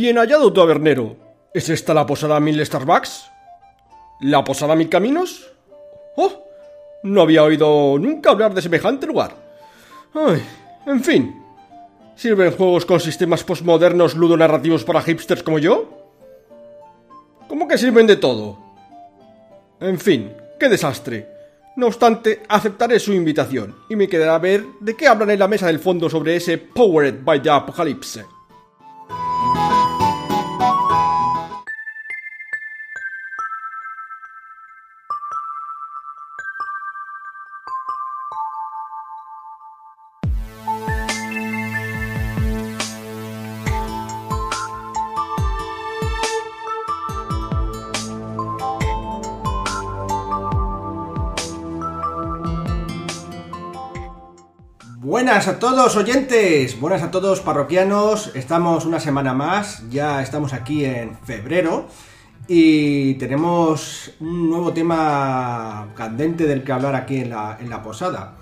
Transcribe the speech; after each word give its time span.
Bien 0.00 0.16
hallado, 0.16 0.52
tabernero. 0.52 1.16
¿Es 1.52 1.68
esta 1.70 1.92
la 1.92 2.06
posada 2.06 2.38
Mil 2.38 2.64
Starbucks? 2.64 3.32
¿La 4.20 4.44
posada 4.44 4.76
Mil 4.76 4.88
Caminos? 4.88 5.50
¡Oh! 6.16 6.44
No 7.02 7.22
había 7.22 7.42
oído 7.42 7.98
nunca 7.98 8.30
hablar 8.30 8.54
de 8.54 8.62
semejante 8.62 9.08
lugar. 9.08 9.34
Ay, 10.14 10.40
en 10.86 11.02
fin. 11.02 11.42
¿Sirven 12.14 12.52
juegos 12.52 12.86
con 12.86 13.00
sistemas 13.00 13.42
postmodernos 13.42 14.14
ludonarrativos 14.14 14.84
para 14.84 15.02
hipsters 15.02 15.42
como 15.42 15.58
yo? 15.58 15.88
¿Cómo 17.48 17.66
que 17.66 17.76
sirven 17.76 18.06
de 18.06 18.18
todo? 18.18 18.56
En 19.80 19.98
fin, 19.98 20.32
qué 20.60 20.68
desastre. 20.68 21.26
No 21.74 21.88
obstante, 21.88 22.44
aceptaré 22.48 23.00
su 23.00 23.12
invitación 23.12 23.74
y 23.90 23.96
me 23.96 24.08
quedará 24.08 24.36
a 24.36 24.38
ver 24.38 24.64
de 24.78 24.94
qué 24.94 25.08
hablan 25.08 25.30
en 25.30 25.40
la 25.40 25.48
mesa 25.48 25.66
del 25.66 25.80
fondo 25.80 26.08
sobre 26.08 26.36
ese 26.36 26.56
Powered 26.56 27.24
by 27.24 27.42
the 27.42 27.50
Apocalypse. 27.50 28.37
Buenas 55.38 55.54
a 55.54 55.60
todos 55.60 55.94
oyentes, 55.96 56.80
buenas 56.80 57.00
a 57.04 57.12
todos 57.12 57.40
parroquianos, 57.42 58.32
estamos 58.34 58.84
una 58.86 58.98
semana 58.98 59.34
más, 59.34 59.88
ya 59.88 60.20
estamos 60.20 60.52
aquí 60.52 60.84
en 60.84 61.16
febrero 61.16 61.86
y 62.48 63.14
tenemos 63.14 64.10
un 64.18 64.50
nuevo 64.50 64.72
tema 64.72 65.90
candente 65.94 66.44
del 66.48 66.64
que 66.64 66.72
hablar 66.72 66.96
aquí 66.96 67.18
en 67.18 67.30
la, 67.30 67.56
en 67.60 67.70
la 67.70 67.84
posada. 67.84 68.34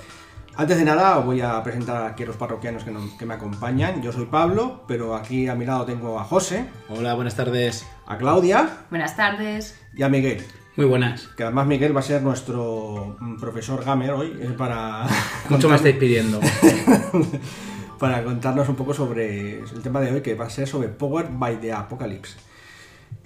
Antes 0.57 0.79
de 0.79 0.87
nada 0.87 1.19
os 1.19 1.27
voy 1.27 1.43
a 1.43 1.63
presentar 1.63 2.03
aquí 2.07 2.23
a 2.23 2.27
los 2.29 2.37
parroquianos 2.37 2.83
que, 2.83 2.93
no- 2.93 3.19
que 3.19 3.27
me 3.27 3.35
acompañan, 3.35 4.01
yo 4.01 4.11
soy 4.11 4.25
Pablo, 4.25 4.85
pero 4.89 5.15
aquí 5.15 5.49
a 5.49 5.55
mi 5.55 5.67
lado 5.67 5.85
tengo 5.85 6.19
a 6.19 6.25
José, 6.25 6.65
Hola, 6.89 7.13
buenas 7.13 7.37
tardes. 7.37 7.87
a 8.07 8.17
Claudia 8.17 8.71
Buenas 8.89 9.15
tardes. 9.17 9.79
y 9.95 10.03
a 10.03 10.09
Miguel. 10.09 10.47
Muy 10.77 10.85
buenas. 10.85 11.29
Que 11.29 11.43
además 11.43 11.67
Miguel 11.67 11.97
va 11.97 12.01
a 12.01 12.03
ser 12.03 12.23
nuestro 12.23 13.17
mm, 13.19 13.37
profesor 13.37 13.83
gamer 13.83 14.11
hoy, 14.11 14.37
eh, 14.41 14.55
para 14.57 15.07
Mucho 15.49 15.71
me 15.71 15.77
estáis 15.77 15.97
pidiendo. 15.97 16.39
para 17.99 18.23
contarnos 18.23 18.69
un 18.69 18.77
poco 18.77 18.93
sobre 18.93 19.61
el 19.61 19.83
tema 19.83 20.03
de 20.03 20.13
hoy, 20.13 20.21
que 20.21 20.35
va 20.35 20.45
a 20.45 20.51
ser 20.51 20.69
sobre 20.69 20.89
Power 20.89 21.29
by 21.31 21.61
the 21.61 21.73
Apocalypse. 21.73 22.37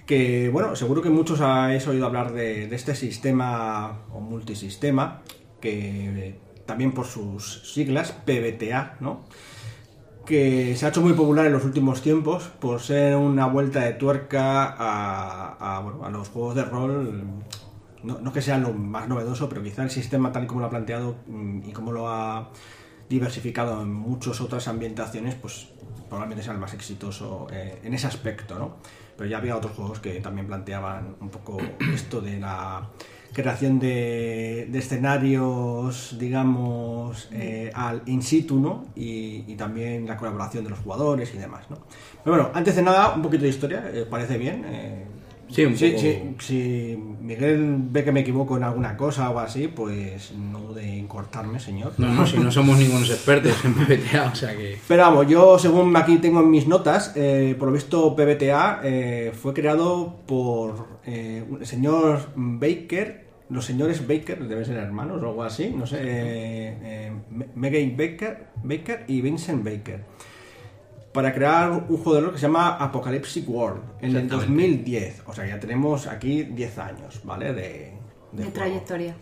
Que, 0.05 0.49
bueno, 0.49 0.77
seguro 0.77 1.01
que 1.01 1.09
muchos 1.09 1.41
habéis 1.41 1.85
oído 1.87 2.05
hablar 2.05 2.31
de, 2.31 2.67
de 2.67 2.75
este 2.75 2.95
sistema 2.95 3.99
o 4.13 4.21
multisistema, 4.21 5.21
que 5.59 6.27
eh, 6.29 6.39
también 6.65 6.93
por 6.93 7.05
sus 7.05 7.69
siglas, 7.73 8.13
PBTA, 8.13 8.95
¿no? 9.01 9.25
Que 10.25 10.75
se 10.75 10.85
ha 10.85 10.89
hecho 10.89 11.01
muy 11.01 11.13
popular 11.13 11.45
en 11.47 11.53
los 11.53 11.65
últimos 11.65 12.01
tiempos 12.01 12.43
por 12.59 12.79
ser 12.81 13.15
una 13.15 13.47
vuelta 13.47 13.81
de 13.81 13.93
tuerca 13.93 14.75
a, 14.77 16.09
los 16.11 16.29
juegos 16.29 16.55
de 16.55 16.63
rol. 16.63 17.23
No, 18.03 18.19
no 18.19 18.33
que 18.33 18.41
sea 18.41 18.57
lo 18.57 18.73
más 18.73 19.07
novedoso, 19.07 19.47
pero 19.49 19.61
quizá 19.61 19.83
el 19.83 19.91
sistema 19.91 20.31
tal 20.31 20.45
y 20.45 20.47
como 20.47 20.61
lo 20.61 20.67
ha 20.67 20.69
planteado 20.69 21.17
mm, 21.27 21.69
y 21.69 21.71
como 21.71 21.91
lo 21.91 22.09
ha 22.09 22.49
diversificado 23.09 23.81
en 23.81 23.93
muchas 23.93 24.41
otras 24.41 24.67
ambientaciones, 24.67 25.35
pues 25.35 25.69
probablemente 26.09 26.43
sea 26.43 26.53
el 26.53 26.59
más 26.59 26.73
exitoso 26.73 27.47
eh, 27.51 27.79
en 27.83 27.93
ese 27.93 28.07
aspecto, 28.07 28.57
¿no? 28.57 28.77
Pero 29.17 29.29
ya 29.29 29.37
había 29.37 29.55
otros 29.55 29.73
juegos 29.73 29.99
que 29.99 30.19
también 30.19 30.47
planteaban 30.47 31.15
un 31.19 31.29
poco 31.29 31.57
esto 31.93 32.21
de 32.21 32.39
la 32.39 32.89
creación 33.33 33.79
de, 33.79 34.67
de 34.69 34.79
escenarios, 34.79 36.15
digamos, 36.19 37.29
eh, 37.31 37.71
al 37.73 38.01
in 38.05 38.21
situ, 38.21 38.59
¿no? 38.59 38.85
Y, 38.95 39.45
y 39.47 39.55
también 39.55 40.07
la 40.07 40.17
colaboración 40.17 40.63
de 40.63 40.69
los 40.69 40.79
jugadores 40.79 41.33
y 41.33 41.37
demás, 41.37 41.69
¿no? 41.69 41.77
Pero 42.23 42.35
bueno, 42.35 42.51
antes 42.53 42.75
de 42.75 42.81
nada, 42.81 43.13
un 43.15 43.21
poquito 43.21 43.43
de 43.43 43.49
historia, 43.49 43.89
eh, 43.93 44.05
parece 44.09 44.37
bien. 44.37 44.65
Sí, 45.51 45.65
un 45.65 45.77
Sí, 45.77 45.89
poco. 45.89 46.01
sí, 46.01 46.35
si 46.39 46.97
Miguel 47.21 47.75
ve 47.91 48.03
que 48.03 48.11
me 48.11 48.21
equivoco 48.21 48.57
en 48.57 48.63
alguna 48.63 48.95
cosa 48.97 49.29
o 49.29 49.39
así, 49.39 49.67
pues 49.67 50.31
no 50.33 50.59
dude 50.59 50.83
en 50.99 51.07
cortarme, 51.07 51.59
señor. 51.59 51.93
No, 51.97 52.07
no, 52.13 52.25
si 52.25 52.37
no 52.37 52.51
somos 52.51 52.77
ningunos 52.77 53.09
expertos 53.09 53.63
en 53.65 53.73
PBTA, 53.73 54.29
o 54.31 54.35
sea 54.35 54.55
que. 54.55 54.77
Pero 54.87 55.03
vamos, 55.03 55.27
yo 55.27 55.59
según 55.59 55.95
aquí 55.97 56.17
tengo 56.17 56.39
en 56.39 56.49
mis 56.49 56.67
notas, 56.67 57.11
eh, 57.15 57.55
por 57.59 57.67
lo 57.67 57.73
visto 57.73 58.15
PBTA 58.15 58.81
eh, 58.83 59.31
fue 59.39 59.53
creado 59.53 60.21
por 60.25 60.87
eh, 61.05 61.43
el 61.59 61.65
señor 61.65 62.29
Baker, 62.35 63.29
los 63.49 63.65
señores 63.65 64.07
Baker, 64.07 64.47
deben 64.47 64.63
ser 64.63 64.77
hermanos 64.77 65.21
o 65.21 65.27
algo 65.27 65.43
así, 65.43 65.73
no 65.75 65.85
sé, 65.85 65.97
eh, 66.01 66.77
eh, 66.83 67.11
Megan 67.55 67.97
Baker, 67.97 68.47
Baker 68.63 69.03
y 69.07 69.19
Vincent 69.21 69.63
Baker, 69.63 70.05
para 71.13 71.33
crear 71.33 71.71
un 71.71 71.97
juego 71.97 72.13
de 72.15 72.21
rol 72.21 72.31
que 72.31 72.37
se 72.39 72.47
llama 72.47 72.75
Apocalyptic 72.77 73.47
World 73.49 73.81
en 74.01 74.11
el 74.11 74.23
Exactamente. 74.23 74.35
2010. 74.35 75.23
O 75.27 75.33
sea, 75.33 75.45
ya 75.47 75.59
tenemos 75.59 76.07
aquí 76.07 76.43
10 76.43 76.77
años, 76.79 77.21
¿vale? 77.23 77.53
De, 77.53 77.53
de 77.53 77.91
De 78.31 78.43
juego. 78.43 78.51
trayectoria. 78.53 79.15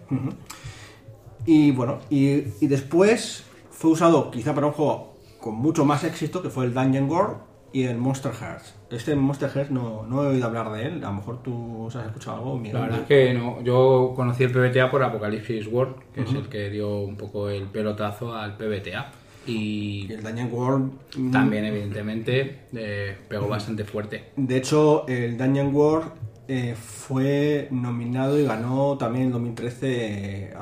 Y 1.45 1.71
bueno, 1.71 1.99
y, 2.09 2.43
y 2.61 2.67
después 2.67 3.43
fue 3.71 3.91
usado 3.91 4.29
quizá 4.29 4.53
para 4.53 4.67
un 4.67 4.73
juego 4.73 5.17
con 5.39 5.55
mucho 5.55 5.85
más 5.85 6.03
éxito, 6.03 6.41
que 6.41 6.49
fue 6.49 6.65
el 6.65 6.73
Dungeon 6.73 7.09
World 7.09 7.37
y 7.71 7.83
el 7.83 7.97
Monster 7.97 8.33
Hearts. 8.33 8.75
Este 8.91 9.15
Monster 9.15 9.49
Hearts 9.49 9.71
no, 9.71 10.05
no 10.05 10.23
he 10.23 10.27
oído 10.27 10.45
hablar 10.47 10.71
de 10.71 10.85
él, 10.85 11.03
a 11.03 11.07
lo 11.07 11.13
mejor 11.13 11.41
tú 11.41 11.87
has 11.87 11.95
escuchado 12.05 12.37
algo, 12.37 12.57
Miguel. 12.57 12.73
La 12.73 12.81
verdad 12.81 12.99
es 13.01 13.07
que 13.07 13.33
no. 13.33 13.61
Yo 13.61 14.13
conocí 14.15 14.43
el 14.43 14.51
PBTA 14.51 14.91
por 14.91 15.01
Apocalypse 15.01 15.65
World, 15.67 15.95
que 16.13 16.21
es 16.21 16.33
el 16.33 16.49
que 16.49 16.69
dio 16.69 16.99
un 16.99 17.15
poco 17.15 17.49
el 17.49 17.63
pelotazo 17.67 18.35
al 18.35 18.57
PBTA. 18.57 19.11
Y 19.49 20.07
Y 20.09 20.13
el 20.13 20.23
Dungeon 20.23 20.49
World... 20.51 20.91
mm, 21.17 21.31
también, 21.31 21.65
evidentemente, 21.65 22.61
eh, 22.73 23.17
pegó 23.27 23.47
bastante 23.47 23.83
fuerte. 23.85 24.31
De 24.35 24.57
hecho, 24.57 25.07
el 25.07 25.37
Dungeon 25.37 25.73
World 25.75 26.11
eh, 26.47 26.75
fue 26.75 27.67
nominado 27.71 28.39
y 28.39 28.43
ganó 28.45 28.97
también 28.97 29.25
en 29.25 29.31
2013 29.31 29.87
eh, 29.91 30.53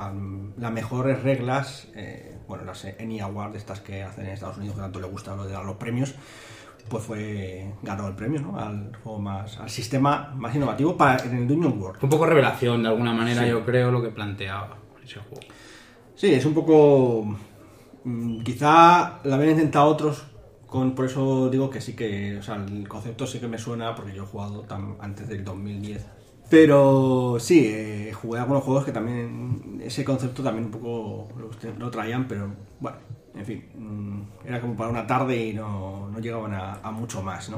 las 0.57 0.71
mejores 0.71 1.23
reglas, 1.23 1.87
eh, 1.95 2.37
bueno, 2.47 2.65
las 2.65 2.83
ENI 2.83 3.21
Awards, 3.21 3.55
estas 3.55 3.79
que 3.79 4.03
hacen 4.03 4.25
en 4.25 4.31
Estados 4.31 4.57
Unidos, 4.57 4.75
que 4.75 4.81
tanto 4.81 4.99
le 4.99 5.07
gusta 5.07 5.35
lo 5.35 5.45
de 5.45 5.53
dar 5.53 5.63
los 5.63 5.77
premios, 5.77 6.13
pues 6.89 7.03
fue 7.03 7.71
ganó 7.83 8.07
el 8.07 8.15
premio, 8.15 8.41
¿no? 8.41 8.57
Al 8.59 8.95
juego 9.03 9.19
más, 9.19 9.57
al 9.59 9.69
sistema 9.69 10.33
más 10.35 10.55
innovativo 10.55 10.97
para 10.97 11.23
en 11.23 11.37
el 11.37 11.47
Dungeon 11.47 11.81
World. 11.81 11.99
Fue 11.99 12.07
un 12.07 12.11
poco 12.11 12.25
revelación, 12.25 12.83
de 12.83 12.89
alguna 12.89 13.13
manera, 13.13 13.43
Sí. 13.43 13.49
yo 13.49 13.63
creo, 13.65 13.91
lo 13.91 14.01
que 14.01 14.09
planteaba 14.09 14.77
ese 15.03 15.19
juego. 15.19 15.41
Sí, 16.15 16.33
es 16.33 16.45
un 16.45 16.53
poco. 16.53 17.37
Mm, 18.07 18.41
Quizá 18.43 19.19
la 19.23 19.35
habían 19.35 19.51
intentado 19.51 19.87
otros, 19.87 20.23
con, 20.67 20.95
por 20.95 21.05
eso 21.05 21.49
digo 21.49 21.69
que 21.69 21.81
sí 21.81 21.93
que. 21.95 22.37
O 22.37 22.43
sea, 22.43 22.55
el 22.55 22.87
concepto 22.87 23.25
sí 23.27 23.39
que 23.39 23.47
me 23.47 23.57
suena 23.57 23.95
porque 23.95 24.13
yo 24.13 24.23
he 24.23 24.25
jugado 24.25 24.63
tam- 24.67 24.95
antes 24.99 25.27
del 25.27 25.43
2010. 25.43 26.05
Pero 26.49 27.37
sí, 27.39 27.65
eh, 27.67 28.13
jugué 28.13 28.39
algunos 28.39 28.63
juegos 28.63 28.85
que 28.85 28.91
también. 28.91 29.81
Ese 29.83 30.03
concepto 30.05 30.41
también 30.43 30.65
un 30.65 30.71
poco 30.71 31.27
lo, 31.37 31.49
lo 31.77 31.91
traían, 31.91 32.27
pero 32.27 32.49
bueno, 32.79 32.97
en 33.35 33.45
fin. 33.45 33.65
mm, 33.75 34.47
Era 34.47 34.61
como 34.61 34.75
para 34.75 34.89
una 34.89 35.05
tarde 35.05 35.35
y 35.47 35.53
no, 35.53 36.09
no 36.09 36.19
llegaban 36.19 36.53
a, 36.53 36.75
a 36.81 36.91
mucho 36.91 37.21
más, 37.21 37.49
¿no? 37.49 37.57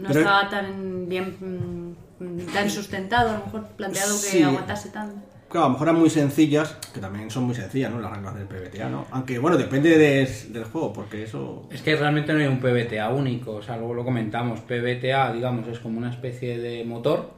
No 0.00 0.08
Pero- 0.08 0.20
estaba 0.20 0.48
tan 0.48 1.08
bien, 1.08 1.36
mm, 2.20 2.52
tan 2.52 2.68
sustentado, 2.68 3.30
a 3.30 3.38
lo 3.38 3.44
mejor 3.44 3.66
planteado 3.76 4.12
que 4.14 4.26
Sí. 4.26 4.42
aguantase 4.42 4.88
tanto. 4.90 5.20
Claro, 5.48 5.64
a 5.64 5.68
lo 5.68 5.72
mejor 5.72 5.88
eran 5.88 6.00
muy 6.00 6.10
sencillas, 6.10 6.76
que 6.92 7.00
también 7.00 7.30
son 7.30 7.44
muy 7.44 7.54
sencillas, 7.54 7.90
¿no? 7.90 8.00
Las 8.00 8.12
reglas 8.12 8.34
del 8.34 8.46
PBTA, 8.46 8.88
¿no? 8.90 9.06
Aunque 9.10 9.38
bueno, 9.38 9.56
depende 9.56 9.96
des- 9.96 10.52
del 10.52 10.64
juego, 10.64 10.92
porque 10.92 11.22
eso. 11.22 11.66
Es 11.70 11.80
que 11.80 11.96
realmente 11.96 12.32
no 12.34 12.40
hay 12.40 12.46
un 12.46 12.60
PBTA 12.60 13.08
único, 13.08 13.52
o 13.54 13.62
sea, 13.62 13.76
luego 13.78 13.94
lo 13.94 14.04
comentamos. 14.04 14.60
PBTA, 14.60 15.32
digamos, 15.32 15.66
es 15.68 15.78
como 15.78 15.96
una 15.98 16.10
especie 16.10 16.58
de 16.58 16.84
motor 16.84 17.30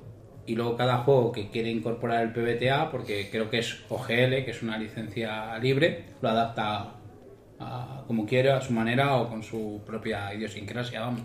y 0.44 0.56
luego 0.56 0.76
cada 0.76 0.98
juego 0.98 1.30
que 1.30 1.50
quiere 1.50 1.70
incorporar 1.70 2.22
el 2.24 2.32
PBTA, 2.32 2.90
porque 2.90 3.28
creo 3.30 3.48
que 3.48 3.58
es 3.60 3.78
OGL, 3.88 4.44
que 4.44 4.50
es 4.50 4.62
una 4.62 4.76
licencia 4.76 5.56
libre, 5.58 6.06
lo 6.20 6.30
adapta 6.30 6.96
a- 7.60 8.04
como 8.08 8.26
quiere, 8.26 8.50
a 8.50 8.60
su 8.60 8.72
manera 8.72 9.14
o 9.16 9.28
con 9.28 9.44
su 9.44 9.82
propia 9.86 10.34
idiosincrasia, 10.34 11.00
vamos. 11.00 11.22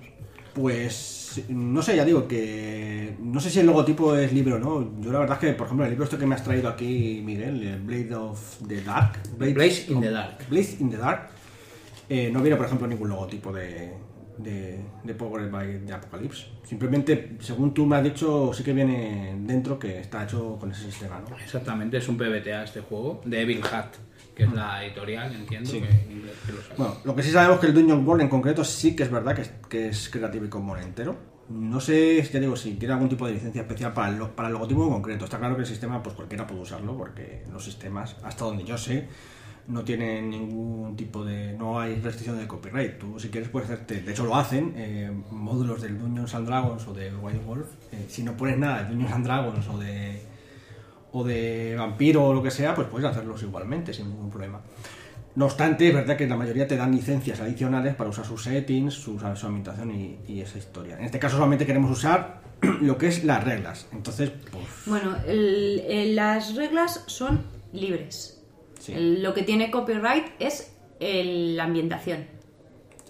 Pues 0.55 1.43
no 1.49 1.81
sé, 1.81 1.97
ya 1.97 2.05
digo 2.05 2.27
que 2.27 3.17
no 3.19 3.41
sé 3.41 3.49
si 3.49 3.59
el 3.59 3.65
logotipo 3.65 4.15
es 4.15 4.31
libre 4.31 4.53
o 4.53 4.59
no. 4.59 5.01
Yo 5.01 5.11
la 5.11 5.19
verdad 5.19 5.37
es 5.41 5.49
que, 5.49 5.53
por 5.53 5.65
ejemplo, 5.65 5.85
el 5.85 5.91
libro 5.91 6.05
este 6.05 6.17
que 6.17 6.25
me 6.25 6.33
has 6.33 6.43
traído 6.43 6.69
aquí, 6.69 7.21
Miguel, 7.23 7.61
el 7.61 7.81
Blade 7.81 8.15
of 8.15 8.59
the 8.65 8.81
Dark, 8.81 9.19
Blaze 9.37 9.91
in 9.91 9.99
the 9.99 10.11
Dark. 10.11 10.47
Blaze 10.49 10.77
in 10.79 10.89
the 10.89 10.97
Dark, 10.97 11.27
eh, 12.07 12.29
no 12.31 12.41
viene, 12.41 12.55
por 12.55 12.65
ejemplo, 12.65 12.87
ningún 12.87 13.09
logotipo 13.09 13.51
de, 13.51 13.93
de, 14.37 14.79
de 15.03 15.13
Power 15.13 15.49
by 15.49 15.85
the 15.85 15.93
Apocalypse. 15.93 16.45
Simplemente, 16.63 17.37
según 17.39 17.73
tú 17.73 17.85
me 17.85 17.97
has 17.97 18.03
dicho, 18.03 18.53
sí 18.53 18.63
que 18.63 18.73
viene 18.73 19.35
dentro 19.41 19.77
que 19.77 19.99
está 19.99 20.23
hecho 20.23 20.57
con 20.57 20.71
ese 20.71 20.85
sistema, 20.85 21.21
¿no? 21.29 21.37
Exactamente, 21.37 21.97
es 21.97 22.07
un 22.07 22.17
PBTA 22.17 22.63
este 22.63 22.81
juego, 22.81 23.21
de 23.25 23.41
Evil 23.41 23.61
Hat, 23.71 23.95
que 24.35 24.43
es 24.43 24.51
la 24.53 24.83
editorial, 24.85 25.33
entiendo, 25.33 25.69
Sí. 25.69 25.79
que 25.81 25.87
que 25.87 26.51
lo 26.51 26.61
sabe. 26.61 26.75
Bueno, 26.77 26.95
lo 27.05 27.15
que 27.15 27.23
sí 27.23 27.31
sabemos 27.31 27.59
que 27.59 27.67
el 27.67 27.73
Dungeon 27.73 28.05
World 28.05 28.23
en 28.23 28.29
concreto 28.29 28.63
sí 28.63 28.95
que 28.95 29.03
es 29.03 29.11
verdad 29.11 29.33
que 29.33 29.41
es, 29.43 29.51
que 29.69 29.87
es 29.89 30.09
Creative 30.09 30.49
Commons 30.49 30.83
entero. 30.83 31.15
No 31.49 31.79
sé, 31.79 32.21
ya 32.23 32.39
digo, 32.39 32.55
si 32.55 32.73
tiene 32.73 32.93
algún 32.95 33.07
tipo 33.09 33.27
de 33.27 33.33
licencia 33.33 33.61
especial 33.61 33.93
para 33.93 34.09
el, 34.09 34.17
lo- 34.17 34.35
para 34.35 34.47
el 34.47 34.53
logotipo 34.53 34.83
en 34.83 34.89
concreto. 34.89 35.25
Está 35.25 35.37
claro 35.37 35.55
que 35.55 35.61
el 35.61 35.67
sistema, 35.67 36.01
pues 36.03 36.15
cualquiera 36.15 36.45
puede 36.47 36.61
usarlo, 36.61 36.97
porque 36.97 37.43
los 37.51 37.63
sistemas, 37.63 38.15
hasta 38.23 38.45
donde 38.45 38.63
yo 38.63 38.77
sé, 38.79 39.07
no 39.67 39.83
tienen 39.83 40.29
ningún 40.31 40.95
tipo 40.95 41.23
de. 41.23 41.53
No 41.53 41.79
hay 41.79 41.95
restricción 42.01 42.38
de 42.39 42.47
copyright. 42.47 42.97
Tú, 42.97 43.19
si 43.19 43.29
quieres, 43.29 43.49
puedes 43.49 43.69
hacerte. 43.69 44.01
De 44.01 44.11
hecho, 44.11 44.25
lo 44.25 44.35
hacen. 44.35 44.73
eh, 44.75 45.11
módulos 45.31 45.81
del 45.83 45.97
Dungeons 45.99 46.33
and 46.35 46.47
Dragons 46.47 46.88
o 46.88 46.93
de 46.93 47.15
White 47.15 47.39
Wolf. 47.45 47.67
eh, 47.91 48.05
si 48.09 48.23
no 48.23 48.35
pones 48.35 48.57
nada 48.57 48.83
de 48.83 48.89
Dungeons 48.89 49.13
and 49.13 49.25
Dragons 49.25 49.67
o 49.69 49.77
de. 49.77 50.21
O 51.17 51.23
de 51.23 51.75
vampiro 51.77 52.25
o 52.25 52.33
lo 52.33 52.44
que 52.44 52.51
sea, 52.51 52.75
pues 52.75 52.88
puedes 52.89 53.07
hacerlos 53.09 53.41
igualmente, 53.44 53.94
sin 53.94 54.09
ningún 54.09 54.29
problema. 54.29 54.62
No 55.35 55.45
obstante, 55.45 55.88
es 55.88 55.94
verdad 55.94 56.17
que 56.17 56.27
la 56.27 56.35
mayoría 56.38 56.67
te 56.67 56.75
dan 56.77 56.94
licencias 56.95 57.39
adicionales 57.39 57.95
para 57.95 58.09
usar 58.09 58.25
sus 58.25 58.44
settings, 58.44 58.94
su, 58.94 59.17
su 59.19 59.45
ambientación 59.45 59.91
y, 59.91 60.17
y 60.27 60.41
esa 60.41 60.57
historia. 60.57 60.97
En 60.97 61.06
este 61.06 61.19
caso 61.19 61.35
solamente 61.38 61.65
queremos 61.65 61.91
usar 61.91 62.41
lo 62.81 62.97
que 62.97 63.07
es 63.07 63.23
las 63.23 63.44
reglas. 63.44 63.88
Entonces, 63.94 64.31
pues 64.51 64.65
Bueno, 64.85 65.15
el- 65.27 65.81
el- 65.88 66.15
las 66.15 66.56
reglas 66.56 67.03
son 67.07 67.44
libres. 67.73 68.41
Sí. 68.79 68.94
El- 68.94 69.23
lo 69.23 69.33
que 69.33 69.44
tiene 69.44 69.71
copyright 69.71 70.25
es 70.39 70.73
la 71.00 71.63
ambientación. 71.65 72.25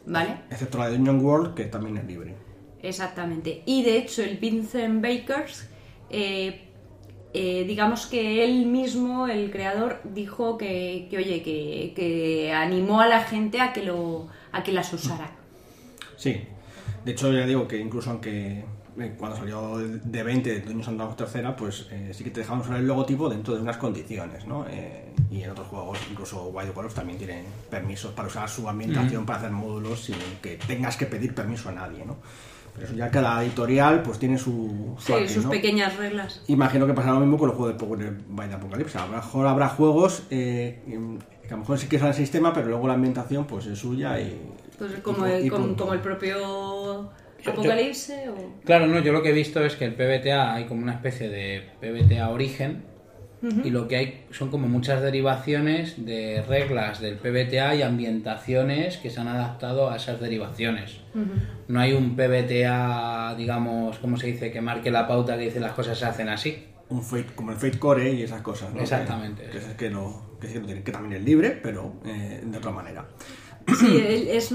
¿Vale? 0.07 0.37
excepto 0.51 0.77
la 0.77 0.89
de 0.89 0.97
Dungeon 0.97 1.23
World, 1.25 1.53
que 1.55 1.65
también 1.65 1.97
es 1.97 2.05
libre. 2.05 2.35
Exactamente. 2.83 3.63
Y 3.65 3.83
de 3.83 3.97
hecho, 3.97 4.21
el 4.23 4.37
Vincent 4.37 5.01
Bakers, 5.01 5.67
eh, 6.11 6.64
eh, 7.35 7.65
digamos 7.65 8.05
que 8.07 8.43
él 8.43 8.65
mismo, 8.65 9.27
el 9.27 9.51
creador, 9.51 9.99
dijo 10.03 10.57
que, 10.57 11.07
que, 11.09 11.17
oye, 11.17 11.43
que, 11.43 11.93
que 11.95 12.53
animó 12.53 13.01
a 13.01 13.07
la 13.07 13.21
gente 13.21 13.61
a 13.61 13.73
que 13.73 13.83
lo, 13.83 14.27
a 14.51 14.63
que 14.63 14.71
las 14.71 14.91
usara. 14.93 15.31
Sí. 16.17 16.41
De 17.03 17.11
hecho, 17.11 17.31
ya 17.31 17.45
digo 17.45 17.67
que 17.67 17.77
incluso 17.77 18.09
aunque 18.09 18.63
eh, 18.97 19.13
cuando 19.17 19.35
salió 19.35 19.77
de 19.77 20.23
20 20.23 20.49
de 20.49 20.59
Dungeons 20.61 20.87
and 20.87 20.97
Dragons 20.97 21.17
tercera, 21.17 21.55
pues 21.55 21.87
eh, 21.91 22.11
sí 22.13 22.23
que 22.23 22.31
te 22.31 22.39
dejaban 22.39 22.61
usar 22.61 22.77
el 22.77 22.87
logotipo 22.87 23.29
dentro 23.29 23.53
de 23.53 23.61
unas 23.61 23.77
condiciones, 23.77 24.45
¿no? 24.45 24.65
Eh, 24.69 25.13
y 25.29 25.43
en 25.43 25.51
otros 25.51 25.67
juegos, 25.67 25.99
incluso 26.09 26.45
Wild 26.47 26.73
Wolf 26.73 26.93
también 26.93 27.17
tienen 27.17 27.45
permisos 27.69 28.13
para 28.13 28.29
usar 28.29 28.49
su 28.49 28.67
ambientación, 28.69 29.25
para 29.25 29.39
hacer 29.39 29.51
módulos 29.51 30.05
sin 30.05 30.15
que 30.41 30.57
tengas 30.65 30.95
que 30.95 31.07
pedir 31.07 31.35
permiso 31.35 31.69
a 31.69 31.73
nadie, 31.73 32.05
¿no? 32.05 32.17
Pero 32.75 32.87
eso 32.87 32.95
ya 32.95 33.09
cada 33.09 33.41
editorial 33.43 34.03
pues 34.03 34.19
tiene 34.19 34.37
su... 34.37 34.95
su 34.99 35.05
Sí, 35.05 35.13
arte, 35.13 35.29
sus 35.29 35.45
¿no? 35.45 35.49
pequeñas 35.49 35.95
reglas. 35.95 36.43
Imagino 36.47 36.85
que 36.85 36.93
pasará 36.93 37.13
lo 37.13 37.21
mismo 37.21 37.37
con 37.37 37.49
el 37.49 37.55
juego 37.55 37.71
de 37.71 37.79
Power 37.79 38.13
by 38.27 38.49
the 38.49 38.55
Apocalypse. 38.55 38.97
A 38.97 39.05
lo 39.07 39.13
mejor 39.13 39.47
habrá 39.47 39.69
juegos 39.69 40.23
eh, 40.29 40.81
que 41.41 41.47
a 41.47 41.51
lo 41.51 41.57
mejor 41.59 41.79
sí 41.79 41.87
que 41.87 41.95
es 41.95 42.03
el 42.03 42.13
sistema, 42.13 42.53
pero 42.53 42.67
luego 42.67 42.87
la 42.87 42.95
ambientación 42.95 43.45
pues 43.45 43.65
es 43.67 43.79
suya 43.79 44.19
y... 44.19 44.39
Pues 44.77 44.91
y 44.97 45.01
como, 45.01 45.25
el, 45.25 45.45
y 45.45 45.49
como 45.49 45.93
el 45.93 45.99
propio 46.01 47.11
Apocalipse 47.45 48.29
o... 48.29 48.35
Claro, 48.65 48.87
no, 48.87 48.99
yo 48.99 49.13
lo 49.13 49.21
que 49.21 49.29
he 49.29 49.33
visto 49.33 49.63
es 49.63 49.75
que 49.75 49.85
el 49.85 49.93
PBTA 49.93 50.53
hay 50.53 50.65
como 50.65 50.81
una 50.81 50.93
especie 50.93 51.29
de 51.29 51.63
PBTA 51.79 52.29
origen 52.29 52.83
y 53.63 53.69
lo 53.69 53.87
que 53.87 53.95
hay 53.95 54.25
son 54.31 54.49
como 54.49 54.67
muchas 54.67 55.01
derivaciones 55.01 56.05
de 56.05 56.43
reglas 56.47 56.99
del 56.99 57.15
PBTA 57.15 57.75
y 57.75 57.81
ambientaciones 57.81 58.97
que 58.97 59.09
se 59.09 59.19
han 59.19 59.27
adaptado 59.27 59.89
a 59.89 59.97
esas 59.97 60.19
derivaciones. 60.19 60.97
No 61.67 61.79
hay 61.79 61.93
un 61.93 62.15
PBTA, 62.15 63.35
digamos, 63.37 63.99
¿cómo 63.99 64.17
se 64.17 64.27
dice? 64.27 64.51
Que 64.51 64.61
marque 64.61 64.91
la 64.91 65.07
pauta 65.07 65.37
que 65.37 65.45
dice 65.45 65.59
las 65.59 65.73
cosas 65.73 65.97
se 65.97 66.05
hacen 66.05 66.29
así. 66.29 66.65
un 66.89 67.03
Fate, 67.03 67.27
como 67.35 67.51
el 67.51 67.57
Fate 67.57 67.79
Core 67.79 68.13
y 68.13 68.23
esas 68.23 68.41
cosas, 68.41 68.73
¿no? 68.73 68.81
Exactamente. 68.81 69.43
Que, 69.43 69.59
que 69.59 69.75
que, 69.75 69.89
lo, 69.89 70.37
que, 70.39 70.47
que 70.47 70.59
lo 70.59 70.65
tiene, 70.65 70.83
que 70.83 70.91
también 70.91 71.21
es 71.21 71.25
libre, 71.25 71.59
pero 71.61 71.93
eh, 72.05 72.41
de 72.43 72.57
otra 72.57 72.71
manera. 72.71 73.05
Sí, 73.79 73.97
es, 74.29 74.53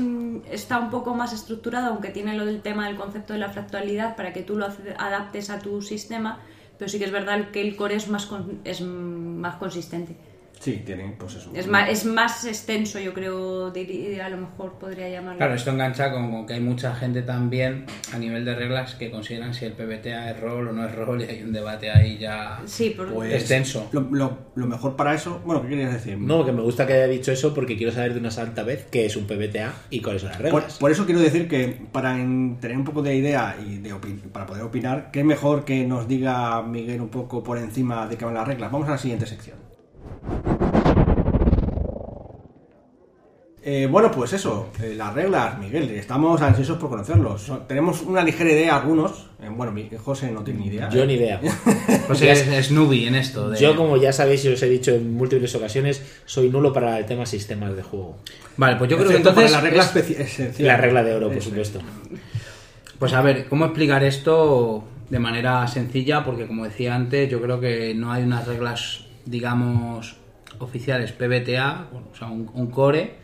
está 0.50 0.78
un 0.78 0.90
poco 0.90 1.14
más 1.14 1.32
estructurado, 1.32 1.88
aunque 1.88 2.10
tiene 2.10 2.37
lo 2.37 2.46
del 2.46 2.62
tema 2.62 2.87
del 2.87 2.96
concepto 2.96 3.32
de 3.32 3.40
la 3.40 3.48
fractalidad 3.48 4.14
para 4.16 4.32
que 4.32 4.42
tú 4.42 4.56
lo 4.56 4.69
adaptes 4.98 5.50
a 5.50 5.58
tu 5.58 5.82
sistema, 5.82 6.40
pero 6.81 6.88
sí 6.91 6.99
que 6.99 7.05
es 7.05 7.12
verdad 7.12 7.50
que 7.53 7.61
el 7.61 7.77
core 7.77 7.94
es 7.97 8.09
más, 8.09 8.27
con- 8.27 8.61
es 8.65 8.81
más 8.81 9.56
consistente. 9.56 10.17
Sí, 10.61 10.83
tienen 10.85 11.15
pues 11.17 11.37
eso. 11.37 11.51
Es 11.55 11.67
más, 11.67 11.89
es 11.89 12.05
más 12.05 12.45
extenso, 12.45 12.99
yo 12.99 13.15
creo, 13.15 13.71
diría- 13.71 14.27
a 14.27 14.29
lo 14.29 14.37
mejor 14.37 14.75
podría 14.79 15.09
llamarlo. 15.09 15.39
Claro, 15.39 15.55
esto 15.55 15.71
engancha 15.71 16.12
con, 16.12 16.31
con 16.31 16.45
que 16.47 16.53
hay 16.53 16.61
mucha 16.61 16.95
gente 16.95 17.23
también 17.23 17.87
a 18.12 18.19
nivel 18.19 18.45
de 18.45 18.55
reglas 18.55 18.95
que 18.95 19.11
consideran 19.11 19.55
si 19.55 19.65
el 19.65 19.73
PBTA 19.73 20.31
es 20.33 20.39
rol 20.39 20.69
o 20.69 20.73
no 20.73 20.87
es 20.87 20.95
rol 20.95 21.23
y 21.23 21.25
hay 21.25 21.43
un 21.43 21.53
debate 21.55 21.91
ahí 21.91 22.19
ya 22.19 22.61
Sí, 22.67 22.91
por, 22.91 23.11
Pues, 23.11 23.33
extenso. 23.33 23.89
Lo, 23.93 24.03
lo- 24.11 24.51
lo 24.55 24.67
mejor 24.67 24.97
para 24.97 25.15
eso... 25.15 25.41
Bueno, 25.47 25.62
¿qué 25.62 25.69
querías 25.71 25.95
decir? 25.95 26.19
No, 26.19 26.45
que 26.45 26.53
me 26.53 26.61
gusta 26.61 26.87
que 26.87 26.93
haya 26.93 27.07
dicho 27.07 27.33
eso 27.33 27.55
porque 27.55 27.79
quiero 27.79 27.91
saber 27.91 28.12
de 28.12 28.21
una 28.21 28.31
santa 28.31 28.62
vez 28.62 28.87
qué 28.91 29.07
es 29.07 29.17
un 29.17 29.27
PBTA 29.27 29.73
y 29.89 30.03
cuáles 30.03 30.21
son 30.21 30.29
las 30.33 30.37
Por, 30.43 30.45
reglas. 30.53 30.77
por 30.79 30.91
eso 30.91 31.07
quiero 31.07 31.21
decir 31.23 31.49
que 31.49 31.69
para 31.91 32.21
en- 32.21 32.59
tener 32.61 32.77
un 32.77 32.85
poco 32.85 33.01
de 33.01 33.15
idea 33.17 33.57
y 33.67 33.79
de 33.79 33.95
para 34.31 34.45
poder 34.45 34.62
opinar, 34.65 35.11
qué 35.11 35.25
mejor 35.25 35.65
que 35.65 35.87
nos 35.87 36.07
diga 36.07 36.62
Miguel 36.62 37.01
un 37.01 37.09
poco 37.09 37.43
por 37.43 37.57
encima 37.57 38.07
de 38.07 38.19
qué 38.19 38.27
van 38.27 38.35
las 38.35 38.47
reglas. 38.47 38.71
Vamos 38.71 38.87
a 38.89 38.93
la 38.93 38.99
siguiente 38.99 39.25
sección. 39.25 39.69
Eh, 43.62 43.87
bueno, 43.91 44.11
pues 44.11 44.33
eso, 44.33 44.71
eh, 44.83 44.95
las 44.97 45.12
reglas, 45.12 45.59
Miguel, 45.59 45.91
estamos 45.91 46.41
ansiosos 46.41 46.79
por 46.79 46.89
conocerlos. 46.89 47.43
So- 47.43 47.59
tenemos 47.59 48.01
una 48.01 48.25
ligera 48.25 48.51
idea 48.51 48.75
algunos. 48.77 49.27
eh, 49.43 49.49
bueno, 49.51 49.71
mi- 49.71 49.91
José 50.03 50.31
no 50.31 50.43
tiene 50.43 50.61
ni 50.61 50.67
idea. 50.69 50.89
Yo 50.89 51.05
ni 51.05 51.15
idea. 51.15 51.41
Pues 52.07 52.23
es, 52.23 52.49
es 52.49 52.71
newbie 52.73 53.07
en 53.07 53.17
esto. 53.17 53.51
de- 53.51 53.61
Yo, 53.61 53.77
como 53.77 53.99
ya 53.99 54.15
sabéis 54.15 54.45
y 54.47 54.49
os 54.49 54.62
he 54.62 54.69
dicho 54.69 54.93
en 54.93 55.15
múltiples 55.15 55.55
ocasiones, 55.55 56.03
soy 56.25 56.49
nulo 56.49 56.73
para 56.73 56.99
el 56.99 57.05
tema 57.05 57.27
sistemas 57.27 57.77
de 57.77 57.83
juego. 57.83 58.17
Vale, 58.57 58.77
pues 58.77 58.91
yo 58.91 58.97
creo 58.97 59.09
que 59.11 59.17
Excepto 59.17 59.41
entonces... 59.41 59.53
la 59.53 59.61
regla 59.61 59.93
es-. 60.49 60.61
La 60.61 60.77
regla 60.79 61.03
de 61.05 61.15
oro, 61.15 61.31
por 61.31 61.43
supuesto. 61.43 61.81
Pues 62.99 63.12
a 63.12 63.21
ver, 63.21 63.47
¿cómo 63.49 63.67
explicar 63.67 64.03
esto 64.05 64.85
de 65.11 65.19
manera 65.19 65.67
sencilla? 65.69 66.25
Porque 66.25 66.47
como 66.47 66.65
decía 66.65 66.95
antes, 66.95 67.29
yo 67.31 67.43
creo 67.43 67.61
que 67.61 67.95
no 67.95 68.11
hay 68.11 68.23
unas 68.23 68.47
reglas, 68.47 69.05
digamos, 69.27 70.17
oficiales 70.59 71.12
PBTA, 71.12 71.89
o 72.12 72.17
sea, 72.17 72.29
un, 72.29 72.51
un 72.55 72.67
core, 72.69 73.19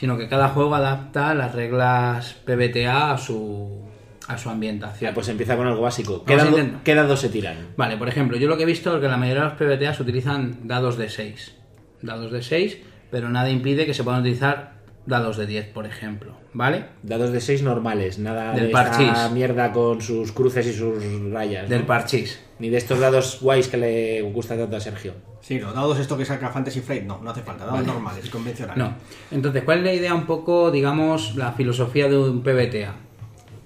sino 0.00 0.16
que 0.16 0.28
cada 0.28 0.48
juego 0.48 0.74
adapta 0.74 1.34
las 1.34 1.54
reglas 1.54 2.34
PBTA 2.46 3.12
a 3.12 3.18
su, 3.18 3.82
a 4.28 4.38
su 4.38 4.48
ambientación. 4.48 5.10
Ya, 5.10 5.14
pues 5.14 5.28
empieza 5.28 5.58
con 5.58 5.66
algo 5.66 5.82
básico. 5.82 6.24
¿Qué, 6.24 6.36
dado- 6.36 6.56
qué 6.82 6.94
dados 6.94 7.20
se 7.20 7.28
tiran? 7.28 7.56
Vale, 7.76 7.98
por 7.98 8.08
ejemplo, 8.08 8.38
yo 8.38 8.48
lo 8.48 8.56
que 8.56 8.62
he 8.62 8.66
visto 8.66 8.94
es 8.96 9.02
que 9.02 9.08
la 9.08 9.18
mayoría 9.18 9.42
de 9.44 9.48
los 9.50 9.58
PBTA 9.58 9.92
se 9.92 10.02
utilizan 10.02 10.66
dados 10.66 10.96
de 10.96 11.10
6. 11.10 11.54
Dados 12.00 12.32
de 12.32 12.42
6, 12.42 12.78
pero 13.10 13.28
nada 13.28 13.50
impide 13.50 13.84
que 13.84 13.92
se 13.92 14.02
puedan 14.02 14.20
utilizar 14.22 14.79
dados 15.10 15.36
de 15.36 15.46
10, 15.46 15.66
por 15.68 15.84
ejemplo. 15.84 16.34
¿Vale? 16.54 16.86
Dados 17.02 17.32
de 17.32 17.40
6 17.42 17.62
normales, 17.62 18.18
nada 18.18 18.52
Del 18.52 18.62
de 18.62 18.66
esta 18.68 18.82
parchís. 18.84 19.32
mierda 19.32 19.72
con 19.72 20.00
sus 20.00 20.32
cruces 20.32 20.66
y 20.66 20.72
sus 20.72 21.30
rayas. 21.30 21.64
¿no? 21.64 21.68
Del 21.68 21.84
parchís. 21.84 22.40
Ni 22.58 22.70
de 22.70 22.78
estos 22.78 22.98
dados 22.98 23.38
guays 23.42 23.68
que 23.68 23.76
le 23.76 24.22
gusta 24.22 24.56
tanto 24.56 24.76
a 24.76 24.80
Sergio. 24.80 25.12
Sí, 25.42 25.58
los 25.58 25.74
dados 25.74 25.98
esto 25.98 26.16
que 26.16 26.24
saca 26.24 26.48
Fantasy 26.50 26.80
Flight, 26.80 27.04
no, 27.04 27.20
no 27.22 27.30
hace 27.30 27.42
falta. 27.42 27.64
Dados 27.64 27.80
Vale. 27.80 27.92
normales, 27.92 28.30
convencionales. 28.30 28.82
No. 28.82 28.94
Entonces, 29.30 29.62
¿cuál 29.64 29.78
es 29.78 29.84
la 29.84 29.92
idea 29.92 30.14
un 30.14 30.26
poco, 30.26 30.70
digamos, 30.70 31.36
la 31.36 31.52
filosofía 31.52 32.08
de 32.08 32.16
un 32.18 32.42
PBTA? 32.42 32.94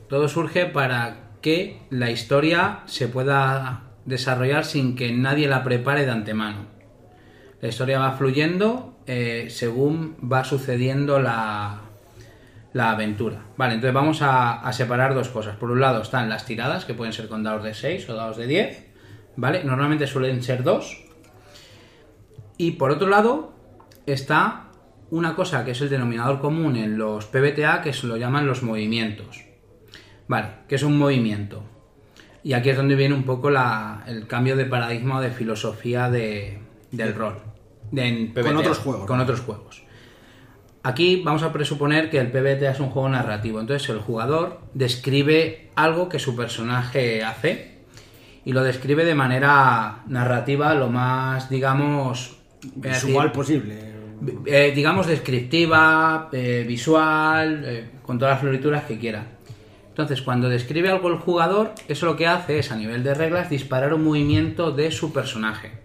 Todo 0.08 0.28
surge 0.28 0.66
para 0.66 1.16
que 1.40 1.80
la 1.90 2.10
historia 2.10 2.80
se 2.86 3.08
pueda 3.08 3.82
desarrollar 4.06 4.64
sin 4.64 4.96
que 4.96 5.12
nadie 5.12 5.48
la 5.48 5.62
prepare 5.64 6.04
de 6.06 6.12
antemano. 6.12 6.66
La 7.60 7.68
historia 7.68 7.98
va 7.98 8.12
fluyendo 8.12 8.93
eh, 9.06 9.46
según 9.50 10.16
va 10.30 10.44
sucediendo 10.44 11.18
la, 11.20 11.80
la 12.73 12.90
aventura. 12.92 13.42
Vale, 13.56 13.75
entonces 13.75 13.94
vamos 13.94 14.23
a, 14.23 14.61
a 14.61 14.73
separar 14.73 15.14
dos 15.14 15.28
cosas. 15.28 15.56
Por 15.56 15.70
un 15.70 15.80
lado 15.80 16.02
están 16.02 16.28
las 16.28 16.46
tiradas, 16.46 16.84
que 16.84 16.94
pueden 16.94 17.12
ser 17.12 17.28
con 17.28 17.42
dados 17.42 17.62
de 17.64 17.75
6 17.75 18.08
o 18.08 18.14
dados 18.14 18.37
de 18.37 18.46
10. 18.46 18.87
¿Vale? 19.37 19.64
Normalmente 19.64 20.06
suelen 20.06 20.42
ser 20.42 20.62
dos. 20.62 21.04
Y 22.56 22.73
por 22.73 22.90
otro 22.90 23.08
lado 23.08 23.52
está 24.06 24.66
una 25.11 25.34
cosa 25.34 25.64
que 25.64 25.73
es 25.73 25.80
el 25.80 25.90
denominador 25.90 26.40
común 26.40 26.76
en 26.76 26.96
los 26.99 27.26
PBTA 27.26 27.82
que 27.82 27.92
se 27.92 28.06
lo 28.06 28.16
llaman 28.16 28.46
los 28.46 28.62
movimientos. 28.62 29.44
Vale, 30.28 30.49
que 30.68 30.76
es 30.76 30.82
un 30.82 30.96
movimiento. 30.99 31.64
Y 32.42 32.52
aquí 32.52 32.70
es 32.70 32.76
donde 32.76 32.94
viene 32.94 33.14
un 33.14 33.25
poco 33.25 33.50
la- 33.50 34.02
el 34.06 34.26
cambio 34.26 34.56
de 34.56 34.64
paradigma 34.66 35.18
o 35.18 35.20
de 35.20 35.30
filosofía 35.30 36.11
de- 36.11 36.61
del 36.92 37.14
rol. 37.14 37.37
En 37.96 38.32
PBTA, 38.32 38.58
otros 38.58 38.78
juegos, 38.78 39.06
Con 39.06 39.20
otros 39.20 39.40
juegos. 39.40 39.82
Aquí 40.82 41.22
vamos 41.24 41.42
a 41.42 41.52
presuponer 41.52 42.10
que 42.10 42.18
el 42.18 42.30
PBTA 42.30 42.72
es 42.72 42.80
un 42.80 42.90
juego 42.90 43.08
narrativo. 43.08 43.58
Entonces 43.58 43.88
el 43.88 44.00
jugador 44.00 44.60
describe 44.74 45.70
algo 45.74 46.10
que 46.10 46.18
su 46.18 46.36
personaje 46.36 47.24
hace 47.24 47.78
y 48.44 48.52
lo 48.52 48.62
describe 48.62 49.04
de 49.04 49.14
manera 49.14 50.02
narrativa 50.06 50.74
lo 50.74 50.90
más, 50.90 51.48
digamos... 51.48 52.36
Visual 52.76 53.30
decir, 53.30 53.32
posible. 53.32 53.78
eh, 54.46 54.72
digamos 54.74 55.06
descriptiva, 55.06 56.28
eh, 56.32 56.64
visual, 56.66 57.62
eh, 57.64 57.90
con 58.02 58.18
todas 58.18 58.34
las 58.34 58.40
florituras 58.40 58.84
que 58.84 58.98
quiera. 58.98 59.24
Entonces, 59.88 60.22
cuando 60.22 60.48
describe 60.48 60.90
algo 60.90 61.08
el 61.08 61.18
jugador, 61.18 61.72
eso 61.88 62.06
lo 62.06 62.16
que 62.16 62.26
hace 62.26 62.58
es, 62.58 62.72
a 62.72 62.76
nivel 62.76 63.04
de 63.04 63.14
reglas, 63.14 63.48
disparar 63.48 63.94
un 63.94 64.04
movimiento 64.04 64.72
de 64.72 64.90
su 64.90 65.12
personaje. 65.12 65.83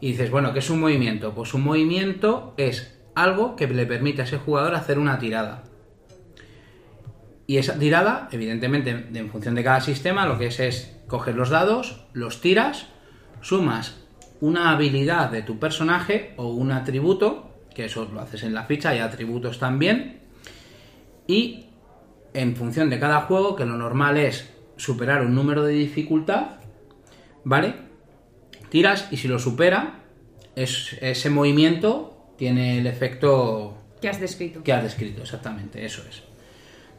Y 0.00 0.12
dices, 0.12 0.30
bueno, 0.30 0.52
¿qué 0.52 0.60
es 0.60 0.70
un 0.70 0.80
movimiento? 0.80 1.34
Pues 1.34 1.52
un 1.54 1.62
movimiento 1.62 2.54
es 2.56 2.98
algo 3.14 3.56
que 3.56 3.66
le 3.66 3.86
permite 3.86 4.22
a 4.22 4.24
ese 4.24 4.38
jugador 4.38 4.74
hacer 4.74 4.98
una 4.98 5.18
tirada. 5.18 5.64
Y 7.46 7.58
esa 7.58 7.78
tirada, 7.78 8.28
evidentemente, 8.30 8.94
de- 8.94 9.18
en 9.18 9.30
función 9.30 9.54
de 9.54 9.64
cada 9.64 9.80
sistema, 9.80 10.26
lo 10.26 10.38
que 10.38 10.46
es 10.46 10.60
es 10.60 10.96
coger 11.06 11.34
los 11.34 11.50
dados, 11.50 12.06
los 12.12 12.40
tiras, 12.40 12.86
sumas 13.40 13.96
una 14.40 14.70
habilidad 14.70 15.30
de 15.30 15.42
tu 15.42 15.58
personaje 15.58 16.32
o 16.36 16.46
un 16.48 16.72
atributo, 16.72 17.50
que 17.74 17.84
eso 17.86 18.08
lo 18.10 18.20
haces 18.20 18.42
en 18.44 18.54
la 18.54 18.64
ficha, 18.64 18.90
hay 18.90 19.00
atributos 19.00 19.58
también, 19.58 20.20
y 21.26 21.66
en 22.32 22.56
función 22.56 22.88
de 22.88 22.98
cada 22.98 23.22
juego, 23.22 23.54
que 23.56 23.66
lo 23.66 23.76
normal 23.76 24.16
es 24.16 24.54
superar 24.76 25.20
un 25.22 25.34
número 25.34 25.62
de 25.64 25.74
dificultad, 25.74 26.60
¿vale? 27.44 27.89
Tiras 28.70 29.08
y 29.10 29.16
si 29.18 29.28
lo 29.28 29.38
supera, 29.38 30.04
es, 30.56 30.96
ese 31.00 31.28
movimiento 31.28 32.34
tiene 32.38 32.78
el 32.78 32.86
efecto 32.86 33.76
¿Qué 34.00 34.08
has 34.08 34.20
descrito? 34.20 34.62
que 34.62 34.72
has 34.72 34.82
descrito, 34.82 35.22
exactamente, 35.22 35.84
eso 35.84 36.02
es. 36.08 36.22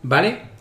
¿Vale? 0.04 0.52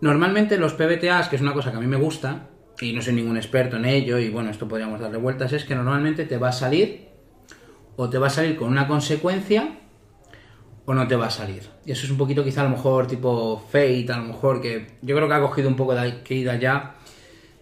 Normalmente 0.00 0.58
los 0.58 0.74
PBTAs, 0.74 1.28
que 1.28 1.36
es 1.36 1.42
una 1.42 1.52
cosa 1.52 1.70
que 1.70 1.76
a 1.76 1.80
mí 1.80 1.86
me 1.86 1.96
gusta, 1.96 2.48
y 2.80 2.92
no 2.92 3.02
soy 3.02 3.14
ningún 3.14 3.36
experto 3.36 3.76
en 3.76 3.84
ello, 3.84 4.18
y 4.18 4.30
bueno, 4.30 4.50
esto 4.50 4.68
podríamos 4.68 5.00
darle 5.00 5.18
vueltas, 5.18 5.52
es 5.52 5.64
que 5.64 5.74
normalmente 5.74 6.24
te 6.24 6.36
va 6.36 6.48
a 6.48 6.52
salir, 6.52 7.08
o 7.96 8.08
te 8.08 8.18
va 8.18 8.28
a 8.28 8.30
salir 8.30 8.56
con 8.56 8.68
una 8.68 8.86
consecuencia, 8.86 9.78
o 10.84 10.94
no 10.94 11.08
te 11.08 11.16
va 11.16 11.26
a 11.26 11.30
salir. 11.30 11.68
Y 11.84 11.92
eso 11.92 12.04
es 12.04 12.10
un 12.10 12.18
poquito 12.18 12.44
quizá 12.44 12.60
a 12.60 12.64
lo 12.64 12.70
mejor 12.70 13.06
tipo 13.06 13.58
Fate, 13.58 14.06
a 14.12 14.18
lo 14.18 14.24
mejor 14.24 14.60
que 14.60 14.98
yo 15.02 15.16
creo 15.16 15.28
que 15.28 15.34
ha 15.34 15.40
cogido 15.40 15.68
un 15.68 15.76
poco 15.76 15.94
de 15.94 16.00
aquí 16.00 16.36
y 16.36 16.44
de 16.44 16.50
allá, 16.50 16.94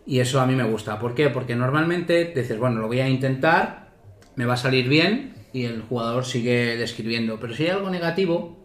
y 0.07 0.21
eso 0.21 0.41
a 0.41 0.47
mí 0.47 0.55
me 0.55 0.65
gusta. 0.65 0.99
¿Por 0.99 1.15
qué? 1.15 1.31
Porque 1.31 1.57
normalmente 1.57 2.33
dices, 2.35 2.59
bueno, 2.59 2.81
lo 2.81 2.87
voy 2.87 3.01
a 3.01 3.09
intentar, 3.09 3.91
me 4.37 4.45
va 4.45 4.55
a 4.55 4.59
salir 4.59 4.89
bien, 4.89 5.35
y 5.53 5.65
el 5.65 5.83
jugador 5.83 6.25
sigue 6.25 6.77
describiendo. 6.77 7.39
Pero 7.41 7.55
si 7.55 7.65
hay 7.65 7.71
algo 7.71 7.89
negativo, 7.89 8.59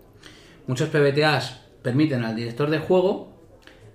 muchos 0.68 0.90
PBTAs 0.90 1.62
permiten 1.84 2.26
al 2.26 2.36
director 2.36 2.70
de 2.70 2.80
juego 2.80 3.30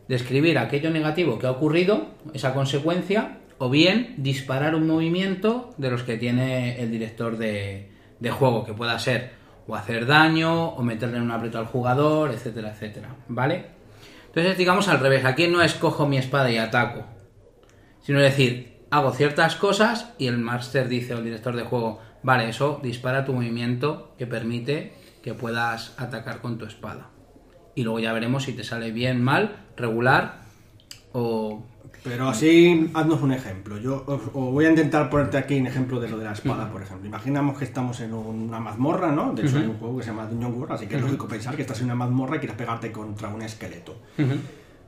describir 0.09 0.59
aquello 0.59 0.91
negativo 0.91 1.39
que 1.39 1.47
ha 1.47 1.51
ocurrido, 1.51 2.09
esa 2.33 2.55
consecuencia, 2.55 3.39
o 3.59 3.69
bien 3.71 4.15
disparar 4.19 4.75
un 4.75 4.87
movimiento 4.87 5.71
de 5.77 5.91
los 5.91 6.03
que 6.03 6.17
tiene 6.17 6.81
el 6.81 6.91
director 6.91 7.37
de, 7.37 7.91
juego, 8.31 8.65
que 8.65 8.73
pueda 8.73 8.99
ser 8.99 9.33
o 9.67 9.75
hacer 9.75 10.07
daño, 10.07 10.69
o 10.69 10.83
meterle 10.83 11.21
un 11.21 11.31
aprieto 11.31 11.59
al 11.59 11.67
jugador, 11.67 12.31
etcétera, 12.33 12.71
etcétera. 12.71 13.09
¿Vale? 13.29 13.67
Entonces, 14.27 14.59
digamos 14.59 14.89
al 14.89 15.01
revés, 15.01 15.25
aquí 15.25 15.49
no 15.49 15.63
escojo 15.63 16.07
mi 16.07 16.19
espada 16.19 16.51
y 16.51 16.59
ataco, 16.59 17.05
sino 18.05 18.21
decir, 18.21 18.83
hago 18.91 19.13
ciertas 19.13 19.57
cosas 19.57 20.13
y 20.19 20.27
el 20.27 20.39
máster 20.39 20.89
dice, 20.89 21.15
o 21.15 21.19
el 21.19 21.25
director 21.25 21.57
de 21.57 21.63
juego, 21.63 22.01
vale, 22.23 22.49
eso 22.49 22.79
dispara 22.83 23.25
tu 23.25 23.33
movimiento 23.33 24.15
que 24.19 24.27
permite 24.27 24.93
que 25.23 25.33
puedas 25.33 25.95
atacar 25.97 26.41
con 26.41 26.59
tu 26.59 26.67
espada. 26.67 27.09
Y 27.75 27.83
luego 27.83 27.99
ya 27.99 28.13
veremos 28.13 28.45
si 28.45 28.53
te 28.53 28.63
sale 28.63 28.93
bien, 28.93 29.23
mal, 29.23 29.57
regular 29.77 30.43
o... 31.13 31.65
Pero 32.03 32.29
así, 32.29 32.91
haznos 32.93 33.23
un 33.23 33.33
ejemplo. 33.33 33.79
Yo 33.79 34.05
os, 34.07 34.21
os 34.21 34.53
voy 34.53 34.67
a 34.67 34.69
intentar 34.69 35.09
ponerte 35.09 35.39
aquí 35.39 35.59
un 35.59 35.67
ejemplo 35.67 35.99
de 35.99 36.11
lo 36.11 36.19
de 36.19 36.25
la 36.25 36.33
espada, 36.33 36.71
por 36.71 36.83
ejemplo. 36.83 37.09
Imaginamos 37.09 37.57
que 37.59 37.65
estamos 37.65 37.99
en 38.01 38.13
una 38.13 38.61
mazmorra, 38.61 39.11
¿no? 39.11 39.33
De 39.33 39.47
hecho, 39.47 39.57
hay 39.57 39.65
un 39.65 39.79
juego 39.79 39.97
que 39.97 40.05
se 40.05 40.11
llama 40.11 40.27
Dungeon 40.27 40.53
World, 40.53 40.73
así 40.75 40.87
que 40.87 40.97
es 40.97 41.01
lógico 41.01 41.27
pensar 41.27 41.57
que 41.57 41.63
estás 41.63 41.79
en 41.79 41.87
una 41.87 41.95
mazmorra 41.95 42.37
y 42.37 42.41
quieres 42.41 42.59
pegarte 42.59 42.93
contra 42.93 43.29
un 43.29 43.41
esqueleto. 43.41 43.97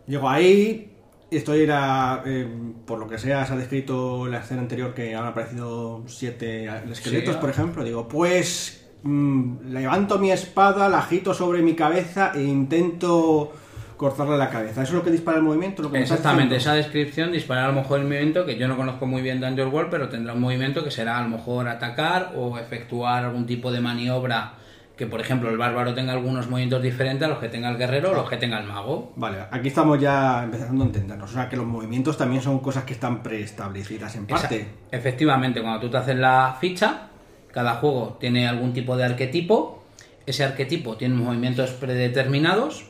Llego 0.07 0.29
ahí, 0.29 0.96
esto 1.31 1.53
era, 1.55 2.23
eh, 2.25 2.47
por 2.87 2.99
lo 2.99 3.09
que 3.09 3.19
sea, 3.19 3.45
se 3.47 3.53
ha 3.53 3.57
descrito 3.57 4.27
en 4.27 4.33
la 4.33 4.39
escena 4.41 4.61
anterior 4.61 4.95
que 4.95 5.15
han 5.15 5.25
aparecido 5.27 6.05
siete 6.07 6.67
esqueletos, 6.91 7.35
Sí. 7.35 7.41
por 7.41 7.51
ejemplo. 7.51 7.85
Digo, 7.85 8.07
pues 8.09 8.87
mm, 9.03 9.69
levanto 9.73 10.19
mi 10.19 10.31
espada, 10.33 10.89
la 10.89 10.99
agito 10.99 11.33
sobre 11.35 11.63
mi 11.63 11.75
cabeza 11.75 12.33
e 12.35 12.43
intento 12.43 13.53
cortarle 13.97 14.37
la 14.37 14.51
cabeza. 14.51 14.83
¿Eso 14.83 14.93
es 14.93 14.99
lo 14.99 15.03
que 15.05 15.11
dispara 15.11 15.39
el 15.39 15.43
movimiento? 15.43 15.83
Lo 15.83 15.91
que 15.91 15.99
Exactamente, 16.01 16.57
esa 16.57 16.75
descripción 16.75 17.33
dispara 17.33 17.65
a 17.65 17.69
lo 17.69 17.75
mejor 17.75 18.01
el 18.01 18.05
movimiento 18.07 18.45
que 18.45 18.57
yo 18.59 18.69
no 18.69 18.77
conozco 18.77 19.07
muy 19.07 19.23
bien 19.23 19.41
Dungeon 19.41 19.73
World, 19.73 19.91
pero 19.91 20.09
tendrá 20.09 20.35
un 20.35 20.41
movimiento 20.41 20.85
que 20.85 20.91
será 20.91 21.19
a 21.19 21.23
lo 21.23 21.29
mejor 21.29 21.67
atacar 21.69 22.33
o 22.37 22.59
efectuar 22.59 23.25
algún 23.25 23.47
tipo 23.47 23.73
de 23.73 23.81
maniobra 23.81 24.55
que, 24.97 25.07
por 25.07 25.21
ejemplo, 25.21 25.51
el 25.51 25.59
bárbaro 25.59 25.93
tenga 25.95 26.13
algunos 26.13 26.49
movimientos 26.49 26.83
diferentes 26.83 27.27
a 27.27 27.29
los 27.29 27.39
que 27.39 27.49
tenga 27.49 27.69
el 27.69 27.77
guerrero 27.77 28.13
o 28.13 28.15
los 28.15 28.29
que 28.31 28.39
tenga 28.39 28.59
el 28.59 28.67
mago. 28.67 29.13
Vale, 29.17 29.39
aquí 29.51 29.69
estamos 29.69 30.01
ya 30.01 30.43
empezando 30.45 30.85
a 30.85 30.87
entendernos. 30.87 31.31
O 31.31 31.35
sea, 31.35 31.49
que 31.49 31.57
los 31.57 31.67
movimientos 31.67 32.17
también 32.17 32.41
son 32.41 32.61
cosas 32.61 32.85
que 32.85 32.95
están 32.95 33.23
preestablecidas 33.23 34.17
en 34.17 34.27
parte. 34.27 34.67
Efectivamente, 34.91 35.61
cuando 35.61 35.81
tú 35.81 35.91
te 35.91 35.99
haces 35.99 36.17
la 36.17 36.57
ficha, 36.59 37.09
cada 37.53 37.75
juego 37.75 38.17
tiene 38.19 38.49
algún 38.49 38.73
tipo 38.73 38.97
de 38.97 39.05
arquetipo. 39.05 39.85
Ese 40.25 40.45
arquetipo 40.45 40.97
tiene 40.97 41.15
movimientos 41.15 41.71
predeterminados 41.73 42.87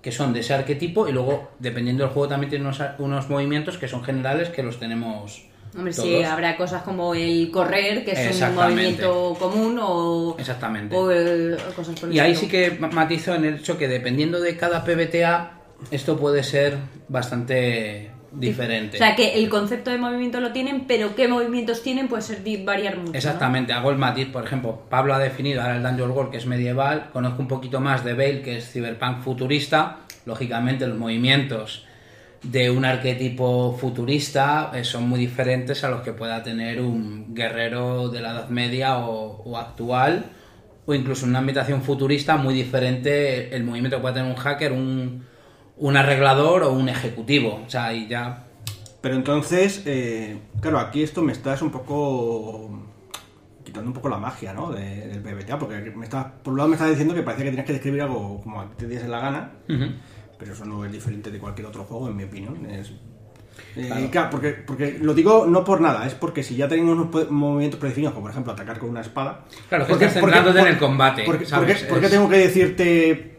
que 0.00 0.10
son 0.10 0.32
de 0.32 0.40
ese 0.40 0.52
arquetipo 0.52 1.06
y 1.06 1.12
luego, 1.12 1.50
dependiendo 1.60 2.02
del 2.02 2.12
juego, 2.12 2.28
también 2.28 2.50
tiene 2.50 2.64
unos, 2.64 2.82
unos 2.98 3.30
movimientos 3.30 3.78
que 3.78 3.86
son 3.86 4.02
generales 4.02 4.48
que 4.48 4.62
los 4.64 4.80
tenemos 4.80 5.44
Hombre, 5.74 5.92
todos. 5.94 6.06
sí, 6.08 6.22
habrá 6.22 6.56
cosas 6.56 6.82
como 6.82 7.14
el 7.14 7.50
correr, 7.50 8.04
que 8.04 8.12
es 8.12 8.40
un 8.42 8.54
movimiento 8.54 9.34
común, 9.38 9.78
o, 9.80 10.36
Exactamente. 10.38 10.94
o, 10.94 11.10
eh, 11.10 11.56
cosas 11.74 11.98
por 11.98 12.08
el 12.10 12.14
Y 12.14 12.20
ahí 12.20 12.34
sí 12.34 12.46
que 12.48 12.72
ma- 12.78 12.88
matizo 12.88 13.34
en 13.34 13.44
el 13.46 13.54
hecho 13.56 13.78
que 13.78 13.88
dependiendo 13.88 14.40
de 14.40 14.56
cada 14.56 14.84
PBTA, 14.84 15.52
esto 15.90 16.18
puede 16.18 16.42
ser 16.42 16.76
bastante 17.08 18.10
diferente. 18.32 18.96
O 18.96 18.98
sea, 18.98 19.14
que 19.14 19.34
el 19.34 19.48
concepto 19.48 19.90
de 19.90 19.98
movimiento 19.98 20.40
lo 20.40 20.52
tienen, 20.52 20.86
pero 20.86 21.14
qué 21.14 21.28
movimientos 21.28 21.82
tienen 21.82 22.08
puede 22.08 22.22
ser 22.22 22.40
variar 22.64 22.96
mucho. 22.96 23.12
¿no? 23.12 23.16
Exactamente, 23.18 23.72
hago 23.72 23.90
el 23.90 23.98
matiz, 23.98 24.28
por 24.28 24.44
ejemplo, 24.44 24.82
Pablo 24.88 25.14
ha 25.14 25.18
definido 25.18 25.60
ahora 25.60 25.76
el 25.76 25.82
Dungeon 25.82 26.10
World 26.10 26.30
que 26.30 26.38
es 26.38 26.46
medieval, 26.46 27.10
conozco 27.12 27.42
un 27.42 27.48
poquito 27.48 27.80
más 27.80 28.04
de 28.04 28.12
Bale 28.14 28.42
que 28.42 28.56
es 28.58 28.70
cyberpunk 28.72 29.20
futurista, 29.22 29.98
lógicamente 30.24 30.86
los 30.86 30.96
movimientos 30.98 31.86
de 32.42 32.70
un 32.70 32.84
arquetipo 32.84 33.76
futurista 33.80 34.72
eh, 34.74 34.84
son 34.84 35.08
muy 35.08 35.20
diferentes 35.20 35.84
a 35.84 35.90
los 35.90 36.00
que 36.02 36.12
pueda 36.12 36.42
tener 36.42 36.80
un 36.80 37.34
guerrero 37.34 38.08
de 38.08 38.20
la 38.20 38.32
Edad 38.32 38.48
Media 38.48 38.98
o, 38.98 39.42
o 39.44 39.56
actual, 39.58 40.24
o 40.86 40.94
incluso 40.94 41.24
en 41.24 41.30
una 41.30 41.38
ambientación 41.38 41.82
futurista 41.82 42.36
muy 42.36 42.54
diferente 42.54 43.54
el 43.54 43.62
movimiento 43.64 43.96
que 43.98 44.02
puede 44.02 44.14
tener 44.14 44.30
un 44.30 44.36
hacker, 44.36 44.72
un, 44.72 45.24
un 45.76 45.96
arreglador 45.96 46.64
o 46.64 46.72
un 46.72 46.88
ejecutivo, 46.88 47.62
o 47.64 47.70
sea, 47.70 47.92
y 47.94 48.08
ya 48.08 48.44
Pero 49.00 49.14
entonces, 49.14 49.82
eh, 49.86 50.38
claro, 50.60 50.80
aquí 50.80 51.02
esto 51.04 51.22
me 51.22 51.32
estás 51.32 51.62
un 51.62 51.70
poco 51.70 52.70
quitando 53.64 53.88
un 53.90 53.94
poco 53.94 54.08
la 54.08 54.18
magia, 54.18 54.52
¿no? 54.52 54.70
de- 54.72 55.06
del 55.08 55.20
PBTA, 55.22 55.58
porque 55.58 55.76
me 55.96 56.04
estás, 56.04 56.26
por 56.42 56.52
un 56.52 56.58
lado 56.58 56.68
me 56.68 56.74
estás 56.74 56.90
diciendo 56.90 57.14
que 57.14 57.22
parecía 57.22 57.44
que 57.44 57.50
tenías 57.52 57.66
que 57.66 57.72
describir 57.74 58.02
algo 58.02 58.40
como 58.42 58.60
a 58.60 58.64
ti 58.66 58.74
te 58.78 58.86
diese 58.88 59.06
la 59.08 59.20
gana, 59.20 59.50
pero 60.42 60.54
eso 60.54 60.64
no 60.64 60.84
es 60.84 60.90
diferente 60.90 61.30
de 61.30 61.38
cualquier 61.38 61.68
otro 61.68 61.84
juego, 61.84 62.08
en 62.08 62.16
mi 62.16 62.24
opinión. 62.24 62.66
Es, 62.66 62.90
eh, 63.76 64.08
Claro. 64.10 64.28
porque, 64.30 64.50
porque 64.66 64.98
lo 65.00 65.14
digo 65.14 65.46
no 65.46 65.62
por 65.62 65.80
nada, 65.80 66.04
es 66.06 66.14
porque 66.14 66.42
si 66.42 66.56
ya 66.56 66.66
tenemos 66.68 66.96
unos 66.98 67.30
movimientos 67.30 67.78
predefinidos, 67.78 68.12
como 68.14 68.24
por 68.24 68.32
ejemplo 68.32 68.52
atacar 68.52 68.78
con 68.78 68.90
una 68.90 69.02
espada. 69.02 69.44
Claro, 69.68 69.84
que 69.86 69.90
¿por 69.90 69.98
qué- 70.00 70.04
estás 70.06 70.20
por 70.20 70.30
qué- 70.30 70.36
centrándote 70.36 70.66
en 70.68 70.74
el 70.74 70.78
combate, 70.80 71.24
¿Por 71.24 71.38
qué, 71.38 71.46
¿sabes? 71.46 71.82
Es- 71.82 72.10
tengo 72.10 72.28
que 72.28 72.38
decirte.? 72.38 73.38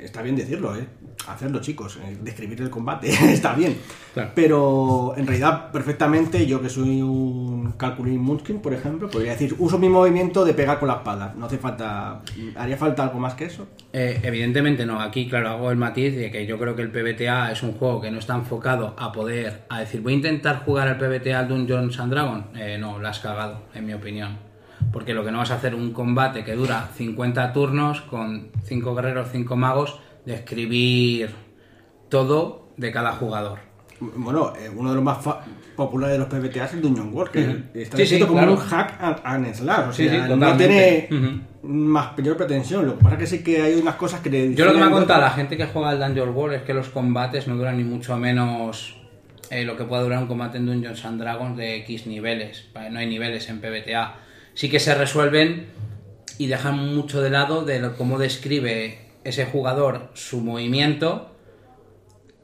Está 0.00 0.22
bien 0.22 0.36
decirlo, 0.36 0.76
¿eh? 0.76 0.86
Hacerlo, 1.32 1.60
chicos. 1.60 1.98
eh, 2.02 2.18
Describir 2.22 2.60
el 2.60 2.70
combate 2.70 3.08
está 3.32 3.54
bien. 3.54 3.76
Claro. 4.14 4.30
Pero 4.34 5.14
en 5.16 5.26
realidad, 5.26 5.70
perfectamente, 5.70 6.46
yo 6.46 6.60
que 6.60 6.68
soy 6.68 7.02
un 7.02 7.72
Calculin 7.72 8.20
Munchkin, 8.20 8.60
por 8.60 8.74
ejemplo, 8.74 9.08
podría 9.08 9.32
decir: 9.32 9.54
uso 9.58 9.78
mi 9.78 9.88
movimiento 9.88 10.44
de 10.44 10.54
pegar 10.54 10.78
con 10.78 10.88
la 10.88 10.94
espada. 10.96 11.34
No 11.36 11.46
hace 11.46 11.58
falta. 11.58 12.20
¿Haría 12.56 12.76
falta 12.76 13.02
algo 13.04 13.18
más 13.18 13.34
que 13.34 13.44
eso? 13.44 13.66
Eh, 13.92 14.20
evidentemente 14.22 14.86
no, 14.86 15.00
aquí 15.00 15.28
claro 15.28 15.48
hago 15.50 15.70
el 15.70 15.76
matiz 15.76 16.14
de 16.16 16.30
que 16.30 16.46
yo 16.46 16.58
creo 16.58 16.76
que 16.76 16.82
el 16.82 16.90
PBTA 16.90 17.50
es 17.52 17.62
un 17.62 17.72
juego 17.72 18.00
que 18.00 18.10
no 18.10 18.18
está 18.18 18.34
enfocado 18.34 18.94
a 18.98 19.10
poder, 19.12 19.64
a 19.68 19.80
decir 19.80 20.00
voy 20.00 20.12
a 20.12 20.16
intentar 20.16 20.64
jugar 20.64 20.86
al 20.88 20.98
PBTA 20.98 21.40
al 21.40 21.48
Dungeons 21.48 21.98
and 21.98 22.12
Dragons, 22.12 22.44
eh, 22.56 22.78
no, 22.78 23.00
la 23.00 23.10
has 23.10 23.18
cagado, 23.18 23.62
en 23.74 23.86
mi 23.86 23.92
opinión. 23.92 24.38
Porque 24.92 25.12
lo 25.12 25.24
que 25.24 25.30
no 25.30 25.38
vas 25.38 25.50
a 25.50 25.56
hacer 25.56 25.74
un 25.74 25.92
combate 25.92 26.44
que 26.44 26.54
dura 26.54 26.88
50 26.96 27.52
turnos 27.52 28.00
con 28.02 28.48
5 28.64 28.94
guerreros, 28.94 29.28
5 29.30 29.56
magos, 29.56 30.00
de 30.26 30.34
escribir 30.34 31.30
todo 32.08 32.68
de 32.76 32.92
cada 32.92 33.12
jugador. 33.12 33.58
Bueno, 34.00 34.54
eh, 34.58 34.70
uno 34.74 34.88
de 34.90 34.94
los 34.94 35.04
más 35.04 35.18
populares 35.76 36.14
de 36.14 36.18
los 36.18 36.28
PBTA 36.28 36.64
es 36.64 36.72
el 36.72 36.80
Dungeon 36.80 37.12
World, 37.12 37.30
que 37.32 37.82
está 37.82 37.98
Sí, 37.98 38.06
sí, 38.06 38.18
como 38.20 38.32
claro. 38.32 38.52
un 38.52 38.58
hack 38.58 38.98
and, 39.24 39.54
slash. 39.54 39.88
O 39.88 39.92
sea, 39.92 40.26
sí, 40.26 40.34
no 40.36 40.56
tiene 40.56 41.08
más 41.62 42.16
mayor 42.16 42.36
pretensión. 42.38 42.86
Lo 42.86 42.96
que 42.96 43.02
pasa 43.04 43.16
es 43.16 43.20
que 43.20 43.26
sí 43.26 43.44
que 43.44 43.60
hay 43.60 43.74
unas 43.74 43.96
cosas 43.96 44.20
que 44.20 44.30
le 44.30 44.54
Yo 44.54 44.64
lo 44.64 44.72
que 44.72 44.78
me 44.78 44.86
ha 44.86 44.90
contado 44.90 45.20
la 45.20 45.30
gente 45.30 45.58
que 45.58 45.66
juega 45.66 45.90
al 45.90 45.98
Dungeon 46.00 46.30
World 46.34 46.56
es 46.56 46.62
que 46.62 46.72
los 46.72 46.88
combates 46.88 47.46
no 47.46 47.56
duran 47.56 47.76
ni 47.76 47.84
mucho 47.84 48.16
menos 48.16 48.96
eh, 49.50 49.64
lo 49.64 49.76
que 49.76 49.84
pueda 49.84 50.02
durar 50.02 50.20
un 50.22 50.28
combate 50.28 50.56
en 50.56 50.64
Dungeons 50.66 51.04
and 51.04 51.20
Dragons 51.20 51.58
de 51.58 51.76
X 51.78 52.06
niveles. 52.06 52.68
No 52.90 52.98
hay 52.98 53.06
niveles 53.06 53.50
en 53.50 53.60
PBTA. 53.60 54.14
Sí 54.54 54.70
que 54.70 54.80
se 54.80 54.94
resuelven 54.94 55.66
y 56.38 56.46
dejan 56.46 56.94
mucho 56.94 57.20
de 57.20 57.28
lado 57.28 57.66
de 57.66 57.80
lo- 57.80 57.96
cómo 57.96 58.18
describe 58.18 59.09
ese 59.24 59.44
jugador 59.46 60.10
su 60.14 60.40
movimiento 60.40 61.26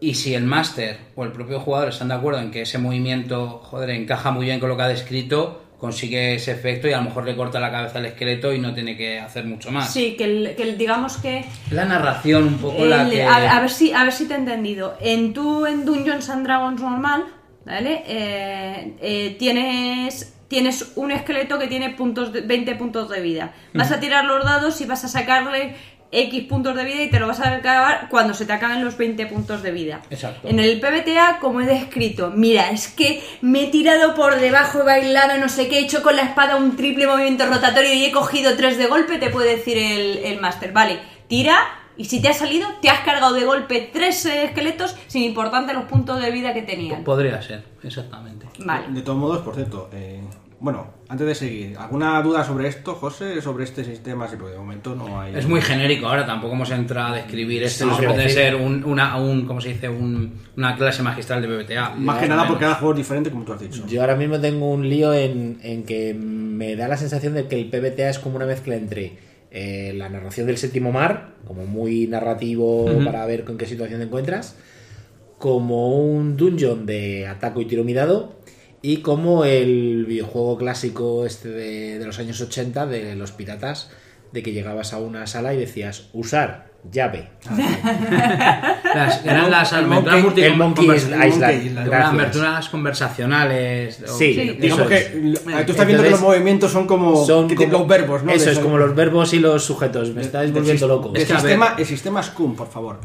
y 0.01 0.15
si 0.15 0.35
el 0.35 0.45
máster 0.45 0.99
o 1.15 1.25
el 1.25 1.33
propio 1.33 1.61
jugador 1.61 1.89
están 1.89 2.09
de 2.09 2.15
acuerdo 2.15 2.41
en 2.41 2.51
que 2.51 2.63
ese 2.63 2.79
movimiento, 2.79 3.61
joder, 3.65 3.91
encaja 3.91 4.31
muy 4.31 4.45
bien 4.47 4.61
con 4.61 4.69
lo 4.69 4.77
que 4.77 4.83
ha 4.83 4.89
descrito, 4.89 5.63
consigue 5.79 6.35
ese 6.35 6.53
efecto 6.53 6.87
y 6.89 6.93
a 6.93 6.99
lo 6.99 7.05
mejor 7.05 7.25
le 7.25 7.35
corta 7.37 7.61
la 7.61 7.71
cabeza 7.71 7.99
al 7.99 8.07
esqueleto 8.07 8.53
y 8.53 8.59
no 8.59 8.75
tiene 8.75 8.97
que 8.97 9.19
hacer 9.19 9.45
mucho 9.47 9.71
más. 9.71 9.91
Sí, 9.93 10.15
que, 10.17 10.25
el- 10.25 10.55
que 10.57 10.63
el- 10.65 10.79
digamos 10.79 11.17
que 11.19 11.45
La 11.71 11.85
narración 11.87 12.45
un 12.45 12.59
poco 12.59 12.85
la 12.85 13.09
que... 13.09 13.23
a, 13.23 13.57
a 13.57 13.61
ver 13.61 13.71
si, 13.71 13.93
a 13.93 14.05
ver 14.05 14.13
si 14.13 14.27
te 14.27 14.35
he 14.35 14.37
entendido. 14.39 14.97
En 15.01 15.33
tu 15.33 15.65
en 15.67 15.85
Dungeons 15.87 16.29
and 16.31 16.45
Dragons 16.47 16.81
normal, 16.81 17.25
¿vale? 17.65 18.03
Eh, 18.07 18.97
eh, 19.01 19.37
tienes, 19.39 20.35
tienes 20.49 20.93
un 20.97 21.11
esqueleto 21.11 21.59
que 21.59 21.69
tiene 21.69 21.91
puntos 21.91 22.33
de- 22.35 22.43
20 22.43 22.75
puntos 22.77 23.09
de 23.11 23.21
vida. 23.21 23.55
Vas 23.75 23.93
a 23.93 23.99
tirar 24.01 24.25
los 24.27 24.45
dados 24.45 24.79
y 24.83 24.87
vas 24.87 25.05
a 25.05 25.09
sacarle 25.09 25.75
X 26.13 26.45
puntos 26.45 26.75
de 26.77 26.85
vida 26.85 27.03
y 27.03 27.11
te 27.11 27.21
lo 27.21 27.27
vas 27.27 27.41
a 27.41 27.55
acabar 27.55 28.09
cuando 28.11 28.35
se 28.35 28.47
te 28.47 28.53
acaben 28.53 28.85
los 28.85 28.97
20 28.97 29.27
puntos 29.27 29.63
de 29.63 29.71
vida. 29.71 30.03
Exacto. 30.11 30.49
En 30.49 30.61
el 30.61 30.81
PBTA, 30.81 31.39
como 31.41 31.61
he 31.61 31.67
descrito, 31.67 32.31
mira, 32.35 32.71
es 32.71 32.89
que 32.89 33.23
me 33.41 33.65
he 33.65 33.67
tirado 33.69 34.15
por 34.15 34.39
debajo, 34.39 34.81
he 34.81 34.85
bailado, 34.85 35.39
no 35.39 35.49
sé 35.49 35.69
qué, 35.69 35.79
he 35.79 35.83
hecho 35.83 36.03
con 36.03 36.17
la 36.17 36.23
espada 36.23 36.57
un 36.57 36.77
triple 36.77 37.07
movimiento 37.07 37.47
rotatorio 37.47 37.93
y 37.93 38.05
he 38.05 38.13
cogido 38.13 38.57
tres 38.57 38.79
de 38.79 38.87
golpe, 38.87 39.19
te 39.19 39.31
puede 39.31 39.57
decir 39.57 39.79
el, 39.79 40.19
el 40.25 40.41
máster. 40.41 40.73
Vale, 40.73 41.01
tira 41.29 41.59
y 41.97 42.05
si 42.05 42.21
te 42.21 42.29
ha 42.29 42.35
salido, 42.35 42.69
te 42.83 42.91
has 42.91 43.01
cargado 43.01 43.35
de 43.35 43.45
golpe 43.45 43.91
tres 43.93 44.27
esqueletos 44.27 44.97
sin 45.07 45.23
importarte 45.23 45.73
los 45.73 45.85
puntos 45.85 46.21
de 46.21 46.31
vida 46.31 46.53
que 46.53 46.63
tenían. 46.63 47.05
Podría 47.05 47.41
ser, 47.41 47.65
exactamente. 47.83 48.47
Vale. 48.59 48.89
De 48.89 49.03
todos 49.03 49.19
modos, 49.19 49.39
por 49.39 49.55
cierto, 49.55 49.89
eh, 49.93 50.21
bueno, 50.59 50.87
antes 51.09 51.27
de 51.27 51.35
seguir, 51.35 51.77
¿alguna 51.79 52.21
duda 52.23 52.43
sobre 52.45 52.69
esto, 52.69 52.95
José? 52.95 53.41
Sobre 53.43 53.65
este 53.65 53.85
sistema, 53.85 54.27
sí, 54.27 54.37
porque 54.39 54.53
de 54.55 54.59
momento 54.59 54.95
no 54.95 55.21
hay. 55.21 55.35
Es 55.37 55.47
muy 55.47 55.61
genérico 55.61 56.07
ahora, 56.09 56.25
tampoco 56.25 56.55
hemos 56.55 56.71
entrado 56.71 57.13
a 57.13 57.17
describir 57.17 57.63
esto. 57.63 57.85
Sí, 57.85 57.91
no 57.91 57.97
sí, 57.99 58.07
puede 58.07 58.29
sí. 58.29 58.35
ser 58.35 58.57
un, 58.57 58.83
una, 58.85 59.17
un, 59.17 59.45
¿cómo 59.47 59.61
se 59.61 59.69
dice? 59.71 59.89
Un- 59.89 60.33
una 60.57 60.75
clase 60.77 61.03
magistral 61.03 61.43
de 61.43 61.49
BBTA. 61.49 61.91
Más 61.97 62.19
que 62.21 62.29
nada 62.29 62.43
menos. 62.43 62.47
porque 62.49 62.65
cada 62.65 62.75
juego 62.77 62.93
es 62.95 62.99
diferente, 62.99 63.31
como 63.31 63.45
tú 63.45 63.53
has 63.53 63.61
dicho. 63.61 63.85
Yo 63.87 64.01
ahora 64.01 64.17
mismo 64.17 64.41
tengo 64.41 64.71
un 64.71 64.89
lío 64.89 65.13
en, 65.13 65.59
en 65.63 65.85
que 65.85 66.15
me 66.15 66.75
da 66.75 66.89
la 66.89 66.97
sensación 66.97 67.35
de 67.35 67.47
que 67.49 67.57
el 67.61 67.69
PBTA 67.69 68.09
es 68.09 68.19
como 68.19 68.37
una 68.37 68.47
mezcla 68.47 68.75
entre 68.77 69.19
eh, 69.51 69.93
la 69.95 70.09
narración 70.09 70.47
del 70.47 70.57
séptimo 70.57 70.91
mar, 70.91 71.35
como 71.47 71.67
muy 71.67 72.07
narrativo 72.07 72.87
para 73.05 73.25
ver 73.27 73.45
con 73.45 73.59
qué 73.59 73.67
situación 73.67 74.01
te 74.01 74.07
encuentras, 74.07 74.57
como 75.39 75.91
un 76.01 76.37
dungeon 76.37 76.87
de 76.87 77.27
ataco 77.27 77.61
y 77.61 77.67
tiro 77.67 77.85
mirado, 77.85 78.37
y 78.89 78.99
como 78.99 79.45
el 79.45 80.05
videojuego 80.07 80.57
clásico 80.59 81.27
este 81.27 81.49
de, 81.49 81.99
de 81.99 82.07
los 82.07 82.19
años 82.21 82.41
80 82.41 82.87
de 82.87 83.17
los 83.17 83.33
piratas, 83.33 83.91
de 84.33 84.43
que 84.43 84.53
llegabas 84.53 84.93
a 84.93 84.99
una 84.99 85.27
sala 85.27 85.55
y 85.55 85.57
decías 85.57 86.09
usar 86.13 86.67
llave. 86.93 87.31
Las- 88.95 89.25
eran 89.25 89.51
las 89.51 89.73
El 89.73 89.85
aventuras 89.87 90.23
Monkey- 90.25 90.43
el 90.45 90.57
Monkey 90.57 90.91
Island. 90.95 91.25
Island. 91.27 91.87
eran 91.89 92.03
aventuras 92.15 92.69
conversacionales. 92.69 94.03
o- 94.03 94.17
Sí, 94.17 94.35
Sí. 94.35 94.41
eso 94.51 94.61
Digamos 94.61 94.91
es. 94.93 95.05
que 95.09 95.65
tú 95.65 95.73
estás 95.73 95.87
viendo 95.87 96.05
que 96.05 96.11
los 96.11 96.21
movimientos 96.21 96.71
son 96.73 96.87
como, 96.87 97.25
son 97.27 97.49
que 97.49 97.55
como- 97.57 97.71
los 97.79 97.89
verbos, 97.89 98.23
¿no? 98.23 98.33
Eso 98.33 98.51
es 98.51 98.59
como 98.59 98.79
los 98.79 98.95
verbos 98.95 99.33
y 99.35 99.39
los 99.41 99.65
sujetos. 99.65 100.11
Me 100.15 100.23
estáis 100.23 100.53
volviendo 100.53 100.87
loco. 100.89 101.11
ver- 101.13 101.27
sistema, 101.27 101.75
el 101.79 101.87
sistema 101.87 102.23
Scum, 102.23 102.55
por 102.55 102.69
favor. 102.71 103.01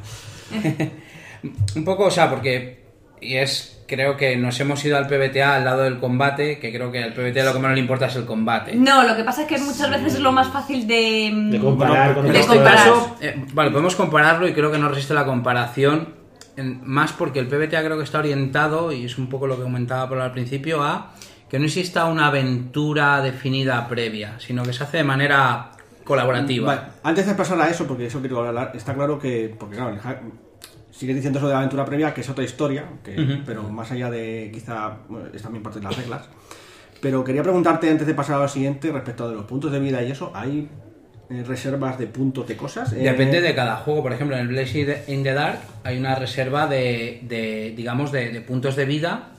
Un 1.76 1.84
poco, 1.86 2.06
o 2.06 2.12
sea, 2.12 2.30
porque. 2.30 2.84
Y 3.20 3.36
es. 3.36 3.81
Creo 3.94 4.16
que 4.16 4.38
nos 4.38 4.58
hemos 4.62 4.84
ido 4.86 4.96
al 4.98 5.06
PBTA 5.08 5.58
al 5.58 5.66
lado 5.66 5.82
del 5.84 6.00
combate, 6.00 6.60
que 6.60 6.72
creo 6.72 6.94
que 6.94 7.04
al 7.04 7.12
PBTA 7.14 7.44
lo 7.44 7.52
que 7.52 7.60
menos 7.60 7.74
le 7.76 7.82
importa 7.82 8.06
es 8.06 8.16
el 8.16 8.24
combate. 8.26 8.74
No, 8.74 9.04
lo 9.06 9.18
que 9.18 9.26
pasa 9.26 9.42
es 9.42 9.48
que 9.50 9.58
muchas 9.58 9.90
veces 9.90 10.14
es 10.14 10.20
lo 10.22 10.32
más 10.32 10.48
fácil 10.48 10.88
de... 10.88 11.30
De 11.52 11.60
comparar 11.60 12.16
con 12.16 12.32
de 12.32 12.40
este 12.40 12.56
comparar. 12.56 12.80
juegos. 12.88 13.04
caso, 13.08 13.18
eh, 13.20 13.46
vale, 13.54 13.70
podemos 13.72 13.96
compararlo 13.98 14.48
y 14.48 14.54
creo 14.54 14.72
que 14.72 14.78
no 14.78 14.88
resiste 14.88 15.14
la 15.14 15.26
comparación. 15.26 16.14
en- 16.56 16.80
más 16.86 17.12
porque 17.12 17.40
el 17.40 17.48
PBTA 17.48 17.84
creo 17.84 17.98
que 17.98 18.04
está 18.06 18.20
orientado, 18.20 18.94
y 18.94 19.04
es 19.06 19.18
un 19.18 19.28
poco 19.28 19.46
lo 19.46 19.58
que 19.58 19.64
comentaba 19.64 20.08
por 20.08 20.20
al 20.20 20.32
principio, 20.32 20.82
a 20.84 21.12
que 21.50 21.60
no 21.60 21.66
exista 21.66 22.06
una 22.06 22.28
aventura 22.28 23.22
definida 23.22 23.86
previa, 23.90 24.36
sino 24.40 24.64
que 24.64 24.72
se 24.72 24.84
hace 24.86 24.98
de 24.98 25.04
manera 25.04 25.72
colaborativa. 26.06 26.68
Vale, 26.76 26.82
antes 27.04 27.26
de 27.28 27.34
pasar 27.36 27.60
a 27.62 27.68
eso, 27.70 27.86
porque 27.86 28.06
eso 28.06 28.22
quiero 28.22 28.46
hablar, 28.48 28.72
está 28.74 28.94
claro 28.94 29.20
que, 29.20 29.54
porque 29.60 29.76
claro, 29.76 29.92
el 29.92 30.00
sigue 31.02 31.16
diciendo 31.16 31.40
eso 31.40 31.48
de 31.48 31.54
la 31.54 31.60
aventura 31.60 31.84
previa, 31.84 32.14
que 32.14 32.22
es 32.22 32.30
otra 32.30 32.44
historia, 32.44 32.86
que- 33.04 33.42
pero 33.46 33.64
más 33.70 33.92
allá 33.92 34.12
de 34.12 34.52
quizá, 34.54 34.98
bueno, 35.10 35.28
es 35.34 35.42
también 35.42 35.64
parte 35.64 35.80
de 35.80 35.86
las 35.86 35.98
reglas. 35.98 36.30
Pero 37.02 37.24
quería 37.24 37.42
preguntarte 37.42 37.90
antes 37.90 38.06
de 38.06 38.14
pasar 38.14 38.36
a 38.36 38.40
lo 38.40 38.48
siguiente, 38.48 38.92
respecto 38.92 39.28
de 39.28 39.36
los 39.36 39.46
puntos 39.46 39.72
de 39.72 39.80
vida 39.80 40.04
y 40.04 40.12
eso, 40.12 40.32
¿hay 40.36 40.70
eh, 41.32 41.44
reservas 41.48 41.98
de 41.98 42.06
puntos 42.08 42.48
de 42.48 42.56
cosas? 42.56 42.94
Eh, 42.94 42.98
Depende 42.98 43.42
de 43.42 43.56
cada 43.56 43.78
juego. 43.78 44.04
Por 44.04 44.14
ejemplo, 44.14 44.36
en 44.36 44.42
el 44.44 44.48
Blaze 44.50 45.06
in 45.08 45.24
the 45.24 45.34
Dark 45.34 45.60
hay 45.84 45.98
una 45.98 46.14
reserva 46.14 46.68
de, 46.68 47.22
de, 47.24 47.74
digamos, 47.76 48.12
de, 48.12 48.32
de 48.32 48.42
puntos 48.42 48.76
de 48.76 48.86
vida, 48.86 49.30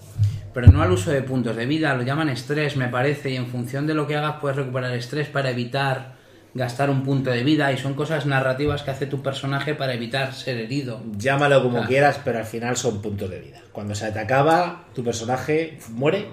pero 0.54 0.66
no 0.72 0.82
al 0.82 0.90
uso 0.90 1.10
de 1.12 1.22
puntos 1.22 1.54
de 1.54 1.66
vida, 1.66 1.94
lo 1.94 2.02
llaman 2.02 2.28
estrés, 2.30 2.76
me 2.76 2.88
parece, 2.88 3.30
y 3.30 3.36
en 3.36 3.46
función 3.46 3.86
de 3.86 3.94
lo 3.94 4.06
que 4.08 4.16
hagas 4.16 4.36
puedes 4.40 4.56
recuperar 4.56 4.92
estrés 4.94 5.28
para 5.28 5.50
evitar 5.50 6.14
gastar 6.54 6.90
un 6.90 7.02
punto 7.02 7.30
de 7.30 7.42
vida, 7.44 7.72
y 7.72 7.78
son 7.78 7.94
cosas 7.94 8.26
narrativas 8.26 8.82
que 8.82 8.90
hace 8.90 9.06
tu 9.06 9.22
personaje 9.22 9.74
para 9.74 9.94
evitar 9.94 10.34
ser 10.34 10.58
herido. 10.58 11.02
Llámalo 11.16 11.62
como 11.62 11.84
quieras, 11.86 12.20
pero 12.24 12.38
al 12.38 12.44
final 12.44 12.76
son 12.76 13.00
puntos 13.00 13.30
de 13.30 13.40
vida. 13.40 13.60
Cuando 13.72 13.94
se 13.94 14.10
te 14.12 14.18
acaba, 14.18 14.84
tu 14.94 15.02
personaje 15.02 15.78
muere, 15.90 16.26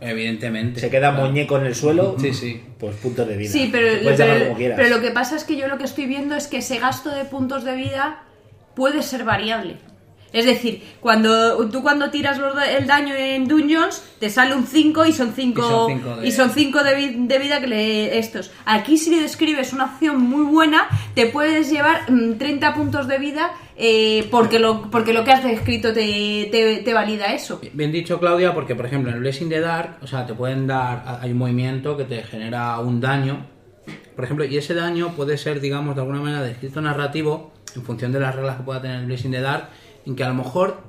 Evidentemente. 0.00 0.80
se 0.80 0.90
queda 0.90 1.10
Claro. 1.12 1.26
muñeco 1.26 1.58
en 1.58 1.66
el 1.66 1.74
suelo, 1.74 2.16
Sí, 2.18 2.32
sí. 2.32 2.62
pues 2.78 2.96
puntos 2.96 3.28
de 3.28 3.36
vida. 3.36 3.50
Sí, 3.50 3.68
pero, 3.70 3.88
Lo 4.02 4.46
como 4.46 4.56
pero 4.56 4.88
lo 4.88 5.00
que 5.02 5.10
pasa 5.10 5.36
es 5.36 5.44
que 5.44 5.56
yo 5.56 5.68
lo 5.68 5.78
que 5.78 5.84
estoy 5.84 6.06
viendo 6.06 6.34
es 6.34 6.46
que 6.46 6.58
ese 6.58 6.78
gasto 6.78 7.10
de 7.10 7.24
puntos 7.26 7.64
de 7.64 7.76
vida 7.76 8.22
puede 8.74 9.02
ser 9.02 9.24
variable. 9.24 9.76
Es 10.32 10.46
decir, 10.46 10.82
cuando 11.00 11.68
tú 11.68 11.82
cuando 11.82 12.10
tiras 12.10 12.40
el 12.78 12.86
daño 12.86 13.14
en 13.14 13.46
Dungeons, 13.46 14.02
te 14.18 14.30
sale 14.30 14.54
un 14.54 14.66
5 14.66 15.04
y 15.06 15.12
son 15.12 15.32
5 15.34 15.60
Y 15.60 15.62
son 15.62 15.88
cinco 15.98 16.16
de- 16.16 16.26
y 16.28 16.32
son 16.32 16.50
cinco 16.50 16.82
de, 16.82 16.94
vi- 16.94 17.26
de 17.26 17.38
vida 17.38 17.60
que 17.60 17.66
le 17.66 18.18
estos. 18.18 18.50
Aquí 18.64 18.96
si 18.96 19.10
le 19.10 19.20
describes 19.20 19.72
una 19.72 19.84
acción 19.84 20.20
muy 20.20 20.44
buena, 20.44 20.88
te 21.14 21.26
puedes 21.26 21.70
llevar 21.70 22.10
mm, 22.10 22.38
30 22.38 22.74
puntos 22.74 23.08
de 23.08 23.18
vida 23.18 23.50
eh, 23.76 24.26
porque, 24.30 24.58
lo, 24.58 24.90
porque 24.90 25.12
lo 25.12 25.22
que 25.24 25.32
has 25.32 25.42
descrito 25.44 25.92
te, 25.92 26.48
te, 26.50 26.76
te 26.84 26.94
valida 26.94 27.26
eso. 27.34 27.60
Bien 27.72 27.92
dicho, 27.92 28.18
Claudia, 28.18 28.54
porque 28.54 28.74
por 28.74 28.86
ejemplo 28.86 29.10
en 29.10 29.16
el 29.16 29.20
Blessing 29.22 29.48
the 29.50 29.60
Dark, 29.60 29.96
o 30.02 30.06
sea, 30.06 30.26
te 30.26 30.34
pueden 30.34 30.66
dar, 30.66 31.18
hay 31.20 31.32
un 31.32 31.38
movimiento 31.38 31.96
que 31.96 32.04
te 32.04 32.22
genera 32.22 32.78
un 32.78 33.00
daño, 33.00 33.46
por 34.14 34.24
ejemplo, 34.24 34.44
y 34.44 34.56
ese 34.56 34.74
daño 34.74 35.14
puede 35.16 35.36
ser, 35.38 35.60
digamos, 35.60 35.94
de 35.94 36.02
alguna 36.02 36.20
manera 36.20 36.42
descrito 36.42 36.80
narrativo, 36.80 37.52
en 37.74 37.82
función 37.82 38.12
de 38.12 38.20
las 38.20 38.34
reglas 38.34 38.56
que 38.58 38.62
pueda 38.62 38.82
tener 38.82 39.00
el 39.00 39.06
Blessing 39.06 39.30
the 39.30 39.40
Dark, 39.40 39.68
en 40.06 40.16
que 40.16 40.24
a 40.24 40.28
lo 40.28 40.34
mejor 40.34 40.80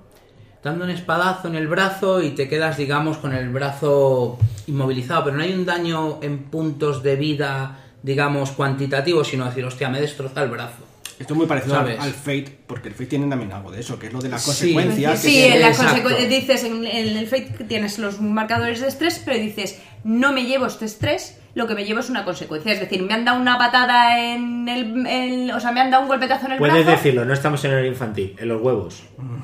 dando 0.64 0.86
un 0.86 0.92
espadazo 0.92 1.48
en 1.50 1.56
el 1.56 1.68
brazo 1.68 2.22
y 2.22 2.32
te 2.32 2.48
quedas, 2.48 2.78
digamos, 2.78 3.18
con 3.18 3.34
el 3.34 3.50
brazo 3.50 4.40
inmovilizado, 4.68 5.26
pero 5.26 5.36
no 5.38 5.44
hay 5.44 5.54
un 5.54 5.66
daño 5.66 6.20
en 6.22 6.44
puntos 6.46 7.04
de 7.04 7.16
vida, 7.18 7.80
digamos, 8.02 8.52
cuantitativo, 8.52 9.24
sino 9.24 9.46
decir, 9.46 9.66
hostia, 9.66 9.90
me 9.90 10.00
destroza 10.00 10.42
el 10.42 10.50
brazo. 10.50 10.78
Esto 11.20 11.34
es 11.34 11.38
muy 11.38 11.46
parecido 11.48 11.76
al, 11.78 11.82
¿Sabes? 11.86 12.00
al 12.00 12.12
Fate, 12.12 12.58
porque 12.66 12.88
el 12.88 12.94
Fate 12.96 13.06
tiene 13.06 13.28
también 13.28 13.52
algo 13.52 13.72
de 13.72 13.82
eso, 13.82 14.00
que 14.00 14.08
es 14.08 14.14
lo 14.14 14.20
de 14.22 14.30
las 14.30 14.42
Sí. 14.42 14.48
consecuencias. 14.74 15.22
que 15.22 15.28
Sí, 15.28 15.34
tiene- 15.36 15.56
en 15.56 15.62
la 15.62 15.68
Exacto. 15.70 16.10
consecu- 16.10 16.28
dices 16.28 16.64
en, 16.64 16.86
el 16.86 17.28
Fate 17.28 17.66
tienes 17.68 18.00
los 18.00 18.20
marcadores 18.22 18.82
de 18.82 18.88
estrés, 18.88 19.22
pero 19.24 19.38
dices, 19.38 19.80
no 20.04 20.32
me 20.34 20.46
llevo 20.46 20.66
este 20.66 20.86
estrés, 20.86 21.38
lo 21.56 21.68
que 21.68 21.76
me 21.76 21.86
llevo 21.86 22.00
es 22.00 22.10
una 22.10 22.26
consecuencia. 22.26 22.72
Es 22.74 22.80
decir, 22.80 23.02
me 23.04 23.14
han 23.14 23.26
dado 23.26 23.40
una 23.40 23.58
patada 23.60 24.20
en 24.20 24.68
el, 24.68 25.06
el- 25.06 25.52
o 25.52 25.60
sea, 25.60 25.72
me 25.72 25.82
han 25.82 25.92
dado 25.92 26.02
un 26.04 26.10
golpetazo 26.10 26.48
en 26.48 26.54
el 26.54 26.58
Puedes 26.58 26.76
brazo. 26.84 26.92
decirlo, 26.92 27.26
no 27.26 27.34
estamos 27.34 27.64
en 27.66 27.72
el 27.74 27.86
infantil, 27.86 28.36
en 28.40 28.48
los 28.50 28.62
huevos. 28.62 29.04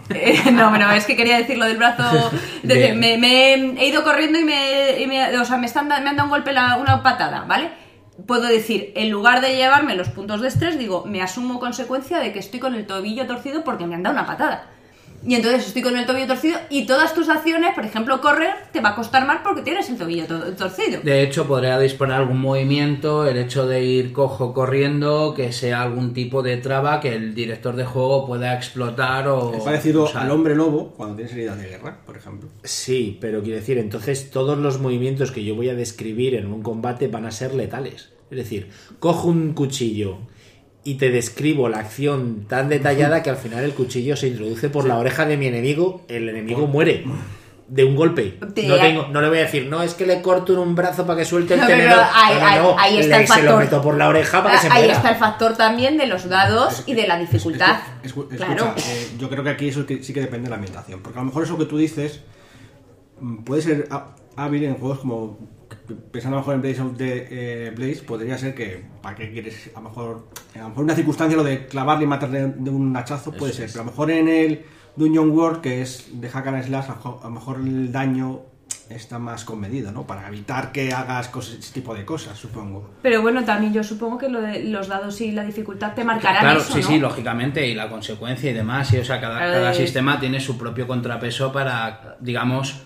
Eh, 0.10 0.39
no, 0.52 0.76
no, 0.78 0.91
es 0.91 1.06
que 1.06 1.15
quería 1.15 1.38
decir 1.38 1.58
lo 1.58 1.65
del 1.65 1.78
brazo. 1.78 2.32
de- 2.63 2.93
me, 2.93 3.17
me 3.17 3.54
he 3.80 3.88
ido 3.88 4.04
corriendo 4.04 4.39
y 4.39 4.43
me, 4.43 5.00
y 5.02 5.06
me- 5.08 5.38
o 5.38 5.45
sea, 5.45 5.58
me, 5.58 5.67
están, 5.67 5.88
me 5.88 5.93
han 5.95 6.04
dado 6.15 6.24
un 6.24 6.30
golpe, 6.30 6.52
la- 6.52 6.78
una 6.78 7.04
patada, 7.04 7.45
¿vale? 7.48 7.69
Puedo 8.26 8.48
decir, 8.48 8.91
en 8.95 9.10
lugar 9.12 9.39
de 9.39 9.56
llevarme 9.56 9.95
los 9.95 10.10
puntos 10.10 10.41
de 10.41 10.50
estrés, 10.50 10.78
digo, 10.78 11.06
me 11.06 11.22
asumo 11.22 11.60
consecuencia 11.60 12.19
de 12.19 12.34
que 12.34 12.39
estoy 12.39 12.60
con 12.60 12.76
el 12.76 12.86
tobillo 12.86 13.26
torcido 13.28 13.63
porque 13.63 13.86
me 13.86 13.95
han 13.95 14.04
dado 14.04 14.15
una 14.15 14.26
patada. 14.26 14.65
Y 15.27 15.36
entonces 15.36 15.67
estoy 15.67 15.82
con 15.82 15.97
el 15.97 16.05
tobillo 16.05 16.27
torcido 16.27 16.58
y 16.69 16.86
todas 16.86 17.13
tus 17.13 17.27
acciones, 17.29 17.75
por 17.75 17.84
ejemplo, 17.86 18.21
correr, 18.21 18.51
te 18.71 18.79
va 18.79 18.89
a 18.89 18.95
costar 18.95 19.25
más 19.27 19.41
porque 19.43 19.62
tienes 19.62 19.89
el 19.89 19.97
tobillo 19.97 20.25
to- 20.25 20.53
torcido. 20.53 21.01
De 21.03 21.21
hecho, 21.23 21.45
podría 21.45 21.77
disponer 21.77 22.15
algún 22.15 22.39
movimiento, 22.39 23.27
el 23.27 23.38
hecho 23.38 23.67
de 23.67 23.84
ir 23.84 24.13
cojo 24.13 24.53
corriendo, 24.53 25.34
que 25.36 25.51
sea 25.51 25.82
algún 25.82 26.13
tipo 26.13 26.41
de 26.41 26.58
traba 26.58 26.99
que 27.01 27.13
el 27.15 27.36
director 27.36 27.75
de 27.75 27.86
juego 27.86 28.25
pueda 28.27 28.53
explotar 28.55 29.27
o... 29.27 29.53
Es 29.53 29.63
parecido 29.63 30.03
usar. 30.05 30.23
al 30.23 30.32
hombre 30.32 30.55
lobo 30.55 30.93
cuando 30.95 31.15
tienes 31.15 31.34
heridas 31.34 31.58
de 31.60 31.67
guerra, 31.67 31.97
por 32.05 32.15
ejemplo. 32.15 32.49
Sí, 32.63 33.17
pero 33.19 33.41
quiero 33.41 33.58
decir, 33.60 33.77
entonces 33.77 34.29
todos 34.32 34.58
los 34.58 34.79
movimientos 34.79 35.32
que 35.32 35.43
yo 35.43 35.55
voy 35.55 35.69
a 35.69 35.75
describir 35.75 36.36
en 36.36 36.47
un 36.51 36.62
combate 36.62 37.08
van 37.10 37.25
a 37.25 37.32
ser 37.32 37.53
letales. 37.53 38.10
Es 38.32 38.38
decir, 38.38 38.69
cojo 38.99 39.27
un 39.27 39.53
cuchillo 39.53 40.19
y 40.89 40.95
te 40.95 41.12
describo 41.12 41.69
la 41.69 41.78
acción 41.80 42.45
tan 42.47 42.67
detallada 42.69 43.21
que 43.21 43.30
al 43.30 43.38
final 43.38 43.63
el 43.63 43.73
cuchillo 43.73 44.15
se 44.15 44.28
introduce 44.30 44.69
por 44.69 44.86
la 44.86 44.97
oreja 44.97 45.25
de 45.25 45.38
mi 45.38 45.45
enemigo, 45.47 46.02
el 46.08 46.28
enemigo 46.30 46.65
muere 46.67 47.04
de 47.67 47.84
un 47.86 47.95
golpe. 47.95 48.39
Te- 48.56 48.67
No, 48.67 48.78
tengo, 48.80 49.08
no 49.10 49.21
le 49.21 49.30
voy 49.30 49.38
a 49.38 49.41
decir, 49.41 49.67
no, 49.67 49.84
es 49.84 49.93
que 49.93 50.08
le 50.08 50.23
corto 50.23 50.54
en 50.54 50.60
un 50.60 50.73
brazo 50.73 51.06
para 51.06 51.19
que 51.19 51.25
suelte 51.25 51.54
el 51.54 51.60
No, 51.60 51.67
pero 51.67 51.78
tenedor. 51.80 52.04
ahí- 52.15 52.34
No, 52.34 52.39
no, 52.39 52.47
ahí- 52.47 52.60
no, 52.60 52.80
ahí 52.80 52.97
está 52.97 53.17
le- 53.17 53.21
el 53.21 53.28
Se 53.28 53.34
lo 53.36 53.41
factor. 53.49 53.63
meto 53.63 53.82
por 53.84 53.97
la 53.97 54.08
oreja 54.10 54.41
para 54.43 54.56
que 54.56 54.62
se 54.62 54.67
Ahí 54.73 54.80
muera. 54.86 54.93
está 54.95 55.10
el 55.12 55.15
factor 55.17 55.56
también 55.56 55.97
de 55.99 56.08
los 56.08 56.28
dados 56.28 56.82
y 56.88 56.95
de 56.95 57.06
la 57.08 57.19
dificultad. 57.19 57.78
Escucha, 58.04 58.36
claro. 58.38 58.73
eh, 58.75 59.10
yo 59.19 59.30
creo 59.30 59.43
que 59.43 59.49
aquí 59.52 59.67
eso 59.67 59.86
que- 59.86 60.04
sí 60.04 60.12
que 60.13 60.21
depende 60.21 60.45
de 60.45 60.49
la 60.49 60.56
ambientación. 60.56 61.02
Porque 61.04 61.19
a 61.19 61.21
lo 61.21 61.28
mejor 61.28 61.43
eso 61.43 61.56
que 61.60 61.65
tú 61.65 61.78
dices 61.78 62.21
mm, 63.21 63.43
puede 63.43 63.62
ser 63.62 63.88
há- 63.91 64.15
hábil 64.36 64.63
en 64.63 64.73
juegos 64.75 64.99
como 64.99 65.38
pensando 66.12 66.38
a 66.38 66.39
lo 66.41 66.45
mejor 66.45 66.55
en 66.55 66.62
Blaze 66.62 66.82
of 66.82 66.97
the 66.97 67.27
eh, 67.67 67.71
Blaze, 67.71 68.03
podría 68.03 68.38
ser 68.38 68.55
que, 68.55 68.84
¿para 69.01 69.15
qué 69.15 69.32
quieres? 69.32 69.69
A 69.75 69.79
lo 69.82 69.89
mejor, 69.89 70.27
a 70.55 70.60
lo 70.60 70.69
mejor 70.69 70.84
una 70.84 70.95
circunstancia 70.95 71.38
lo 71.38 71.43
de 71.43 71.65
clavarle 71.67 72.03
y 72.05 72.08
matarle 72.08 72.47
de 72.55 72.69
un 72.69 72.95
hachazo 72.95 73.32
puede 73.32 73.53
ser, 73.53 73.67
pero 73.67 73.82
a 73.82 73.86
lo 73.86 73.91
mejor 73.91 74.12
en 74.12 74.27
el 74.27 74.65
Dungeon 74.95 75.29
World, 75.32 75.62
que 75.62 75.82
es 75.82 76.08
de 76.13 76.29
hack 76.29 76.47
and 76.47 76.63
slash, 76.65 76.86
a 76.89 76.97
lo 77.23 77.29
mejor- 77.29 77.58
el 77.60 77.91
daño 77.91 78.41
está 78.89 79.19
más 79.19 79.45
conmedido, 79.45 79.91
¿no? 79.91 80.08
Para 80.08 80.27
evitar 80.27 80.71
que 80.71 80.91
hagas 80.91 81.27
cosas, 81.27 81.60
ese 81.60 81.73
tipo 81.73 81.93
de 81.93 82.03
cosas, 82.05 82.36
supongo. 82.39 82.89
Pero 83.03 83.21
bueno, 83.21 83.45
también 83.45 83.71
yo 83.71 83.84
supongo 83.84 84.17
que 84.17 84.29
lo 84.29 84.41
de 84.41 84.63
los 84.63 84.88
dados 84.88 85.21
y 85.21 85.32
la 85.32 85.43
dificultad 85.43 85.93
te 85.93 86.03
marcarán 86.03 86.41
Claro, 86.41 86.60
eso, 86.62 86.73
sí, 86.73 86.82
¿no? 86.82 86.88
sí, 86.88 86.97
lógicamente, 86.99 87.67
y 87.67 87.75
la 87.75 87.88
consecuencia 87.88 88.49
y 88.49 88.53
demás. 88.53 88.91
Y, 88.93 88.97
o 88.97 89.05
sea, 89.05 89.21
cada, 89.21 89.38
cada 89.39 89.69
de- 89.69 89.75
sistema 89.75 90.19
tiene 90.19 90.39
su 90.39 90.58
propio 90.58 90.88
contrapeso 90.88 91.51
para, 91.51 92.17
digamos, 92.19 92.82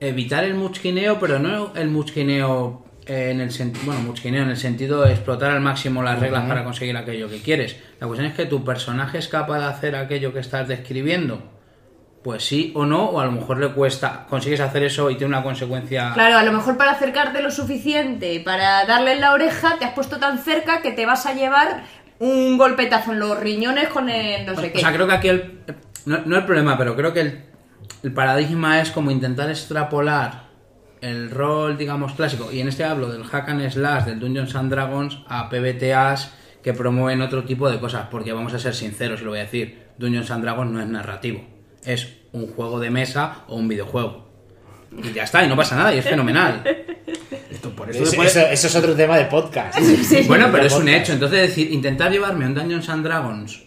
evitar 0.00 0.44
el 0.44 0.54
muchquineo, 0.54 1.18
pero 1.20 1.38
no 1.38 1.72
el 1.74 1.88
muchquineo 1.88 2.84
eh, 3.06 3.30
en 3.30 3.40
el 3.40 3.50
sentido, 3.50 3.86
bueno, 3.86 4.00
muchquineo 4.02 4.42
en 4.42 4.50
el 4.50 4.56
sentido 4.56 5.02
de 5.02 5.12
explotar 5.12 5.50
al 5.50 5.60
máximo 5.60 6.02
las 6.02 6.18
reglas 6.18 6.46
para 6.46 6.64
conseguir 6.64 6.96
aquello 6.96 7.28
que 7.28 7.40
quieres. 7.42 7.76
La 8.00 8.06
cuestión 8.06 8.30
es 8.30 8.36
que 8.36 8.46
tu 8.46 8.64
personaje 8.64 9.18
es 9.18 9.28
capaz 9.28 9.58
de 9.58 9.64
hacer 9.66 9.96
aquello 9.96 10.32
que 10.32 10.40
estás 10.40 10.66
describiendo. 10.68 11.42
Pues 12.22 12.44
sí 12.44 12.72
o 12.74 12.84
no, 12.84 13.06
o 13.06 13.20
a 13.20 13.24
lo 13.24 13.32
mejor 13.32 13.58
le 13.58 13.68
cuesta, 13.68 14.26
consigues 14.28 14.60
hacer 14.60 14.82
eso 14.82 15.10
y 15.10 15.16
tiene 15.16 15.34
una 15.34 15.42
consecuencia... 15.42 16.10
Claro, 16.12 16.36
a 16.36 16.42
lo 16.42 16.52
mejor 16.52 16.76
para 16.76 16.90
acercarte 16.90 17.40
lo 17.40 17.50
suficiente, 17.50 18.40
para 18.44 18.84
darle 18.84 19.12
en 19.14 19.22
la 19.22 19.32
oreja, 19.32 19.76
te 19.78 19.86
has 19.86 19.94
puesto 19.94 20.18
tan 20.18 20.38
cerca 20.38 20.82
que 20.82 20.92
te 20.92 21.06
vas 21.06 21.24
a 21.24 21.32
llevar 21.32 21.84
un 22.18 22.58
golpetazo 22.58 23.12
en 23.12 23.20
los 23.20 23.40
riñones 23.40 23.88
con 23.88 24.10
el 24.10 24.44
no 24.44 24.54
sé 24.54 24.68
O 24.68 24.72
qué. 24.72 24.80
sea, 24.80 24.92
creo 24.92 25.06
que 25.06 25.14
aquí 25.14 25.28
el. 25.28 25.60
No, 26.04 26.18
no 26.26 26.36
el 26.36 26.44
problema, 26.44 26.76
pero 26.76 26.94
creo 26.94 27.14
que 27.14 27.20
el, 27.20 27.44
el 28.02 28.12
paradigma 28.12 28.80
es 28.80 28.90
como 28.90 29.10
intentar 29.10 29.50
extrapolar 29.50 30.48
el 31.00 31.30
rol, 31.30 31.78
digamos, 31.78 32.12
clásico. 32.12 32.50
Y 32.52 32.60
en 32.60 32.68
este 32.68 32.84
hablo 32.84 33.10
del 33.10 33.24
hack 33.24 33.48
and 33.48 33.68
slash, 33.70 34.04
del 34.04 34.20
Dungeons 34.20 34.54
and 34.54 34.70
Dragons, 34.70 35.18
a 35.28 35.48
PBTAs 35.48 36.34
que 36.62 36.74
promueven 36.74 37.22
otro 37.22 37.44
tipo 37.44 37.70
de 37.70 37.80
cosas. 37.80 38.06
Porque 38.10 38.32
vamos 38.32 38.52
a 38.54 38.58
ser 38.58 38.74
sinceros, 38.74 39.20
y 39.20 39.24
lo 39.24 39.30
voy 39.30 39.38
a 39.40 39.42
decir: 39.42 39.78
Dungeons 39.98 40.30
and 40.30 40.44
Dragons 40.44 40.70
no 40.72 40.80
es 40.80 40.86
narrativo. 40.86 41.42
Es 41.84 42.08
un 42.32 42.48
juego 42.48 42.78
de 42.80 42.90
mesa 42.90 43.44
o 43.48 43.56
un 43.56 43.66
videojuego. 43.68 44.28
Y 45.02 45.12
ya 45.12 45.22
está, 45.22 45.44
y 45.44 45.48
no 45.48 45.56
pasa 45.56 45.76
nada, 45.76 45.94
y 45.94 45.98
es 45.98 46.04
fenomenal. 46.04 46.62
Esto 47.50 47.70
por 47.70 47.88
eso, 47.90 48.04
puede- 48.16 48.28
eso- 48.28 48.40
eso 48.46 48.66
es 48.66 48.74
otro 48.76 48.94
tema 48.94 49.16
de 49.16 49.24
podcast. 49.26 49.78
Bueno, 50.26 50.48
pero 50.50 50.62
De 50.64 50.66
es 50.68 50.74
un 50.74 50.88
hecho. 50.88 51.12
Entonces, 51.12 51.40
decir, 51.42 51.72
intentar 51.72 52.10
llevarme 52.10 52.44
a 52.44 52.48
un 52.48 52.54
Dungeons 52.54 52.88
and 52.88 53.04
Dragons 53.04 53.62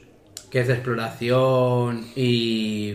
que 0.51 0.59
es 0.59 0.67
de 0.67 0.73
exploración 0.73 2.05
y, 2.15 2.93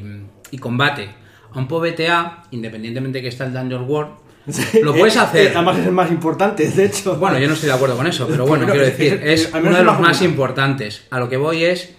y 0.52 0.58
combate 0.58 1.08
a 1.52 1.58
un 1.58 1.66
PBTA, 1.68 2.42
independientemente 2.50 3.20
que 3.22 3.28
está 3.28 3.44
el 3.46 3.52
Dungeon 3.52 3.84
World, 3.88 4.12
lo 4.82 4.94
puedes 4.94 5.16
Eh, 5.16 5.18
hacer. 5.20 5.52
Además 5.56 5.78
es 5.78 5.86
el 5.86 5.92
más 5.92 6.10
importante, 6.10 6.68
de 6.70 6.84
hecho. 6.86 7.16
Bueno, 7.16 7.38
yo 7.38 7.48
no 7.48 7.54
estoy 7.54 7.68
de 7.68 7.74
acuerdo 7.74 7.96
con 7.96 8.06
eso, 8.06 8.26
pero 8.28 8.46
bueno, 8.46 8.66
quiero 8.66 8.84
decir, 8.84 9.20
es- 9.24 9.50
uno 9.52 9.76
de 9.76 9.84
los 9.84 10.00
más 10.00 10.22
importantes. 10.22 11.06
A 11.10 11.18
lo 11.18 11.28
que 11.28 11.36
voy 11.36 11.64
es, 11.64 11.94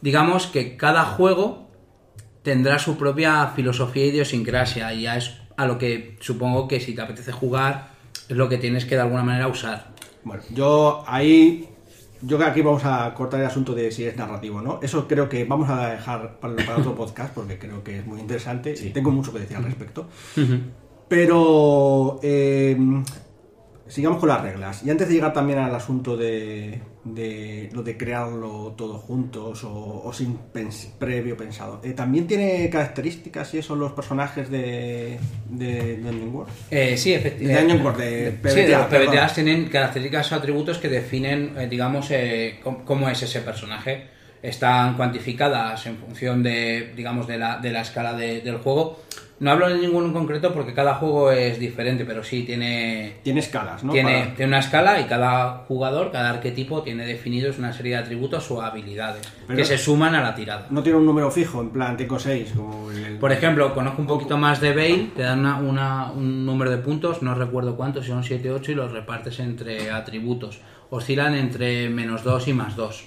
digamos 0.00 0.46
que 0.46 0.76
cada 0.76 1.04
juego 1.04 1.70
tendrá 2.42 2.78
su 2.78 2.96
propia 2.96 3.48
filosofía 3.56 4.04
e 4.04 4.06
idiosincrasia 4.08 4.92
y 4.94 5.02
ya 5.02 5.16
es 5.16 5.32
a 5.56 5.66
lo 5.66 5.78
que 5.78 6.16
supongo 6.20 6.68
que 6.68 6.80
si 6.80 6.94
te 6.94 7.00
apetece 7.02 7.32
jugar 7.32 7.88
es 8.28 8.36
lo 8.36 8.48
que 8.48 8.58
tienes 8.58 8.84
que 8.84 8.94
de 8.94 9.00
alguna 9.00 9.22
manera 9.22 9.48
usar. 9.48 9.88
Bueno, 10.22 10.42
yo 10.50 11.02
ahí. 11.06 11.68
Yo 12.22 12.36
creo 12.36 12.48
que 12.48 12.50
aquí 12.52 12.62
vamos 12.62 12.84
a 12.84 13.12
cortar 13.14 13.40
el 13.40 13.46
asunto 13.46 13.74
de 13.74 13.90
si 13.90 14.04
es 14.04 14.16
narrativo 14.16 14.58
o 14.58 14.62
no. 14.62 14.80
Eso 14.82 15.06
creo 15.06 15.28
que 15.28 15.44
vamos 15.44 15.68
a 15.68 15.90
dejar 15.90 16.38
para, 16.38 16.56
para 16.56 16.78
otro 16.78 16.94
podcast 16.94 17.34
porque 17.34 17.58
creo 17.58 17.84
que 17.84 17.98
es 17.98 18.06
muy 18.06 18.20
interesante 18.20 18.74
y 18.80 18.90
tengo 18.90 19.10
mucho 19.10 19.32
que 19.32 19.40
decir 19.40 19.56
al 19.56 19.64
respecto. 19.64 20.06
Pero 21.08 22.18
eh, 22.22 22.76
sigamos 23.86 24.18
con 24.18 24.28
las 24.28 24.42
reglas. 24.42 24.82
Y 24.84 24.90
antes 24.90 25.08
de 25.08 25.14
llegar 25.14 25.32
también 25.32 25.58
al 25.58 25.74
asunto 25.74 26.16
de, 26.16 26.80
de 27.14 27.70
lo 27.72 27.82
de 27.82 27.96
crearlo 27.96 28.74
todo 28.76 28.98
juntos 28.98 29.62
o, 29.64 30.02
o 30.04 30.12
sin 30.12 30.38
pens- 30.52 30.88
previo 30.98 31.36
pensado, 31.36 31.80
eh, 31.84 31.92
¿también 31.92 32.26
tiene 32.26 32.68
características 32.68 33.54
y 33.54 33.58
eso 33.58 33.76
los 33.76 33.92
personajes 33.92 34.50
de, 34.50 35.18
de 35.48 35.96
Dungeon 35.98 36.34
World? 36.34 36.52
Eh, 36.70 36.96
sí, 36.96 37.10
De 37.10 37.16
efectivamente. 37.16 37.62
Dungeon 37.62 37.84
World, 37.86 37.98
de 38.00 38.30
Sí, 38.30 38.36
PBTA, 38.42 38.54
de 38.54 38.68
los. 38.68 38.86
PBTAs 39.08 39.34
tienen 39.34 39.64
características 39.68 40.32
o 40.32 40.34
atributos 40.34 40.78
que 40.78 40.88
definen, 40.88 41.54
eh, 41.58 41.66
digamos, 41.68 42.10
eh, 42.10 42.58
cómo, 42.62 42.84
cómo 42.84 43.08
es 43.08 43.22
ese 43.22 43.40
personaje. 43.40 44.08
Están 44.42 44.96
cuantificadas 44.96 45.86
en 45.86 45.96
función 45.96 46.42
de, 46.42 46.92
digamos, 46.94 47.26
de 47.26 47.38
la, 47.38 47.58
de 47.58 47.70
la 47.72 47.80
escala 47.82 48.12
de- 48.14 48.40
del 48.42 48.58
juego. 48.58 49.00
No 49.38 49.50
hablo 49.50 49.68
de 49.68 49.76
ninguno 49.78 50.06
en 50.06 50.14
concreto 50.14 50.54
porque 50.54 50.72
cada 50.72 50.94
juego 50.94 51.30
es 51.30 51.58
diferente, 51.58 52.06
pero 52.06 52.24
sí 52.24 52.44
tiene, 52.44 53.16
Tiene 53.22 53.40
escalas, 53.40 53.84
¿no? 53.84 53.92
tiene, 53.92 54.20
Para- 54.20 54.34
tiene 54.34 54.48
una 54.48 54.60
escala 54.60 54.98
y 54.98 55.04
cada 55.04 55.58
jugador, 55.68 56.10
cada 56.10 56.30
arquetipo 56.30 56.82
tiene 56.82 57.04
definidos 57.04 57.58
una 57.58 57.70
serie 57.74 57.92
de 57.92 57.98
atributos 57.98 58.50
o 58.50 58.62
habilidades 58.62 59.30
Pero- 59.46 59.58
que 59.58 59.64
se 59.66 59.76
suman 59.76 60.14
a 60.14 60.22
la 60.22 60.34
tirada. 60.34 60.66
No 60.70 60.82
tiene 60.82 60.98
un 60.98 61.04
número 61.04 61.30
fijo, 61.30 61.60
en 61.60 61.68
plan, 61.68 61.98
tengo 61.98 62.18
6. 62.18 62.52
Como 62.56 62.90
el- 62.90 63.18
Por 63.18 63.30
ejemplo, 63.30 63.74
conozco 63.74 64.00
un 64.00 64.08
poquito 64.08 64.38
más 64.38 64.58
de 64.62 64.70
Bale, 64.74 65.10
te 65.14 65.22
dan 65.22 65.40
una- 65.40 65.56
una- 65.58 66.10
un 66.12 66.46
número 66.46 66.70
de 66.70 66.78
puntos, 66.78 67.20
no 67.20 67.34
recuerdo 67.34 67.76
cuántos, 67.76 68.06
si 68.06 68.12
son 68.12 68.24
7 68.24 68.50
8 68.50 68.72
y 68.72 68.74
los 68.74 68.90
repartes 68.90 69.38
entre 69.40 69.90
atributos. 69.90 70.60
Oscilan 70.88 71.34
entre 71.34 71.90
menos 71.90 72.24
2 72.24 72.48
y 72.48 72.54
más 72.54 72.74
2. 72.74 73.04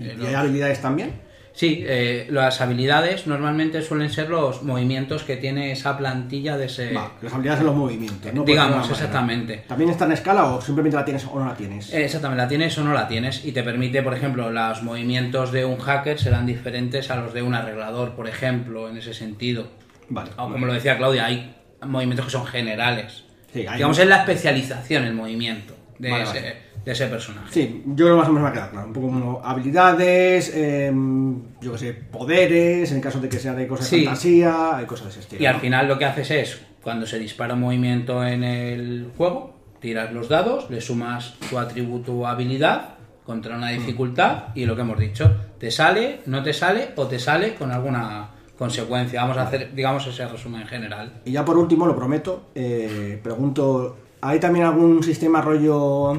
¿Y 0.00 0.26
hay 0.26 0.34
habilidades 0.34 0.80
también? 0.80 1.23
Sí, 1.56 1.84
eh, 1.86 2.26
las 2.30 2.60
habilidades 2.60 3.28
normalmente 3.28 3.80
suelen 3.80 4.10
ser 4.10 4.28
los 4.28 4.64
movimientos 4.64 5.22
que 5.22 5.36
tiene 5.36 5.70
esa 5.70 5.96
plantilla 5.96 6.56
de 6.56 6.66
ese... 6.66 6.92
Va, 6.92 7.12
las 7.22 7.32
habilidades 7.32 7.60
en 7.60 7.66
los 7.66 7.76
movimientos, 7.76 8.34
¿no? 8.34 8.42
Digamos, 8.42 8.90
exactamente. 8.90 9.62
¿También 9.68 9.88
está 9.90 10.04
en 10.06 10.12
escala 10.12 10.46
o 10.46 10.60
simplemente 10.60 10.96
la 10.96 11.04
tienes 11.04 11.24
o 11.24 11.38
no 11.38 11.46
la 11.46 11.54
tienes? 11.54 11.92
Eh, 11.94 12.04
Exactamente, 12.04 12.42
la 12.42 12.48
tienes 12.48 12.76
o 12.78 12.82
no 12.82 12.92
la 12.92 13.06
tienes 13.06 13.44
y 13.44 13.52
te 13.52 13.62
permite, 13.62 14.02
por 14.02 14.14
ejemplo, 14.14 14.50
los 14.50 14.82
movimientos 14.82 15.52
de 15.52 15.64
un 15.64 15.78
hacker 15.78 16.18
serán 16.18 16.44
diferentes 16.44 17.08
a 17.12 17.16
los 17.16 17.32
de 17.32 17.42
un 17.42 17.54
arreglador, 17.54 18.16
por 18.16 18.26
ejemplo, 18.26 18.88
en 18.88 18.96
ese 18.96 19.14
sentido. 19.14 19.68
Vale. 20.08 20.30
O 20.36 20.50
como 20.50 20.66
lo 20.66 20.72
decía 20.72 20.96
Claudia, 20.96 21.26
hay 21.26 21.54
movimientos 21.86 22.26
que 22.26 22.32
son 22.32 22.46
generales. 22.46 23.22
Sí, 23.52 23.60
hay- 23.64 23.76
Digamos, 23.76 23.96
es 24.00 24.08
la 24.08 24.16
especialización, 24.16 25.04
el 25.04 25.14
movimiento 25.14 25.76
de, 26.00 26.10
Vale, 26.10 26.24
ese, 26.24 26.40
vale. 26.40 26.56
De 26.84 26.92
ese 26.92 27.06
personaje. 27.06 27.48
Sí, 27.50 27.82
yo 27.86 28.06
creo 28.06 28.16
más 28.16 28.28
o 28.28 28.32
menos 28.32 28.42
me 28.44 28.48
ha 28.50 28.52
quedado 28.52 28.70
claro. 28.72 28.86
Un 28.88 28.92
poco 28.92 29.06
como 29.08 29.40
habilidades, 29.44 30.52
em, 30.54 31.42
yo 31.60 31.72
que 31.72 31.78
sé, 31.78 31.92
poderes, 31.94 32.92
en 32.92 33.00
caso 33.00 33.20
de 33.20 33.28
que 33.28 33.38
sea 33.38 33.54
de 33.54 33.66
cosas 33.66 33.90
de 33.90 33.96
Sí. 33.98 34.04
fantasía, 34.04 34.76
hay 34.76 34.86
cosas 34.86 35.06
de 35.06 35.10
ese 35.12 35.20
estilo. 35.20 35.42
Y 35.42 35.46
al 35.46 35.54
¿no? 35.54 35.60
final 35.60 35.88
lo 35.88 35.98
que 35.98 36.04
haces 36.04 36.30
es, 36.30 36.60
cuando 36.82 37.06
se 37.06 37.18
dispara 37.18 37.54
un 37.54 37.60
movimiento 37.60 38.24
en 38.24 38.44
el 38.44 39.10
juego, 39.16 39.54
tiras 39.80 40.12
los 40.12 40.28
dados, 40.28 40.68
le 40.70 40.80
sumas 40.80 41.34
tu 41.50 41.58
atributo 41.58 42.12
o 42.14 42.26
habilidad 42.26 42.94
contra 43.24 43.56
una 43.56 43.70
dificultad 43.70 44.44
y 44.54 44.66
lo 44.66 44.74
que 44.76 44.82
hemos 44.82 44.98
dicho, 44.98 45.34
te 45.58 45.70
sale, 45.70 46.20
no 46.26 46.42
te 46.42 46.52
sale 46.52 46.90
o 46.96 47.06
te 47.06 47.18
sale 47.18 47.54
con 47.54 47.70
alguna 47.70 48.28
consecuencia. 48.58 49.22
Vamos 49.22 49.38
a 49.38 49.42
hacer, 49.42 49.74
digamos, 49.74 50.06
ese 50.06 50.26
resumen 50.28 50.66
general. 50.66 51.20
Y 51.24 51.32
ya 51.32 51.44
por 51.44 51.56
último, 51.56 51.86
lo 51.86 51.96
prometo, 51.96 52.50
eh, 52.54 53.18
pregunto, 53.22 53.96
¿hay 54.20 54.38
también 54.38 54.66
algún 54.66 55.02
sistema 55.02 55.40
rollo, 55.40 56.12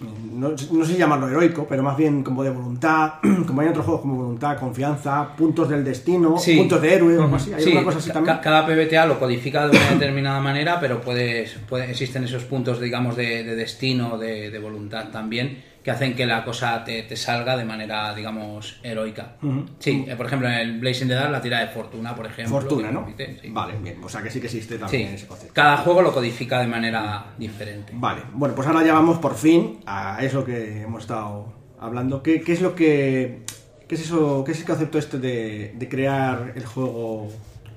no, 0.00 0.50
no 0.72 0.84
sé 0.84 0.96
llamarlo 0.96 1.28
heroico, 1.28 1.66
pero 1.68 1.82
más 1.82 1.96
bien 1.96 2.22
como 2.24 2.42
de 2.42 2.50
voluntad, 2.50 3.14
como 3.46 3.60
hay 3.60 3.66
en 3.66 3.70
otros 3.70 3.84
juegos 3.86 4.02
como 4.02 4.16
voluntad, 4.16 4.58
confianza, 4.58 5.34
puntos 5.36 5.68
del 5.68 5.84
destino, 5.84 6.36
Sí. 6.36 6.56
puntos 6.56 6.82
de 6.82 6.94
héroe 6.94 7.16
o 7.18 7.22
algo 7.22 7.36
así? 7.36 7.52
¿Hay 7.52 7.62
Sí, 7.62 7.72
cosa 7.84 7.98
así 7.98 8.10
también? 8.10 8.38
cada 8.42 8.66
PBTA 8.66 9.06
lo 9.06 9.18
codifica 9.18 9.68
de 9.68 9.76
una 9.76 9.90
determinada 9.92 10.40
manera, 10.40 10.80
pero 10.80 11.00
puedes, 11.00 11.52
puede- 11.68 11.90
existen 11.90 12.24
esos 12.24 12.42
puntos, 12.44 12.80
digamos, 12.80 13.16
de, 13.16 13.44
de 13.44 13.54
destino, 13.54 14.18
de, 14.18 14.50
de 14.50 14.58
voluntad 14.58 15.10
también, 15.10 15.62
que 15.84 15.90
hacen 15.90 16.14
que 16.16 16.24
la 16.24 16.42
cosa 16.44 16.82
te, 16.82 17.02
te 17.02 17.14
salga 17.14 17.56
de 17.58 17.64
manera, 17.66 18.14
digamos, 18.14 18.80
heroica. 18.82 19.36
Sí, 19.78 20.06
eh, 20.08 20.16
por 20.16 20.24
ejemplo, 20.26 20.48
en 20.48 20.54
el 20.54 20.80
Blazing 20.80 21.08
the 21.08 21.14
Dark 21.14 21.30
la 21.30 21.42
tira 21.42 21.60
de 21.60 21.66
fortuna, 21.68 22.16
por 22.16 22.24
ejemplo. 22.26 22.58
Fortuna, 22.58 22.90
¿no? 22.90 23.00
permite, 23.04 23.38
sí. 23.42 23.50
Vale, 23.50 23.74
bien, 23.82 24.02
o 24.02 24.08
sea 24.08 24.22
que 24.22 24.30
sí 24.30 24.40
que 24.40 24.46
existe 24.46 24.74
Sí, 24.76 24.80
también 24.80 25.12
ese 25.14 25.26
concepto. 25.26 25.52
cada 25.52 25.76
juego 25.76 26.00
lo 26.00 26.12
codifica 26.12 26.58
de 26.60 26.66
manera 26.68 27.26
diferente. 27.36 27.92
Vale, 27.94 28.22
bueno, 28.32 28.54
pues 28.54 28.66
ahora 28.66 28.82
ya 28.82 28.94
vamos 28.94 29.18
por 29.18 29.34
fin 29.34 29.80
a 29.84 30.18
eso 30.24 30.42
que 30.42 30.80
hemos 30.82 31.02
estado 31.02 31.52
hablando. 31.78 32.22
¿Qué, 32.22 32.40
qué 32.40 32.52
es 32.54 32.62
lo 32.62 32.74
que. 32.74 33.42
¿Qué 33.86 33.96
es 33.96 34.00
eso? 34.00 34.42
¿Qué 34.44 34.52
es 34.52 34.60
el 34.60 34.64
concepto 34.66 34.98
este 34.98 35.18
de, 35.18 35.74
de 35.76 35.88
crear 35.90 36.52
el 36.56 36.64
juego 36.64 37.28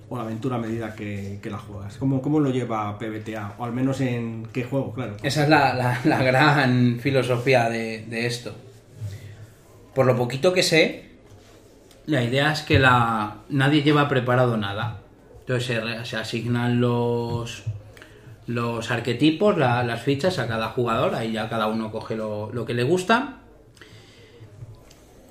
o 0.09 0.15
la 0.17 0.23
aventura 0.23 0.55
a 0.55 0.59
medida 0.59 0.95
que, 0.95 1.39
la 1.43 1.57
juegas? 1.57 1.97
¿Cómo, 1.97 2.21
¿Cómo 2.21 2.39
lo 2.39 2.49
lleva 2.49 2.97
PBTA? 2.97 3.55
O 3.57 3.65
al 3.65 3.73
menos 3.73 3.99
en 4.01 4.47
qué 4.53 4.63
juego, 4.63 4.93
claro. 4.93 5.17
Esa 5.21 5.43
es 5.43 5.49
la, 5.49 6.21
gran 6.23 6.99
filosofía 6.99 7.69
de, 7.69 8.25
esto. 8.25 8.55
Por 9.93 10.05
lo 10.05 10.15
poquito 10.15 10.53
que 10.53 10.63
sé, 10.63 11.09
la 12.05 12.23
idea 12.23 12.53
es 12.53 12.61
que 12.61 12.79
la, 12.79 13.37
nadie 13.49 13.83
lleva 13.83 14.07
preparado 14.07 14.55
nada. 14.55 15.01
Entonces 15.41 15.81
se, 16.07 16.15
asignan 16.17 16.79
los, 16.79 17.63
los 18.47 18.91
arquetipos, 18.91 19.57
la- 19.57 19.83
las 19.83 20.01
fichas 20.01 20.39
a 20.39 20.47
cada 20.47 20.69
jugador, 20.69 21.15
ahí 21.15 21.33
ya 21.33 21.49
cada 21.49 21.67
uno 21.67 21.91
coge 21.91 22.15
lo, 22.15 22.51
lo 22.53 22.65
que 22.65 22.73
le 22.73 22.83
gusta. 22.83 23.39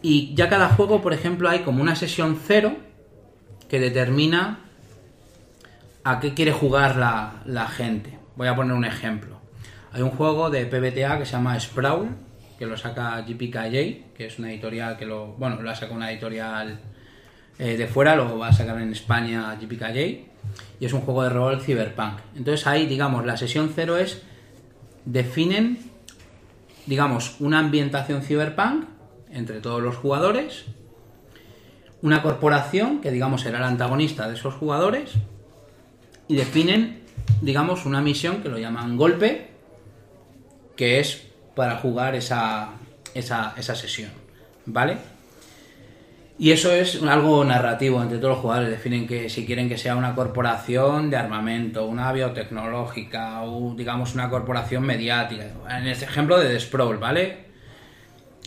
Y 0.03 0.35
ya 0.35 0.49
cada 0.51 0.69
juego, 0.69 1.01
por 1.01 1.15
ejemplo, 1.15 1.49
hay 1.49 1.61
como 1.61 1.83
una 1.83 1.97
sesión 1.97 2.39
cero 2.47 2.77
que 3.69 3.81
determina 3.81 4.66
a 6.07 6.21
qué 6.21 6.35
quiere 6.35 6.53
jugar 6.53 6.95
la, 6.95 7.67
gente. 7.67 8.17
voy 8.37 8.47
a 8.47 8.55
poner 8.55 8.75
un 8.75 8.85
ejemplo. 8.85 9.41
Hay 9.91 10.03
un 10.03 10.11
juego 10.11 10.51
de 10.51 10.65
PBTA 10.65 11.19
que 11.19 11.27
se 11.27 11.33
llama 11.33 11.59
Sprawl, 11.59 12.11
que 12.61 12.65
lo 12.65 12.77
saca 12.77 13.21
GPKJ, 13.23 14.15
que 14.15 14.27
es 14.27 14.39
una 14.39 14.53
editorial 14.53 14.97
que 14.97 15.05
lo. 15.05 15.33
Bueno, 15.33 15.61
lo 15.61 15.69
ha 15.69 15.75
sacado 15.75 15.97
una 15.97 16.13
editorial 16.13 16.79
eh, 17.59 17.77
de 17.77 17.87
fuera, 17.89 18.15
lo 18.15 18.39
va 18.39 18.49
a 18.49 18.53
sacar 18.53 18.81
en 18.81 18.93
España 18.93 19.53
GPKJ, 19.61 19.99
y 20.79 20.87
es 20.87 20.93
un 20.93 21.01
juego 21.01 21.25
de 21.25 21.31
rol 21.31 21.61
cyberpunk. 21.61 22.21
Entonces 22.37 22.69
ahí, 22.69 22.87
digamos, 22.87 23.27
la 23.27 23.37
sesión 23.37 23.73
cero 23.75 23.97
es. 23.97 24.23
definen, 25.07 25.77
digamos, 26.87 27.35
una 27.41 27.59
ambientación 27.59 28.23
cyberpunk 28.23 28.85
entre 29.33 29.59
todos 29.59 29.83
los 29.83 29.97
jugadores, 29.97 30.67
una 32.01 32.23
corporación 32.23 33.01
que, 33.01 33.11
digamos, 33.11 33.41
será 33.41 33.59
el 33.59 33.65
antagonista 33.65 34.29
de 34.29 34.35
esos 34.35 34.55
jugadores, 34.55 35.19
y 36.29 36.37
definen, 36.37 37.03
digamos, 37.41 37.87
una 37.87 38.01
misión 38.01 38.43
que 38.43 38.49
lo 38.49 38.59
llaman 38.59 38.97
golpe, 38.97 39.51
que 40.77 41.01
es 41.01 41.27
para 41.55 41.77
jugar 41.77 42.15
esa, 42.15 42.71
esa, 43.15 43.55
esa 43.57 43.75
sesión, 43.75 44.11
¿vale? 44.67 44.99
Y 46.39 46.51
eso 46.51 46.71
es 46.71 47.03
algo 47.03 47.43
narrativo 47.45 48.03
entre 48.03 48.19
todos 48.19 48.35
los 48.35 48.41
jugadores. 48.41 48.71
Definen 48.71 49.07
que 49.07 49.31
si 49.31 49.47
quieren 49.47 49.71
que 49.71 49.79
sea 49.79 49.97
una 49.97 50.15
corporación 50.15 51.09
de 51.09 51.17
armamento, 51.17 51.87
una 51.87 52.13
biotecnológica 52.13 53.43
o 53.43 53.75
digamos 53.75 54.15
una 54.15 54.29
corporación 54.29 54.85
mediática. 54.85 55.47
En 55.71 55.87
este 55.87 56.05
ejemplo 56.05 56.39
de 56.39 56.51
The 56.51 56.61
Sprawl, 56.61 56.99
¿vale? 56.99 57.46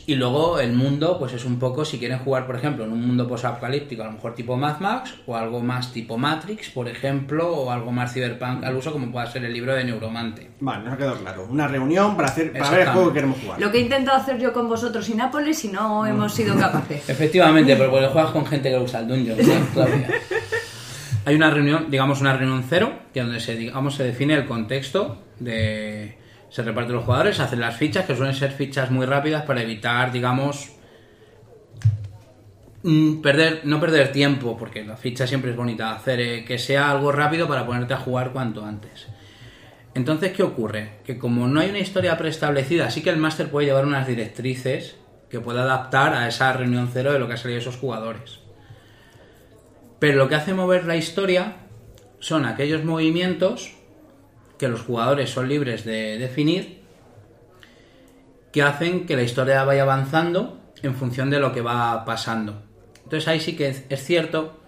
Y 0.10 0.16
luego 0.16 0.60
el 0.60 0.74
mundo, 0.74 1.20
pues 1.20 1.34
es 1.34 1.46
un 1.46 1.60
poco, 1.60 1.86
si 1.86 2.00
quieren 2.00 2.18
jugar, 2.18 2.48
por 2.48 2.56
ejemplo, 2.56 2.84
en 2.84 2.92
un 2.92 3.06
mundo 3.06 3.28
post-apocalíptico, 3.28 4.02
a 4.02 4.08
lo 4.08 4.14
mejor 4.14 4.34
tipo 4.34 4.58
Mad 4.58 4.80
Max, 4.80 5.14
o 5.28 5.36
algo 5.38 5.62
más 5.62 5.94
tipo 5.94 6.18
Matrix, 6.18 6.72
por 6.72 6.88
ejemplo, 6.88 7.48
o 7.48 7.70
algo 7.70 7.92
más 7.92 8.12
cyberpunk 8.12 8.64
al 8.64 8.76
uso, 8.76 8.92
como 8.92 9.12
pueda 9.12 9.28
ser 9.28 9.46
el 9.46 9.54
libro 9.54 9.76
de 9.76 9.84
Neuromante. 9.84 10.50
Vale, 10.62 10.84
nos 10.84 10.94
ha 10.96 10.98
quedado 10.98 11.16
claro. 11.18 11.48
Una 11.48 11.68
reunión 11.68 12.16
para, 12.16 12.30
hacer, 12.30 12.52
para 12.54 12.72
ver 12.72 12.80
el 12.80 12.88
juego 12.88 13.10
que 13.10 13.14
queremos 13.14 13.38
jugar. 13.40 13.62
Lo 13.62 13.72
que 13.72 13.78
he 13.78 13.82
intentado 13.82 14.18
hacer 14.18 14.40
yo 14.40 14.52
con 14.52 14.68
vosotros 14.68 15.08
y 15.10 15.14
Nápoles 15.14 15.64
y 15.66 15.68
no 15.68 16.04
hemos 16.08 16.34
sido 16.34 16.58
capaces. 16.58 17.08
Efectivamente, 17.08 17.76
pero 17.76 17.92
porque 17.92 18.08
juegas 18.08 18.32
con 18.32 18.48
gente 18.48 18.72
que 18.72 18.80
usa 18.80 19.02
el 19.02 19.10
Dungeon, 19.10 19.38
¿no, 19.38 19.66
Claudia? 19.76 20.10
Hay 21.26 21.36
una 21.36 21.52
reunión, 21.52 21.86
digamos 21.92 22.20
una 22.20 22.36
reunión 22.36 22.66
cero, 22.68 22.94
que 23.14 23.22
donde 23.22 23.40
se, 23.40 23.56
digamos, 23.56 23.94
se 23.94 24.06
define 24.06 24.34
el 24.34 24.48
contexto 24.48 25.22
de... 25.38 26.18
Se 26.50 26.64
reparten 26.64 26.96
los 26.96 27.06
jugadores, 27.06 27.40
hacen 27.40 27.60
las 27.60 27.78
fichas, 27.78 28.06
que 28.06 28.16
suelen 28.16 28.36
ser 28.36 28.52
fichas 28.52 28.92
muy 28.92 29.06
rápidas 29.06 29.44
para 29.44 29.62
evitar, 29.62 30.12
digamos, 30.12 30.72
mm, 32.84 33.22
perder, 33.22 33.62
no 33.66 33.80
perder 33.80 34.12
tiempo, 34.12 34.58
porque 34.58 34.84
la 34.84 34.98
ficha 34.98 35.28
siempre 35.28 35.52
es 35.52 35.58
bonita, 35.58 35.94
hacer 35.94 36.20
eh, 36.20 36.46
que 36.46 36.58
sea 36.58 36.90
algo 36.90 37.12
rápido 37.12 37.48
para 37.48 37.66
ponerte 37.66 37.94
a 37.94 37.98
jugar 37.98 38.32
cuanto 38.32 38.66
antes. 38.66 39.08
Entonces, 39.94 40.34
¿qué 40.34 40.44
ocurre? 40.44 41.00
Que 41.04 41.18
como 41.18 41.48
no 41.48 41.60
hay 41.60 41.70
una 41.70 41.80
historia 41.80 42.18
preestablecida, 42.18 42.90
sí 42.90 43.02
que 43.02 43.10
el 43.10 43.18
máster 43.18 43.50
puede 43.50 43.68
llevar 43.68 43.86
unas 43.86 44.08
directrices 44.08 44.96
que 45.30 45.40
pueda 45.40 45.64
adaptar 45.64 46.14
a 46.14 46.28
esa 46.28 46.54
reunión 46.54 46.90
cero 46.92 47.14
de 47.14 47.20
lo 47.20 47.28
que 47.28 47.34
ha 47.34 47.38
salido 47.38 47.60
esos 47.60 47.78
jugadores. 47.78 48.40
Pero 50.00 50.18
lo 50.18 50.30
que 50.30 50.36
hace 50.36 50.54
mover 50.54 50.86
la 50.86 50.96
historia 50.96 51.58
son 52.20 52.46
aquellos 52.46 52.84
movimientos 52.84 53.76
que 54.60 54.68
los 54.68 54.82
jugadores 54.82 55.32
son 55.32 55.48
libres 55.48 55.86
de 55.86 56.20
definir 56.20 56.80
que 58.52 58.62
hacen 58.62 59.06
que 59.06 59.16
la 59.16 59.24
historia 59.24 59.64
vaya 59.64 59.84
avanzando 59.84 60.60
en 60.84 60.96
función 60.96 61.30
de 61.30 61.40
lo 61.40 61.54
que 61.54 61.62
va 61.62 62.04
pasando. 62.06 62.64
Entonces 63.04 63.28
ahí 63.28 63.40
sí 63.40 63.56
que 63.56 63.70
es, 63.70 64.04
cierto 64.04 64.60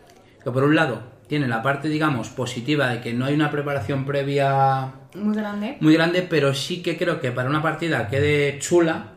que 0.43 0.51
por 0.51 0.63
un 0.63 0.75
lado 0.75 1.03
tiene 1.27 1.47
la 1.47 1.61
parte, 1.61 1.89
digamos, 1.89 2.29
positiva 2.29 2.89
de 2.89 3.01
que 3.01 3.13
no 3.13 3.25
hay 3.25 3.33
una 3.33 3.51
preparación 3.51 4.05
previa 4.05 4.93
Muy 5.13 5.35
grande. 5.35 5.77
muy 5.79 5.93
grande, 5.93 6.21
pero 6.27 6.53
sí 6.53 6.81
que 6.81 6.97
creo 6.97 7.19
que 7.19 7.31
para 7.31 7.49
una 7.49 7.61
partida 7.61 8.07
quede 8.07 8.59
chula, 8.59 9.13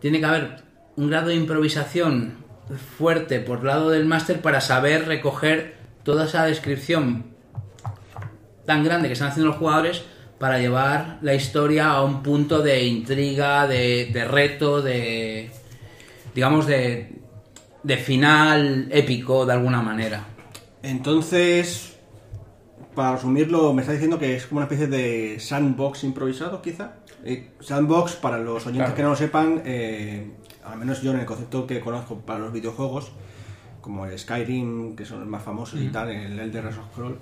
tiene 0.00 0.20
que 0.20 0.26
haber 0.26 0.56
un 0.96 1.10
grado 1.10 1.28
de 1.28 1.34
improvisación 1.34 2.44
fuerte 2.98 3.40
por 3.40 3.60
el 3.60 3.66
lado 3.66 3.90
del 3.90 4.06
máster 4.06 4.40
para 4.40 4.60
saber 4.60 5.06
recoger 5.06 5.76
toda 6.02 6.26
esa 6.26 6.44
descripción 6.46 7.33
tan 8.66 8.84
grande 8.84 9.08
que 9.08 9.12
están 9.14 9.28
haciendo 9.28 9.50
los 9.50 9.58
jugadores 9.58 10.02
para 10.38 10.58
llevar 10.58 11.18
la 11.22 11.34
historia 11.34 11.90
a 11.90 12.02
un 12.02 12.22
punto 12.22 12.60
de 12.62 12.84
intriga, 12.84 13.66
de, 13.66 14.10
de 14.12 14.24
reto, 14.24 14.82
de 14.82 15.50
digamos 16.34 16.66
de, 16.66 17.20
de 17.82 17.96
final 17.96 18.88
épico 18.90 19.46
de 19.46 19.52
alguna 19.52 19.80
manera. 19.82 20.24
Entonces, 20.82 21.96
para 22.94 23.12
resumirlo, 23.16 23.72
me 23.72 23.82
está 23.82 23.92
diciendo 23.92 24.18
que 24.18 24.36
es 24.36 24.46
como 24.46 24.58
una 24.58 24.64
especie 24.66 24.86
de 24.86 25.38
sandbox 25.40 26.04
improvisado, 26.04 26.60
quizá. 26.60 26.96
Eh, 27.24 27.50
sandbox, 27.60 28.16
para 28.16 28.38
los 28.38 28.66
oyentes 28.66 28.76
Claro. 28.86 28.94
que 28.94 29.02
no 29.02 29.08
lo 29.10 29.16
sepan, 29.16 29.62
eh, 29.64 30.30
al 30.64 30.78
menos 30.78 31.00
yo 31.02 31.12
en 31.12 31.20
el 31.20 31.26
concepto 31.26 31.66
que 31.66 31.80
conozco 31.80 32.18
para 32.20 32.40
los 32.40 32.52
videojuegos, 32.52 33.12
como 33.80 34.06
el 34.06 34.18
Skyrim, 34.18 34.94
que 34.94 35.04
son 35.04 35.20
los 35.20 35.28
más 35.28 35.42
famosos 35.42 35.80
y 35.80 35.88
tal, 35.88 36.10
el 36.10 36.38
Elder 36.38 36.70
Scroll, 36.72 37.18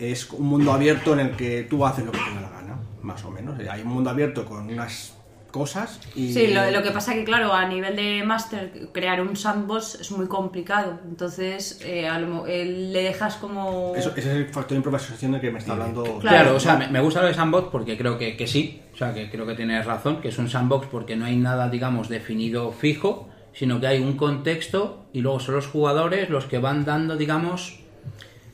es 0.00 0.30
un 0.32 0.46
mundo 0.46 0.72
abierto 0.72 1.12
en 1.12 1.20
el 1.20 1.30
que 1.36 1.62
tú 1.68 1.84
haces 1.86 2.04
lo 2.04 2.12
que 2.12 2.18
te 2.18 2.34
da 2.34 2.40
la 2.40 2.50
gana, 2.50 2.78
más 3.02 3.24
o 3.24 3.30
menos. 3.30 3.58
Eh, 3.60 3.68
Hay 3.70 3.82
un 3.82 3.88
mundo 3.88 4.10
abierto 4.10 4.44
con 4.44 4.68
unas 4.70 5.14
cosas 5.50 5.98
y... 6.14 6.32
Sí, 6.32 6.48
lo, 6.54 6.70
lo 6.70 6.80
que 6.82 6.92
pasa 6.92 7.12
que, 7.12 7.24
claro, 7.24 7.52
a 7.52 7.66
nivel 7.66 7.96
de 7.96 8.22
máster, 8.24 8.88
crear 8.92 9.20
un 9.20 9.34
sandbox 9.36 9.96
es 10.00 10.12
muy 10.12 10.26
complicado. 10.28 11.00
Entonces, 11.08 11.80
eh, 11.84 12.06
a 12.08 12.20
lo 12.20 12.28
mo- 12.28 12.46
eh, 12.46 12.64
le 12.64 13.02
dejas 13.02 13.34
como... 13.36 13.92
Eso- 13.96 14.10
ese 14.16 14.30
es 14.30 14.36
el 14.36 14.44
factor 14.46 14.70
de 14.70 14.76
improvisación 14.76 15.32
del 15.32 15.40
que 15.40 15.50
me 15.50 15.58
está 15.58 15.72
hablando... 15.72 16.04
Claro. 16.04 16.20
Claro, 16.20 16.54
o 16.56 16.60
sea, 16.60 16.76
me, 16.76 16.86
me 16.88 17.00
gusta 17.00 17.20
lo 17.22 17.26
de 17.26 17.34
sandbox 17.34 17.68
porque 17.72 17.98
creo 17.98 18.16
que, 18.16 18.36
que 18.36 18.46
sí, 18.46 18.80
o 18.94 18.96
sea, 18.96 19.12
que 19.12 19.28
creo 19.28 19.44
que 19.44 19.54
tienes 19.54 19.84
razón, 19.84 20.20
que 20.20 20.28
es 20.28 20.38
un 20.38 20.48
sandbox 20.48 20.86
porque 20.86 21.16
no 21.16 21.24
hay 21.24 21.36
nada, 21.36 21.68
digamos, 21.68 22.08
definido 22.08 22.70
fijo, 22.70 23.28
sino 23.52 23.80
que 23.80 23.88
hay 23.88 23.98
un 24.00 24.16
contexto 24.16 25.06
y 25.12 25.20
luego 25.20 25.40
son 25.40 25.56
los 25.56 25.66
jugadores 25.66 26.30
los 26.30 26.44
que 26.44 26.58
van 26.60 26.84
dando, 26.84 27.16
digamos, 27.16 27.79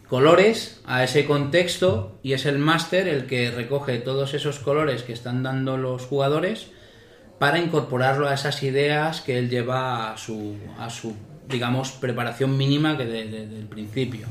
colores 0.09 0.81
a 0.87 1.03
ese 1.05 1.25
contexto 1.27 2.19
y 2.23 2.33
es 2.33 2.47
el 2.47 2.59
máster 2.59 3.09
el 3.09 3.27
que 3.27 3.51
recoge 3.51 3.99
todos 3.99 4.35
esos 4.35 4.59
colores 4.59 5.03
que 5.03 5.13
están 5.13 5.43
dando 5.43 5.77
los 5.77 6.07
jugadores 6.07 6.69
para 7.39 7.59
incorporarlo 7.59 8.29
a 8.29 8.35
esas 8.35 8.63
ideas 8.63 9.21
que 9.21 9.39
él 9.39 9.51
lleva 9.51 10.13
a 10.13 10.17
su, 10.17 10.57
a 10.79 10.89
su 10.91 11.15
digamos, 11.49 11.93
preparación 11.93 12.57
mínima 12.57 12.97
que 12.97 13.05
de- 13.05 13.29
de- 13.29 13.47
del 13.47 13.67
principio. 13.67 14.27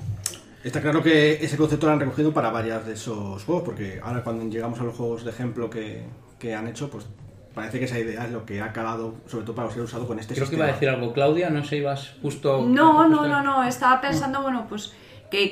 Está 0.64 0.82
claro 0.82 1.04
que 1.04 1.34
ese 1.34 1.58
concepto 1.58 1.86
lo 1.86 1.94
han 1.94 2.00
recogido 2.00 2.34
para 2.34 2.50
varios 2.50 2.86
de 2.86 2.94
esos 2.94 3.44
juegos, 3.44 3.64
porque 3.64 4.00
ahora 4.04 4.24
cuando 4.24 4.44
llegamos 4.46 4.80
a 4.80 4.84
los 4.84 4.96
juegos 4.96 5.24
de 5.24 5.30
ejemplo 5.32 5.70
que, 5.70 6.04
que 6.40 6.56
han 6.56 6.68
hecho, 6.68 6.90
pues 6.90 7.06
parece 7.54 7.78
que 7.80 7.86
esa 7.86 8.00
idea 8.00 8.26
es 8.26 8.32
lo 8.32 8.46
que 8.46 8.60
ha 8.62 8.74
calado, 8.74 9.14
sobre 9.28 9.46
todo 9.46 9.56
para 9.56 9.70
ser 9.72 9.84
usado 9.84 10.08
con 10.08 10.20
este 10.20 10.34
Creo 10.34 10.50
que 10.50 10.56
iba 10.56 10.66
a 10.66 10.72
decir 10.72 10.90
algo, 10.90 11.14
Claudia, 11.14 11.50
no 11.52 11.64
sé, 11.64 11.78
ibas 11.78 12.16
justo... 12.22 12.66
No, 12.68 13.04
justo 13.04 13.10
no, 13.10 13.28
no, 13.28 13.44
no, 13.44 13.64
estaba 13.64 14.02
pensando, 14.02 14.42
bueno, 14.42 14.66
pues 14.68 14.92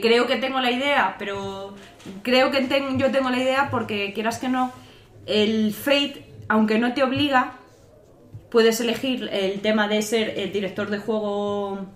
creo 0.01 0.27
que 0.27 0.37
tengo 0.37 0.59
la 0.59 0.71
idea, 0.71 1.15
pero 1.19 1.75
creo 2.21 2.51
que 2.51 2.67
yo 2.97 3.11
tengo 3.11 3.29
la 3.29 3.39
idea 3.39 3.69
porque 3.69 4.13
quieras 4.13 4.39
que 4.39 4.49
no, 4.49 4.71
el 5.25 5.73
Fate, 5.73 6.25
aunque 6.47 6.79
no 6.79 6.93
te 6.93 7.03
obliga, 7.03 7.59
puedes 8.49 8.79
elegir 8.79 9.29
el 9.31 9.61
tema 9.61 9.87
de 9.87 10.01
ser 10.01 10.37
el 10.37 10.51
director 10.51 10.89
de 10.89 10.99
juego 10.99 11.87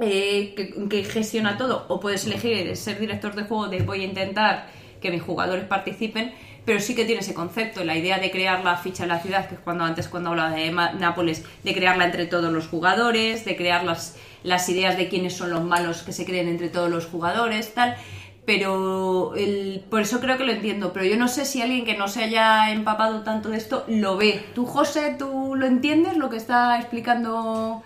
eh, 0.00 0.54
que, 0.88 1.04
gestiona 1.04 1.56
todo, 1.56 1.86
o 1.88 2.00
puedes 2.00 2.26
elegir 2.26 2.76
ser 2.76 2.98
director 2.98 3.34
de 3.34 3.42
juego 3.44 3.68
de 3.68 3.82
voy 3.82 4.02
a 4.02 4.04
intentar 4.04 4.68
que 5.00 5.10
mis 5.10 5.22
jugadores 5.22 5.64
participen, 5.64 6.32
pero 6.64 6.78
sí 6.78 6.94
que 6.94 7.04
tiene 7.04 7.20
ese 7.20 7.34
concepto, 7.34 7.82
la 7.84 7.96
idea 7.96 8.18
de 8.18 8.30
crear 8.30 8.62
la 8.62 8.76
ficha 8.76 9.02
de 9.02 9.08
la 9.08 9.20
ciudad, 9.20 9.48
que 9.48 9.56
es 9.56 9.60
cuando 9.60 9.84
antes 9.84 10.06
cuando 10.08 10.30
hablaba 10.30 10.52
de 10.52 10.70
Nápoles, 10.70 11.44
de 11.64 11.74
crearla 11.74 12.04
entre 12.04 12.26
todos 12.26 12.52
los 12.52 12.68
jugadores, 12.68 13.44
de 13.44 13.56
crear 13.56 13.82
las, 13.82 14.16
las 14.42 14.68
ideas 14.68 14.96
de 14.96 15.08
quiénes 15.08 15.34
son 15.36 15.50
los 15.50 15.62
malos 15.64 16.02
que 16.02 16.12
se 16.12 16.24
creen 16.24 16.48
entre 16.48 16.68
todos 16.68 16.90
los 16.90 17.06
jugadores, 17.06 17.74
tal. 17.74 17.96
Pero 18.44 19.34
el- 19.36 19.84
por 19.88 20.00
eso 20.00 20.18
creo 20.20 20.36
que 20.36 20.44
lo 20.44 20.52
entiendo. 20.52 20.92
Pero 20.92 21.04
yo 21.06 21.16
no 21.16 21.28
sé 21.28 21.44
si 21.44 21.62
alguien 21.62 21.84
que 21.84 21.96
no 21.96 22.08
se 22.08 22.24
haya 22.24 22.72
empapado 22.72 23.22
tanto 23.22 23.50
de 23.50 23.56
esto 23.56 23.84
lo 23.86 24.16
ve. 24.16 24.44
¿Tú, 24.54 24.66
José, 24.66 25.14
tú 25.18 25.54
lo 25.56 25.64
entiendes 25.66 26.16
lo 26.16 26.28
que 26.28 26.38
está 26.38 26.76
explicando? 26.78 27.82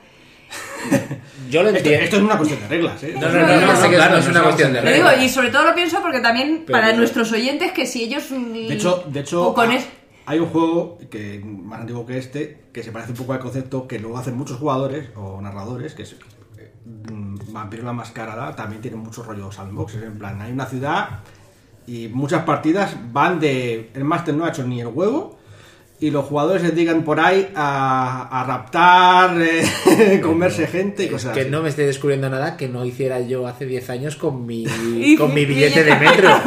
Yo 1.51 1.63
lo 1.63 1.69
entiendo. 1.71 2.05
esto 2.05 2.17
es 2.17 2.23
una 2.23 2.37
cuestión 2.37 2.61
de 2.61 2.69
reglas, 2.69 3.03
¿eh? 3.03 3.15
No, 3.21 3.29
no, 3.29 3.41
no, 3.41 3.47
no, 3.61 3.67
No, 3.67 3.77
sé 3.77 3.89
que 3.91 3.97
claro, 3.97 4.13
no 4.15 4.19
es 4.21 4.29
una 4.29 4.39
es 4.39 4.45
cuestión 4.45 4.73
de 4.73 4.81
digo, 4.81 4.91
reglas. 5.09 5.23
y 5.23 5.29
sobre 5.29 5.49
todo 5.51 5.65
lo 5.65 5.75
pienso 5.75 6.01
porque 6.01 6.21
también 6.21 6.63
Pero- 6.67 6.79
para 6.79 6.93
nuestros 6.93 7.33
oyentes 7.33 7.73
que 7.73 7.85
si 7.87 8.05
ellos... 8.05 8.31
De 8.31 8.73
hecho, 8.73 9.05
de 9.09 9.21
hecho 9.21 9.53
con 9.55 9.73
es- 9.73 9.87
hay 10.25 10.39
un 10.39 10.47
juego 10.47 10.99
que 11.11 11.41
más 11.45 11.81
antiguo 11.81 12.07
que 12.07 12.19
este, 12.19 12.65
que 12.73 12.83
se 12.83 12.91
parece 12.93 13.13
un 13.13 13.19
poco 13.19 13.33
al 13.33 13.39
concepto 13.41 13.87
que 13.87 13.99
luego 13.99 14.19
hacen 14.19 14.37
muchos 14.37 14.59
jugadores 14.59 15.09
o 15.17 15.41
narradores, 15.41 15.95
que 15.95 16.03
es 16.03 16.15
mm, 16.15 16.36
Vampiro 17.53 17.83
la 17.83 17.93
Mascarada, 17.93 18.55
también 18.55 18.81
tiene 18.81 18.97
muchos 18.97 19.27
rollos 19.27 19.55
sandboxes, 19.55 20.03
en 20.03 20.19
plan, 20.19 20.41
hay 20.41 20.53
una 20.53 20.67
ciudad 20.67 21.21
y 21.87 22.09
muchas 22.09 22.45
partidas 22.45 22.97
van 23.13 23.41
de... 23.41 23.91
El 23.95 24.05
máster 24.05 24.35
no 24.35 24.45
ha 24.45 24.51
hecho 24.51 24.65
ni 24.65 24.81
el 24.81 24.89
huevo 24.89 25.36
y 25.99 26.11
los 26.11 26.27
jugadores 26.27 26.61
se 26.63 26.73
dedican 26.73 27.03
por 27.05 27.19
ahí 27.21 27.49
a, 27.57 28.29
a 28.31 28.45
raptar, 28.45 29.35
eh, 29.41 30.21
comerse 30.23 30.67
gente 30.67 31.05
y 31.05 31.09
cosas 31.09 31.33
Que 31.33 31.41
así. 31.43 31.51
no 31.51 31.63
me 31.63 31.71
esté 31.71 31.87
descubriendo 31.87 32.29
nada 32.29 32.57
que 32.59 32.69
no 32.69 32.85
hiciera 32.85 33.21
yo 33.21 33.47
hace 33.47 33.65
10 33.65 33.89
años 33.91 34.17
con 34.17 34.45
mi, 34.45 34.67
con 35.19 35.33
mi 35.33 35.45
billete 35.47 35.85
de 35.85 35.97
metro. 35.97 36.29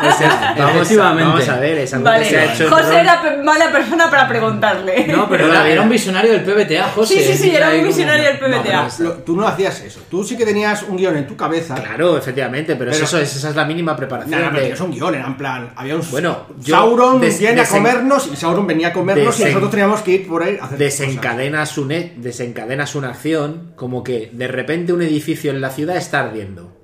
O 0.00 0.12
sea, 0.16 0.54
vamos, 0.56 0.96
vamos 0.96 1.48
a 1.48 1.58
ver, 1.58 1.78
es 1.78 1.92
algo 1.92 2.04
Vale, 2.04 2.22
que 2.24 2.30
se 2.30 2.38
ha 2.38 2.54
hecho. 2.54 2.70
José 2.70 3.00
era 3.00 3.20
pe- 3.20 3.36
mala 3.42 3.70
persona 3.72 4.08
para 4.08 4.28
preguntarle. 4.28 5.06
No, 5.08 5.28
pero 5.28 5.46
era, 5.48 5.68
era 5.68 5.82
un 5.82 5.88
visionario 5.88 6.32
del 6.32 6.42
PBTA, 6.42 6.90
José. 6.94 7.14
Sí, 7.14 7.32
sí, 7.32 7.38
sí, 7.44 7.50
era 7.56 7.70
un 7.70 7.82
visionario 7.84 8.24
del 8.24 8.38
PBTA. 8.38 8.88
No, 9.00 9.10
tú 9.12 9.36
no 9.36 9.46
hacías 9.46 9.80
eso. 9.80 10.00
Tú 10.08 10.22
sí 10.24 10.36
que 10.36 10.44
tenías 10.46 10.84
un 10.84 10.96
guion 10.96 11.16
en 11.16 11.26
tu 11.26 11.36
cabeza. 11.36 11.74
Claro, 11.74 12.16
efectivamente, 12.16 12.76
pero, 12.76 12.92
Pero- 12.92 13.02
es 13.04 13.08
eso, 13.08 13.18
es- 13.18 13.34
esa 13.36 13.50
es 13.50 13.56
la 13.56 13.64
mínima 13.64 13.96
preparación. 13.96 14.38
No, 14.38 14.46
no, 14.46 14.50
pero 14.52 14.56
de- 14.58 14.68
tenías 14.68 14.80
un 14.80 14.90
guion, 14.92 15.14
era 15.16 15.26
en 15.26 15.36
plan. 15.36 15.70
Había 15.76 15.96
un. 15.96 16.10
Bueno, 16.10 16.38
Sauron 16.64 17.20
viene 17.20 17.60
a 17.60 17.66
comernos 17.66 18.30
y 18.32 18.36
Sauron 18.36 18.66
venía 18.68 18.77
a 18.84 18.92
comernos 18.92 19.38
y 19.40 19.44
nosotros 19.44 19.70
teníamos 19.70 20.02
que 20.02 20.12
ir 20.12 20.28
por 20.28 20.42
ahí 20.42 20.58
a 20.60 20.64
hacer 20.64 20.78
cosas. 20.78 20.78
desencadenas, 20.78 21.78
un, 21.78 21.92
e- 21.92 22.14
desencadenas 22.16 22.94
una 22.94 23.10
acción 23.10 23.72
como 23.76 24.02
que 24.02 24.30
de 24.32 24.48
repente 24.48 24.92
un 24.92 25.02
edificio 25.02 25.50
en 25.50 25.60
la 25.60 25.70
ciudad 25.70 25.96
está 25.96 26.20
ardiendo. 26.20 26.76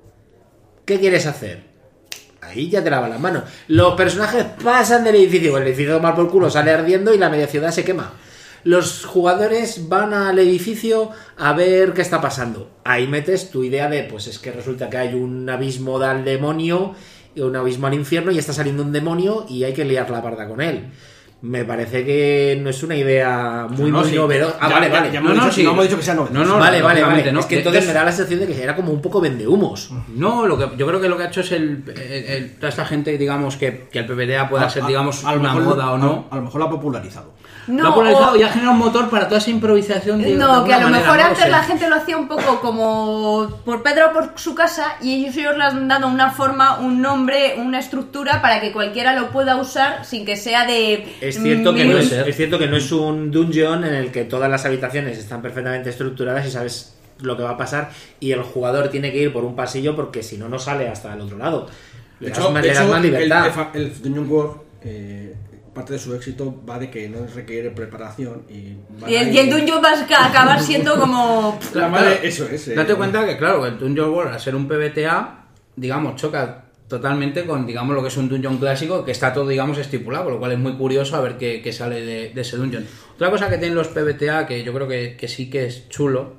¿Qué 0.85 0.99
quieres 0.99 1.25
hacer? 1.25 1.63
Ahí 2.41 2.69
ya 2.69 2.83
te 2.83 2.89
lava 2.89 3.09
las 3.09 3.19
manos. 3.19 3.43
Los 3.67 3.95
personajes 3.95 4.45
pasan 4.63 5.03
del 5.03 5.15
edificio, 5.15 5.57
el 5.57 5.67
edificio 5.67 5.99
mal 5.99 6.13
por 6.13 6.29
culo 6.29 6.49
sale 6.49 6.71
ardiendo 6.71 7.13
y 7.13 7.17
la 7.17 7.29
media 7.29 7.47
ciudad 7.47 7.71
se 7.71 7.83
quema. 7.83 8.13
Los 8.63 9.05
jugadores 9.05 9.89
van 9.89 10.13
al 10.13 10.39
edificio 10.39 11.11
a 11.37 11.53
ver 11.53 11.93
qué 11.93 12.01
está 12.01 12.21
pasando. 12.21 12.79
Ahí 12.83 13.07
metes 13.07 13.51
tu 13.51 13.63
idea 13.63 13.87
de, 13.89 14.03
pues 14.03 14.27
es 14.27 14.39
que 14.39 14.51
resulta 14.51 14.89
que 14.89 14.97
hay 14.97 15.13
un 15.13 15.47
abismo 15.49 15.99
del 15.99 16.25
demonio, 16.25 16.95
y 17.35 17.41
un 17.41 17.55
abismo 17.55 17.87
al 17.87 17.93
infierno 17.93 18.31
y 18.31 18.39
está 18.39 18.53
saliendo 18.53 18.81
un 18.81 18.91
demonio 18.91 19.45
y 19.49 19.65
hay 19.65 19.73
que 19.73 19.85
liar 19.85 20.09
la 20.09 20.23
parda 20.23 20.47
con 20.47 20.61
él. 20.61 20.85
Me 21.41 21.63
parece 21.63 22.03
que 22.03 22.57
no 22.59 22.71
es 22.71 22.81
una 22.81 22.95
idea 22.95 23.67
muy, 23.69 23.91
No, 23.91 23.99
muy 23.99 24.09
sí. 24.09 24.15
novedosa. 24.15 24.57
Ah, 24.59 24.67
Ya- 24.67 24.73
vale, 24.75 24.89
vale. 24.89 25.11
ya 25.11 25.21
No, 25.21 25.29
no, 25.29 25.35
dicho- 25.35 25.51
sí. 25.51 25.63
no 25.63 25.71
hemos 25.71 25.83
dicho 25.83 25.97
que 25.97 26.03
sea 26.03 26.15
novedoso. 26.15 26.39
No, 26.39 26.45
no, 26.53 26.57
vale, 26.59 26.81
vale, 26.81 27.01
vale. 27.03 27.29
Es 27.39 27.45
que 27.45 27.57
entonces 27.59 27.85
me 27.85 27.93
da 27.93 28.03
la 28.03 28.11
sensación 28.11 28.39
de 28.39 28.47
que 28.47 28.63
era 28.63 28.75
como 28.75 28.91
un 28.91 29.01
poco 29.01 29.21
vendehumos. 29.21 29.91
No, 30.15 30.47
lo 30.47 30.57
que 30.57 30.75
yo 30.77 30.87
creo 30.87 30.99
que 30.99 31.07
lo 31.09 31.17
que 31.17 31.23
ha 31.23 31.27
hecho 31.27 31.41
es 31.41 31.51
el, 31.51 31.83
el- 31.95 32.25
el- 32.25 32.55
toda 32.55 32.69
esta 32.69 32.85
gente, 32.85 33.15
digamos, 33.17 33.57
que, 33.57 33.87
que 33.91 33.99
el 33.99 34.05
PBTA 34.07 34.49
pueda 34.49 34.65
A- 34.65 34.69
ser, 34.69 34.85
digamos, 34.85 35.23
a 35.23 35.33
una 35.33 35.53
mejor 35.53 35.63
moda 35.75 35.91
o 35.91 35.97
no. 35.99 36.27
A, 36.31 36.33
a 36.33 36.37
lo 36.37 36.43
mejor 36.45 36.59
lo 36.61 36.65
ha 36.65 36.69
popularizado. 36.71 37.33
Lo 37.67 37.73
ha 37.73 37.89
No, 37.89 37.95
polarizado 37.95 38.31
o- 38.33 38.35
y 38.37 38.43
ha 38.43 38.49
generado 38.49 38.73
un 38.73 38.79
motor 38.79 39.09
para 39.09 39.27
toda 39.27 39.39
esa 39.39 39.49
improvisación. 39.49 40.21
de- 40.21 40.31
de 40.31 40.35
No, 40.35 40.63
que 40.63 40.73
a 40.73 40.79
lo 40.79 40.83
manera, 40.89 40.99
mejor 41.03 41.17
no 41.17 41.23
lo 41.23 41.29
antes 41.29 41.49
la 41.49 41.63
gente 41.63 41.89
lo 41.89 41.95
hacía 41.95 42.17
un 42.17 42.27
poco 42.27 42.59
como 42.61 43.49
por 43.65 43.81
Pedro 43.83 44.13
por 44.13 44.33
su 44.35 44.53
casa 44.55 44.95
y 45.01 45.23
ellos, 45.25 45.35
ellos 45.37 45.57
le 45.57 45.63
han 45.63 45.87
dado 45.87 46.07
una 46.07 46.31
forma, 46.31 46.79
un 46.79 47.01
nombre, 47.01 47.55
una 47.57 47.79
estructura 47.79 48.41
para 48.41 48.61
que 48.61 48.71
cualquiera 48.71 49.13
lo 49.19 49.29
pueda 49.31 49.55
usar 49.57 50.05
sin 50.05 50.25
que 50.25 50.35
sea 50.35 50.65
de... 50.65 51.15
Es 51.21 51.41
cierto, 51.41 51.73
que 51.73 51.85
no 51.85 51.97
es, 51.97 52.35
cierto 52.35 52.59
que 52.59 52.67
no 52.67 52.77
es 52.77 52.91
un 52.91 53.31
dungeon 53.31 53.83
en 53.83 53.93
el 53.93 54.11
que 54.11 54.23
todas 54.25 54.49
las 54.49 54.65
habitaciones 54.65 55.17
están 55.17 55.41
perfectamente 55.41 55.89
estructuradas 55.89 56.45
y 56.45 56.51
sabes 56.51 56.95
lo 57.19 57.37
que 57.37 57.43
va 57.43 57.51
a 57.51 57.57
pasar 57.57 57.89
y 58.19 58.31
el 58.33 58.41
jugador 58.43 58.89
tiene 58.89 59.11
que 59.11 59.19
ir 59.19 59.31
por 59.33 59.43
un 59.45 59.55
pasillo 59.55 59.95
porque 59.95 60.21
si 60.21 60.37
no, 60.37 60.49
no 60.49 60.59
sale 60.59 60.87
hasta 60.89 61.13
el 61.13 61.21
otro 61.21 61.37
lado. 61.37 61.67
Le 62.19 62.29
das 62.29 62.39
más- 62.51 62.63
le 62.63 62.73
das 62.73 62.87
más 62.87 62.97
el, 62.97 63.03
libertad. 63.03 63.47
el, 63.73 63.81
el 63.81 64.01
Dungeon 64.01 64.29
World, 64.29 64.57
eh, 64.83 65.35
parte 65.75 65.93
de 65.93 65.99
su 65.99 66.15
éxito 66.15 66.63
va 66.67 66.79
de 66.79 66.89
que 66.89 67.07
no 67.07 67.19
requiere 67.35 67.69
preparación 67.69 68.43
y... 68.49 68.77
Y 69.07 69.15
el, 69.15 69.31
y 69.31 69.37
el 69.37 69.49
Dungeon 69.51 69.83
va 69.83 69.89
a 69.91 70.25
acabar 70.25 70.59
siendo 70.59 70.95
como... 70.99 71.59
Claro, 71.71 71.91
Vale, 71.91 72.11
claro. 72.13 72.27
eso 72.27 72.49
es, 72.49 72.67
eh. 72.69 72.73
Date 72.75 72.95
cuenta 72.95 73.23
que, 73.25 73.37
claro, 73.37 73.65
el 73.67 73.77
Dungeon 73.77 74.09
World, 74.09 74.33
al 74.33 74.39
ser 74.39 74.55
un 74.55 74.67
PBTA, 74.67 75.45
digamos, 75.75 76.15
choca 76.15 76.63
totalmente 76.87 77.45
con, 77.45 77.67
digamos, 77.67 77.95
lo 77.95 78.01
que 78.01 78.07
es 78.07 78.17
un 78.17 78.29
dungeon 78.29 78.57
clásico, 78.57 79.03
que 79.03 79.11
está 79.11 79.33
todo, 79.33 79.47
digamos, 79.47 79.77
estipulado, 79.77 80.25
con 80.25 80.33
lo 80.33 80.39
cual 80.39 80.53
es 80.53 80.59
muy 80.59 80.73
curioso 80.73 81.15
a 81.15 81.21
ver 81.21 81.37
qué, 81.37 81.61
qué 81.61 81.73
sale 81.73 82.05
de, 82.05 82.29
de 82.29 82.41
ese 82.41 82.57
dungeon. 82.57 82.85
Otra 83.15 83.29
cosa 83.29 83.49
que 83.49 83.57
tienen 83.57 83.75
los 83.75 83.89
PBTA, 83.89 84.47
que 84.47 84.63
yo 84.63 84.73
creo 84.73 84.87
que, 84.87 85.17
que 85.17 85.27
sí 85.27 85.49
que 85.49 85.65
es 85.65 85.89
chulo, 85.89 86.35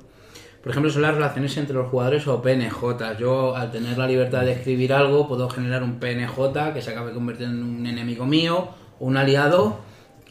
por 0.67 0.71
ejemplo, 0.71 0.91
son 0.91 1.03
las 1.03 1.15
relaciones 1.15 1.55
entre 1.55 1.75
los 1.75 1.87
jugadores 1.87 2.27
o 2.27 2.41
PNJ. 2.41 3.17
Yo, 3.17 3.55
al 3.55 3.71
tener 3.71 3.97
la 3.97 4.07
libertad 4.07 4.41
de 4.41 4.53
escribir 4.53 4.91
algo, 4.91 5.27
puedo 5.27 5.49
generar 5.49 5.83
un 5.83 5.99
PNJ 5.99 6.73
que 6.73 6.81
se 6.81 6.91
acabe 6.91 7.13
convirtiendo 7.13 7.55
en 7.57 7.63
un 7.63 7.85
enemigo 7.85 8.25
mío, 8.25 8.69
un 8.99 9.17
aliado, 9.17 9.79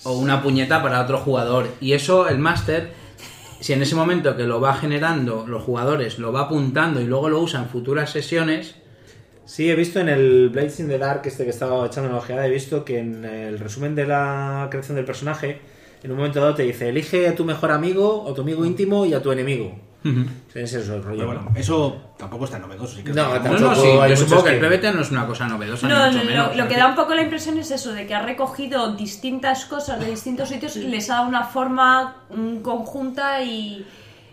o 0.04 0.12
una 0.12 0.42
puñeta 0.42 0.82
para 0.82 1.00
otro 1.00 1.18
jugador. 1.18 1.68
Y 1.80 1.92
eso, 1.92 2.28
el 2.28 2.38
máster, 2.38 2.92
si 3.60 3.72
en 3.72 3.82
ese 3.82 3.94
momento 3.94 4.36
que 4.36 4.44
lo 4.44 4.60
va 4.60 4.74
generando 4.74 5.46
los 5.46 5.62
jugadores, 5.62 6.18
lo 6.18 6.32
va 6.32 6.42
apuntando 6.42 7.00
y 7.00 7.04
luego 7.04 7.28
lo 7.28 7.40
usa 7.40 7.60
en 7.60 7.68
futuras 7.68 8.10
sesiones, 8.10 8.76
Sí, 9.46 9.70
he 9.70 9.76
visto 9.76 10.00
en 10.00 10.08
el 10.08 10.48
Blades 10.48 10.80
in 10.80 10.88
the 10.88 10.98
Dark, 10.98 11.22
este 11.24 11.44
que 11.44 11.50
estaba 11.50 11.86
echando 11.86 12.10
una 12.10 12.18
ojeada, 12.18 12.44
he 12.48 12.50
visto 12.50 12.84
que 12.84 12.98
en 12.98 13.24
el 13.24 13.60
resumen 13.60 13.94
de 13.94 14.04
la 14.04 14.66
creación 14.72 14.96
del 14.96 15.04
personaje, 15.04 15.60
en 16.02 16.10
un 16.10 16.16
momento 16.16 16.40
dado 16.40 16.56
te 16.56 16.64
dice, 16.64 16.88
elige 16.88 17.28
a 17.28 17.36
tu 17.36 17.44
mejor 17.44 17.70
amigo, 17.70 18.24
o 18.24 18.34
tu 18.34 18.42
amigo 18.42 18.66
íntimo 18.66 19.06
y 19.06 19.14
a 19.14 19.22
tu 19.22 19.30
enemigo. 19.30 19.78
Ese 20.54 20.80
es 20.80 20.88
el 20.88 21.02
rollo. 21.02 21.16
Pero 21.18 21.26
bueno, 21.26 21.52
eso 21.56 22.12
tampoco 22.18 22.44
está 22.46 22.58
novedoso. 22.58 22.96
Sí 22.96 23.02
que 23.04 23.12
No, 23.12 23.34
está- 23.36 23.48
No, 23.50 23.58
no, 23.58 23.74
sí, 23.74 23.88
yo 24.08 24.16
supongo 24.16 24.44
que 24.44 24.50
el 24.50 24.60
PBT 24.60 24.92
no 24.94 25.00
es 25.02 25.10
una 25.10 25.26
cosa 25.26 25.46
novedosa, 25.48 25.88
No, 25.88 25.98
ni 26.08 26.12
mucho 26.14 26.18
no, 26.24 26.30
menos. 26.30 26.56
lo, 26.56 26.62
lo 26.64 26.68
que 26.68 26.76
da 26.76 26.86
un 26.88 26.94
poco 26.94 27.14
la 27.14 27.22
impresión 27.22 27.58
es 27.58 27.70
eso, 27.70 27.92
de 27.92 28.06
que 28.06 28.14
ha 28.14 28.22
recogido 28.22 28.94
distintas 28.94 29.64
cosas 29.66 30.00
de 30.00 30.06
distintos 30.10 30.48
sitios 30.48 30.76
y 30.76 30.88
les 30.88 31.10
ha 31.10 31.14
dado 31.16 31.28
una 31.28 31.44
forma 31.44 32.16
mm, 32.30 32.56
conjunta 32.58 33.42
y 33.42 33.84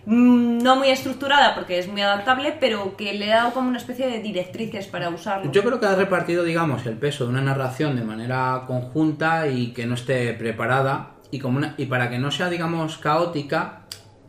mm, 0.06 0.58
no 0.62 0.76
muy 0.76 0.90
estructurada 0.90 1.56
porque 1.56 1.80
es 1.80 1.88
muy 1.88 2.02
adaptable, 2.02 2.56
pero 2.60 2.96
que 2.98 3.14
le 3.14 3.32
ha 3.34 3.38
dado 3.38 3.54
como 3.54 3.70
una 3.70 3.78
especie 3.78 4.08
de 4.08 4.20
directrices 4.20 4.88
para 4.88 5.10
usarlo. 5.10 5.52
Yo 5.52 5.64
creo 5.64 5.80
que 5.80 5.86
ha 5.86 5.96
repartido, 5.96 6.44
digamos, 6.44 6.86
el 6.86 6.98
peso 6.98 7.24
de 7.26 7.30
una 7.32 7.42
narración 7.42 7.96
de 7.96 8.04
manera 8.04 8.64
conjunta 8.68 9.48
y 9.48 9.68
que 9.74 9.86
no 9.86 9.96
esté 9.96 10.34
preparada. 10.34 11.10
Y, 11.32 11.40
como 11.40 11.58
una- 11.58 11.74
y 11.78 11.86
para 11.88 12.12
que 12.12 12.20
no 12.20 12.30
sea, 12.30 12.48
digamos, 12.48 13.00
caótica, 13.00 13.83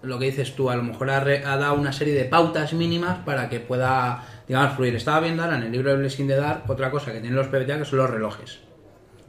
lo 0.05 0.19
que 0.19 0.27
dices 0.27 0.55
tú, 0.55 0.71
a 0.71 0.77
lo 0.77 0.83
mejor 0.83 1.11
ha, 1.11 1.21
dado 1.21 1.75
una 1.75 1.93
serie 1.93 2.15
de 2.15 2.25
pautas 2.25 2.73
mínimas 2.73 3.19
para 3.25 3.49
que 3.49 3.61
pueda, 3.61 4.25
digamos, 4.47 4.77
fluir. 4.77 4.95
Estaba 4.95 5.21
viendo 5.21 5.43
ahora 5.43 5.57
en 5.57 5.65
el 5.65 5.73
libro 5.73 5.91
de 5.91 5.97
Blessing 5.97 6.27
de 6.27 6.37
Dark 6.37 6.65
otra 6.69 6.91
cosa 6.91 7.13
que 7.13 7.21
tienen 7.21 7.37
los 7.37 7.49
PBTA 7.49 7.79
que 7.79 7.85
son 7.85 7.99
los 7.99 8.11
relojes. 8.11 8.61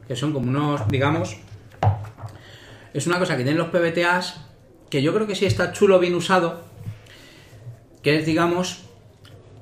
Que 0.06 0.16
son 0.16 0.32
como 0.32 0.48
unos, 0.48 0.86
digamos, 0.88 1.36
es 2.94 3.06
una 3.06 3.18
cosa 3.18 3.36
que 3.36 3.44
tienen 3.44 3.58
los 3.58 3.68
PBTAs 3.68 4.40
que 4.90 5.02
yo 5.02 5.12
creo 5.12 5.26
que 5.26 5.34
sí 5.34 5.46
está 5.46 5.72
chulo, 5.72 5.98
bien 5.98 6.14
usado, 6.14 6.62
que 8.02 8.18
es, 8.18 8.26
digamos, 8.26 8.84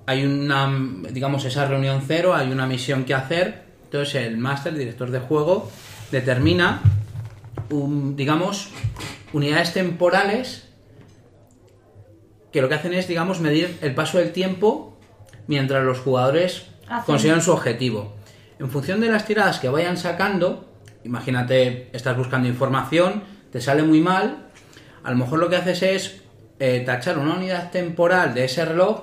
hay 0.07 0.24
una, 0.24 0.70
digamos, 1.11 1.44
esa 1.44 1.66
reunión 1.66 2.03
cero, 2.07 2.35
hay 2.35 2.50
una 2.50 2.66
misión 2.66 3.05
que 3.05 3.14
hacer, 3.14 3.64
entonces 3.85 4.27
el 4.27 4.37
máster, 4.37 4.74
el 4.74 4.79
director 4.79 5.11
de 5.11 5.20
juego, 5.20 5.70
determina, 6.11 6.83
un, 7.70 8.16
digamos, 8.16 8.68
unidades 9.33 9.72
temporales 9.72 10.63
que 12.54 12.62
lo 12.62 12.68
que 12.68 12.76
hacen 12.76 12.94
es, 12.94 13.08
digamos, 13.08 13.40
medir 13.40 13.76
el 13.82 13.94
paso 13.96 14.18
del 14.18 14.30
tiempo 14.30 14.96
mientras 15.48 15.82
los 15.84 15.98
jugadores 15.98 16.66
Hacen- 16.88 17.04
consigan 17.04 17.42
su 17.42 17.50
objetivo. 17.52 18.14
En 18.60 18.70
función 18.70 19.00
de 19.00 19.08
las 19.08 19.26
tiradas 19.26 19.58
que 19.58 19.68
vayan 19.68 19.96
sacando, 19.96 20.64
imagínate, 21.02 21.88
estás 21.92 22.16
buscando 22.16 22.46
información, 22.46 23.24
te 23.50 23.60
sale 23.60 23.82
muy 23.82 24.00
mal, 24.00 24.46
a 25.02 25.10
lo 25.10 25.16
mejor 25.16 25.40
lo 25.40 25.50
que 25.50 25.56
haces 25.56 25.82
es 25.82 26.20
eh, 26.60 26.84
tachar 26.86 27.18
una 27.18 27.34
unidad 27.34 27.72
temporal 27.72 28.34
de 28.34 28.44
ese 28.44 28.64
reloj 28.64 29.02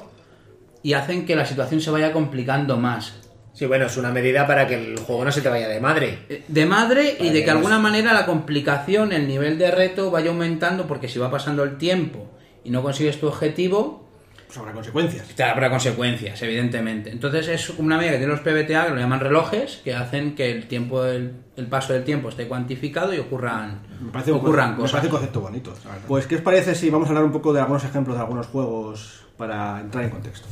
y 0.82 0.94
hacen 0.94 1.26
que 1.26 1.36
la 1.36 1.46
situación 1.46 1.82
se 1.82 1.92
vaya 1.92 2.14
complicando 2.14 2.78
más. 2.78 3.16
Sí, 3.54 3.66
bueno, 3.66 3.88
es 3.88 3.98
una 3.98 4.12
medida 4.14 4.48
para 4.48 4.66
que 4.66 4.76
el 4.76 4.98
juego 5.00 5.26
no 5.26 5.32
se 5.34 5.42
te 5.42 5.50
vaya 5.50 5.68
de 5.68 5.82
madre. 5.82 6.20
Eh, 6.30 6.44
De 6.48 6.66
madre 6.66 7.18
y 7.20 7.26
de 7.26 7.34
que 7.34 7.40
que 7.40 7.46
de 7.46 7.52
alguna 7.52 7.80
manera 7.80 8.14
la 8.14 8.26
complicación, 8.26 9.12
el 9.12 9.28
nivel 9.28 9.58
de 9.58 9.72
reto 9.72 10.10
vaya 10.10 10.30
aumentando 10.30 10.88
porque 10.88 11.10
si 11.10 11.20
va 11.20 11.30
pasando 11.30 11.64
el 11.64 11.78
tiempo 11.78 12.31
y 12.64 12.70
no 12.70 12.82
consigues 12.84 13.20
tu 13.20 13.28
objetivo, 13.28 14.08
Pues 14.48 14.58
habrá 14.60 14.74
consecuencias. 14.74 15.28
te 15.30 15.44
habrá 15.44 15.70
consecuencias, 15.70 16.42
evidentemente. 16.42 17.10
Entonces 17.12 17.48
es 17.48 17.70
una 17.72 17.98
medida 17.98 18.12
que 18.14 18.18
tienen 18.18 18.36
los 18.36 18.42
PBTA, 18.42 18.86
que 18.88 18.92
lo 18.94 19.00
llaman 19.00 19.20
relojes, 19.20 19.82
que 19.84 19.96
hacen 19.96 20.36
que 20.36 20.52
el 20.52 20.68
tiempo 20.68 21.06
el, 21.06 21.34
el 21.56 21.68
paso 21.68 21.94
del 21.94 22.04
tiempo 22.04 22.30
esté 22.30 22.48
cuantificado 22.48 23.14
y 23.14 23.20
ocurran, 23.20 23.82
Me 24.02 24.12
parece, 24.12 24.32
ocurran 24.32 24.72
me 24.72 24.76
cosas. 24.78 24.92
parece 24.92 25.08
un 25.08 25.12
concepto 25.14 25.42
bonito. 25.42 25.74
Pues, 26.08 26.28
¿qué 26.28 26.36
os 26.36 26.42
parece 26.42 26.76
si 26.76 26.90
vamos 26.90 27.08
a 27.08 27.12
hablar 27.12 27.24
un 27.26 27.32
poco 27.32 27.54
de 27.54 27.62
algunos 27.62 27.84
ejemplos 27.86 28.16
de 28.18 28.22
algunos 28.24 28.48
juegos 28.48 29.26
para 29.38 29.80
entrar 29.80 30.04
en 30.04 30.10
contexto? 30.10 30.48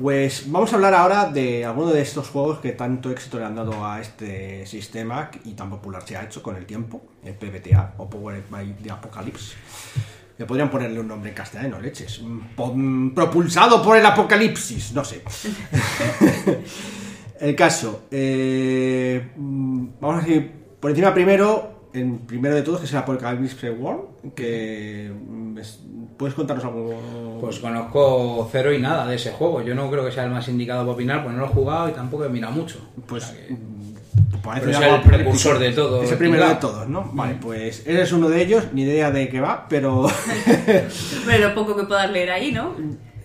Pues 0.00 0.50
vamos 0.50 0.72
a 0.72 0.76
hablar 0.76 0.94
ahora 0.94 1.26
de 1.26 1.62
algunos 1.62 1.92
de 1.92 2.00
estos 2.00 2.28
juegos 2.28 2.60
que 2.60 2.72
tanto 2.72 3.10
éxito 3.10 3.38
le 3.38 3.44
han 3.44 3.54
dado 3.54 3.84
a 3.84 4.00
este 4.00 4.64
sistema 4.64 5.30
y 5.44 5.52
tan 5.52 5.68
popular 5.68 6.02
se 6.06 6.16
ha 6.16 6.24
hecho 6.24 6.42
con 6.42 6.56
el 6.56 6.64
tiempo, 6.64 7.02
el 7.22 7.34
PBTA 7.34 7.96
o 7.98 8.08
Power 8.08 8.42
by 8.48 8.76
the 8.82 8.90
Apocalypse. 8.90 9.56
Le 10.38 10.46
podrían 10.46 10.70
ponerle 10.70 11.00
un 11.00 11.06
nombre 11.06 11.28
en 11.28 11.36
castellano, 11.36 11.78
leches. 11.78 12.22
Propulsado 13.14 13.82
por 13.82 13.98
el 13.98 14.06
apocalipsis, 14.06 14.94
no 14.94 15.04
sé. 15.04 15.22
El 17.38 17.54
caso, 17.54 18.04
eh, 18.10 19.32
mm, 19.36 19.86
vamos 20.00 20.22
a 20.22 20.26
decir 20.26 20.50
por 20.80 20.90
encima 20.90 21.12
primero 21.12 21.79
el 21.92 22.12
primero 22.26 22.54
de 22.54 22.62
todos, 22.62 22.80
que 22.80 22.86
es 22.86 22.92
el 22.92 22.98
Apocalypse 22.98 23.70
World, 23.70 24.34
que 24.34 25.10
mm, 25.12 25.58
es- 25.58 25.80
puedes 26.16 26.34
contarnos 26.34 26.64
algo. 26.64 27.38
Pues 27.40 27.58
conozco 27.58 28.48
cero 28.52 28.72
y 28.72 28.78
nada 28.78 29.06
de 29.06 29.16
ese 29.16 29.30
juego. 29.32 29.62
Yo 29.62 29.74
no 29.74 29.90
creo 29.90 30.04
que 30.04 30.12
sea 30.12 30.24
el 30.24 30.30
más 30.30 30.46
indicado 30.48 30.80
para 30.82 30.92
opinar, 30.92 31.22
pues 31.22 31.34
no 31.34 31.40
lo 31.40 31.46
he 31.46 31.50
jugado 31.50 31.88
y 31.88 31.92
tampoco 31.92 32.24
he 32.24 32.28
mirado 32.28 32.52
mucho. 32.52 32.78
Pues, 33.06 33.24
O 33.24 33.26
sea 33.28 33.46
que- 33.46 33.54
mm, 33.54 34.40
parece 34.42 34.66
pero 34.68 34.78
es 34.78 34.92
el 34.94 35.00
precursor 35.10 35.58
de 35.58 35.72
todo, 35.72 36.02
Es 36.02 36.12
el 36.12 36.18
primero 36.18 36.48
de 36.48 36.54
todos, 36.56 36.88
¿no? 36.88 37.10
Vale, 37.12 37.36
pues 37.40 37.86
eres 37.86 38.10
uno 38.12 38.28
de 38.28 38.42
ellos, 38.42 38.64
ni 38.72 38.82
idea 38.82 39.10
de 39.10 39.28
qué 39.28 39.40
va, 39.40 39.66
pero 39.68 40.06
Pero 41.26 41.48
lo 41.48 41.54
poco 41.54 41.76
que 41.76 41.84
puedas 41.84 42.10
leer 42.10 42.30
ahí, 42.30 42.52
¿no? 42.52 42.74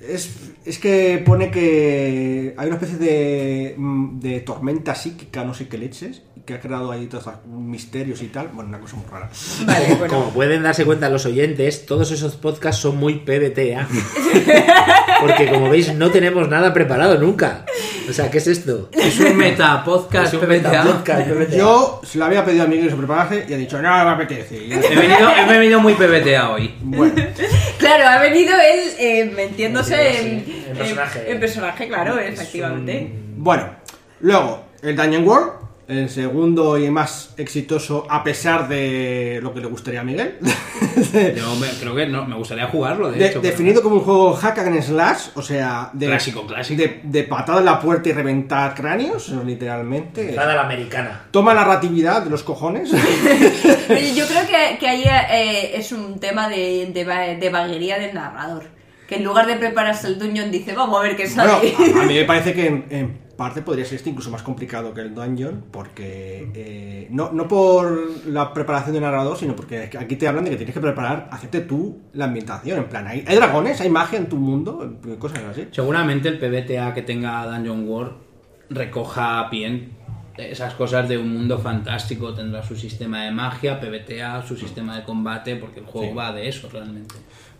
Es, 0.09 0.53
es 0.65 0.79
que 0.79 1.21
pone 1.25 1.51
que 1.51 2.53
hay 2.57 2.67
una 2.67 2.75
especie 2.75 2.97
de, 2.97 3.75
mm, 3.77 4.19
de 4.19 4.39
tormenta 4.41 4.95
psíquica, 4.95 5.43
no 5.43 5.53
sé 5.53 5.67
qué 5.67 5.77
leches, 5.77 6.21
que 6.45 6.53
ha 6.53 6.59
creado 6.59 6.91
ahí 6.91 7.07
todos 7.07 7.27
esos 7.27 7.45
misterios 7.45 8.21
y 8.21 8.27
tal. 8.27 8.49
Bueno, 8.49 8.69
una 8.69 8.79
cosa 8.79 8.95
muy 8.97 9.05
rara. 9.09 9.29
Vale, 9.65 9.95
bueno. 9.99 10.13
Como 10.13 10.29
pueden 10.31 10.63
darse 10.63 10.85
cuenta 10.85 11.09
los 11.09 11.25
oyentes, 11.25 11.85
todos 11.85 12.11
esos 12.11 12.35
podcasts 12.35 12.81
son 12.81 12.97
muy 12.97 13.15
PBTA. 13.15 13.87
Porque 15.21 15.49
como 15.49 15.69
veis, 15.69 15.93
no 15.95 16.11
tenemos 16.11 16.47
nada 16.49 16.73
preparado 16.73 17.17
nunca. 17.17 17.65
O 18.09 18.13
sea, 18.13 18.29
¿qué 18.29 18.37
es 18.37 18.47
esto? 18.47 18.89
Es 18.91 19.19
un 19.19 19.35
meta 19.37 19.83
podcast 19.83 20.27
Es 20.27 20.33
un 20.33 20.39
PBTA. 20.41 20.47
metapodcast 20.83 21.27
PBTA. 21.27 21.57
Yo 21.57 22.01
se 22.03 22.17
lo 22.17 22.25
había 22.25 22.45
pedido 22.45 22.63
a 22.63 22.67
Miguel 22.67 22.85
que 22.85 22.91
se 22.91 22.97
preparase 22.97 23.45
y 23.49 23.53
ha 23.53 23.57
dicho, 23.57 23.81
no, 23.81 23.97
no 23.97 24.05
me 24.05 24.11
apetece. 24.23 24.57
Y 24.63 24.67
ya- 24.69 24.79
He 24.79 24.95
venido, 24.95 25.29
he 25.49 25.57
venido 25.57 25.79
muy 25.79 25.93
PBTA 25.95 26.49
hoy. 26.51 26.73
Bueno, 26.81 27.13
Claro, 27.79 28.07
ha 28.07 28.19
venido 28.21 28.53
él 28.55 28.79
eh, 28.99 29.25
metiéndose 29.35 29.95
en, 30.19 30.45
Sí, 30.45 30.65
en 30.69 30.77
personaje. 30.77 31.31
en 31.31 31.39
personaje, 31.39 31.87
claro, 31.87 32.19
efectivamente. 32.19 33.11
bueno, 33.37 33.69
luego 34.21 34.65
el 34.81 34.95
Dungeon 34.95 35.27
World, 35.27 35.51
el 35.87 36.09
segundo 36.09 36.77
y 36.79 36.89
más 36.89 37.33
exitoso 37.37 38.07
a 38.09 38.23
pesar 38.23 38.67
de 38.67 39.39
lo 39.43 39.53
que 39.53 39.59
le 39.59 39.67
gustaría 39.67 40.01
a 40.01 40.03
Miguel. 40.03 40.37
Yo 41.35 41.55
me- 41.57 41.67
creo 41.79 41.95
que 41.95 42.07
no, 42.07 42.25
me 42.25 42.35
gustaría 42.35 42.67
jugarlo, 42.67 43.11
de, 43.11 43.19
De- 43.19 43.27
hecho. 43.27 43.41
definido 43.41 43.81
como 43.83 43.95
un 43.97 44.01
juego 44.01 44.33
hack 44.33 44.57
and 44.59 44.81
slash, 44.81 45.27
o 45.35 45.41
sea, 45.41 45.89
de, 45.93 46.07
Clásico, 46.07 46.47
clásico. 46.47 46.81
de, 46.81 47.01
de 47.03 47.23
patada 47.23 47.59
en 47.59 47.65
la 47.65 47.79
puerta 47.79 48.09
y 48.09 48.13
reventar 48.13 48.73
cráneos, 48.73 49.29
literalmente. 49.45 50.31
Nada 50.35 50.53
a 50.53 50.55
la 50.55 50.61
americana. 50.63 51.21
Toma 51.31 51.53
narratividad 51.53 52.23
de 52.23 52.29
los 52.31 52.43
cojones. 52.43 52.89
Yo 52.91 54.25
creo 54.27 54.47
que, 54.47 54.77
que 54.79 54.87
ahí 54.87 55.03
eh, 55.31 55.71
es 55.77 55.91
un 55.91 56.19
tema 56.19 56.49
de, 56.49 56.89
de, 56.93 57.03
va- 57.03 57.27
de 57.39 57.49
vaguería 57.49 57.99
del 57.99 58.13
narrador. 58.15 58.63
Que 59.07 59.17
en 59.17 59.23
lugar 59.23 59.45
de 59.45 59.55
prepararse 59.57 60.07
el 60.07 60.17
dungeon 60.17 60.49
dice, 60.49 60.73
vamos 60.73 60.97
a 60.99 61.03
ver 61.03 61.15
qué 61.15 61.27
bueno, 61.27 61.59
sale. 61.59 61.75
a, 61.95 62.01
a 62.01 62.05
mí 62.05 62.15
me 62.15 62.23
parece 62.23 62.53
que 62.53 62.65
en, 62.65 62.85
en 62.89 63.19
parte 63.35 63.61
podría 63.61 63.85
ser 63.85 63.95
este 63.95 64.09
incluso 64.09 64.31
más 64.31 64.43
complicado 64.43 64.93
que 64.93 65.01
el 65.01 65.13
dungeon, 65.13 65.65
porque 65.71 66.49
eh, 66.53 67.07
no, 67.11 67.31
no 67.31 67.47
por 67.47 68.27
la 68.27 68.53
preparación 68.53 68.93
del 68.93 69.03
narrador, 69.03 69.37
sino 69.37 69.55
porque 69.55 69.89
aquí 69.97 70.15
te 70.15 70.27
hablan 70.27 70.45
de 70.45 70.51
que 70.51 70.57
tienes 70.57 70.73
que 70.73 70.81
preparar, 70.81 71.27
hacerte 71.31 71.61
tú 71.61 72.01
la 72.13 72.25
ambientación. 72.25 72.79
En 72.79 72.89
plan, 72.89 73.07
hay, 73.07 73.23
hay 73.27 73.35
dragones, 73.35 73.81
hay 73.81 73.89
magia 73.89 74.17
en 74.17 74.27
tu 74.27 74.37
mundo, 74.37 74.99
cosas 75.19 75.39
así. 75.49 75.67
Seguramente 75.71 76.29
el 76.29 76.39
PBTA 76.39 76.93
que 76.93 77.01
tenga 77.01 77.45
Dungeon 77.45 77.87
World 77.87 78.13
recoja 78.69 79.49
bien 79.49 79.95
esas 80.37 80.73
cosas 80.73 81.07
de 81.07 81.17
un 81.17 81.33
mundo 81.33 81.57
fantástico. 81.59 82.33
Tendrá 82.33 82.63
su 82.63 82.75
sistema 82.75 83.23
de 83.23 83.31
magia, 83.31 83.79
PBTA, 83.79 84.41
su 84.45 84.55
sistema 84.55 84.97
de 84.97 85.03
combate, 85.03 85.55
porque 85.55 85.79
el 85.79 85.85
juego 85.85 86.15
va 86.15 86.33
de 86.33 86.47
eso 86.47 86.69
realmente. 86.71 87.15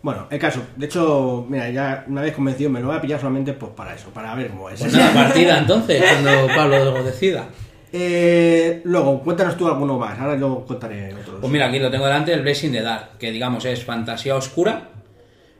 Bueno, 0.06 0.28
el 0.30 0.38
caso, 0.38 0.62
de 0.76 0.86
hecho, 0.86 1.44
mira, 1.48 1.68
ya 1.68 2.04
una 2.06 2.22
vez 2.22 2.32
convencido 2.32 2.70
me 2.70 2.78
lo 2.78 2.86
voy 2.86 2.96
a 2.96 3.00
pillar 3.00 3.18
solamente 3.18 3.54
pues, 3.54 3.72
para 3.72 3.92
eso, 3.92 4.10
para 4.10 4.36
ver 4.36 4.50
cómo 4.50 4.70
es. 4.70 4.78
Pues 4.78 4.92
nada, 4.92 5.12
partida 5.12 5.58
entonces, 5.58 6.00
cuando 6.00 6.46
Pablo 6.54 6.84
lo 6.84 7.02
decida. 7.02 7.48
Eh, 7.92 8.82
luego, 8.84 9.20
cuéntanos 9.24 9.56
tú 9.56 9.66
alguno 9.66 9.98
más, 9.98 10.16
ahora 10.16 10.38
yo 10.38 10.64
contaré 10.64 11.12
otros. 11.12 11.40
Pues 11.40 11.52
mira, 11.52 11.66
aquí 11.66 11.80
lo 11.80 11.90
tengo 11.90 12.04
delante, 12.04 12.32
el 12.32 12.42
Blessing 12.42 12.70
the 12.70 12.82
Dark, 12.82 13.18
que 13.18 13.32
digamos 13.32 13.64
es 13.64 13.84
fantasía 13.84 14.36
oscura, 14.36 14.90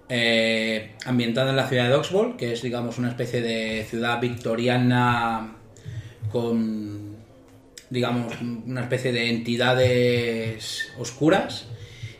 eh, 0.08 0.92
ambientada 1.06 1.50
en 1.50 1.56
la 1.56 1.66
ciudad 1.66 1.88
de 1.88 1.94
Oxford, 1.96 2.36
que 2.36 2.52
es 2.52 2.62
digamos 2.62 2.98
una 2.98 3.08
especie 3.08 3.42
de 3.42 3.84
ciudad 3.90 4.20
victoriana 4.20 5.56
con, 6.30 7.16
digamos, 7.90 8.32
una 8.40 8.82
especie 8.82 9.10
de 9.10 9.28
entidades 9.28 10.92
oscuras. 11.00 11.66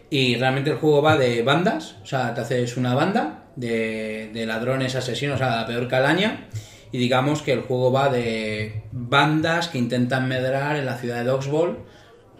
Y 0.09 0.37
realmente 0.37 0.71
el 0.71 0.77
juego 0.77 1.03
va 1.03 1.17
de 1.17 1.43
bandas, 1.43 1.97
o 2.03 2.07
sea, 2.07 2.33
te 2.33 2.41
haces 2.41 2.77
una 2.77 2.95
banda 2.95 3.47
de, 3.57 4.31
de 4.33 4.47
ladrones 4.47 4.95
asesinos 4.95 5.41
a 5.41 5.57
la 5.57 5.67
peor 5.67 5.89
calaña. 5.89 6.49
Y 6.93 6.99
digamos 6.99 7.43
que 7.43 7.53
el 7.53 7.63
juego 7.63 7.91
va 7.91 8.09
de 8.09 8.85
bandas 8.93 9.69
que 9.69 9.79
intentan 9.79 10.29
medrar 10.29 10.77
en 10.77 10.87
la 10.87 10.97
ciudad 10.97 11.25
de 11.25 11.31
Oxford, 11.31 11.79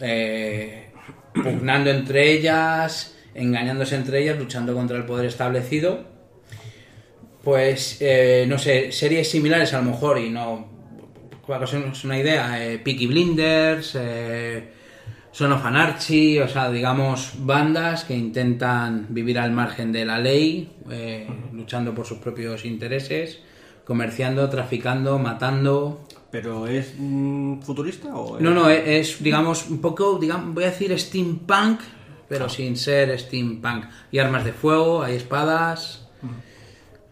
eh, 0.01 0.91
pugnando 1.35 1.91
entre 1.91 2.31
ellas, 2.33 3.17
engañándose 3.35 3.97
entre 3.97 4.23
ellas, 4.23 4.39
luchando 4.39 4.73
contra 4.75 4.97
el 4.97 5.05
poder 5.05 5.27
establecido. 5.27 6.05
Pues, 7.43 7.99
eh, 8.01 8.45
no 8.49 8.59
sé, 8.59 8.93
series 8.93 9.31
similares 9.31 9.73
a 9.75 9.79
lo 9.79 9.91
mejor, 9.91 10.19
y 10.19 10.31
no. 10.31 10.69
Para 11.47 11.65
que 11.65 11.77
os 11.77 12.05
una 12.05 12.19
idea, 12.19 12.65
eh, 12.65 12.79
Blinders, 12.85 13.97
eh, 14.01 14.69
Son 15.37 15.53
of 15.53 15.63
Anarchy, 15.67 16.39
o 16.41 16.49
sea, 16.49 16.71
digamos, 16.71 17.33
bandas 17.41 18.05
que 18.05 18.17
intentan 18.17 19.05
vivir 19.11 19.39
al 19.39 19.53
margen 19.53 19.93
de 19.93 20.07
la 20.07 20.19
ley, 20.19 20.71
eh, 20.91 21.27
luchando 21.53 21.95
por 21.95 22.07
sus 22.07 22.17
propios 22.21 22.65
intereses, 22.65 23.41
comerciando, 23.85 24.49
traficando, 24.49 25.19
matando. 25.19 26.07
¿Pero 26.31 26.67
es 26.67 26.95
mm, 26.97 27.61
futurista 27.61 28.17
o.? 28.17 28.41
No, 28.41 28.53
no, 28.53 28.71
es, 28.71 29.11
es, 29.11 29.23
digamos, 29.23 29.69
un 29.69 29.83
poco, 29.83 30.19
digamos, 30.19 30.55
voy 30.55 30.65
a 30.65 30.69
decir 30.71 30.99
steampunk, 30.99 31.81
pero 32.31 32.49
sin 32.49 32.75
ser 32.75 33.19
steampunk. 33.19 33.85
Hay 34.11 34.19
armas 34.19 34.43
de 34.43 34.55
fuego, 34.55 35.03
hay 35.03 35.17
espadas. 35.17 36.09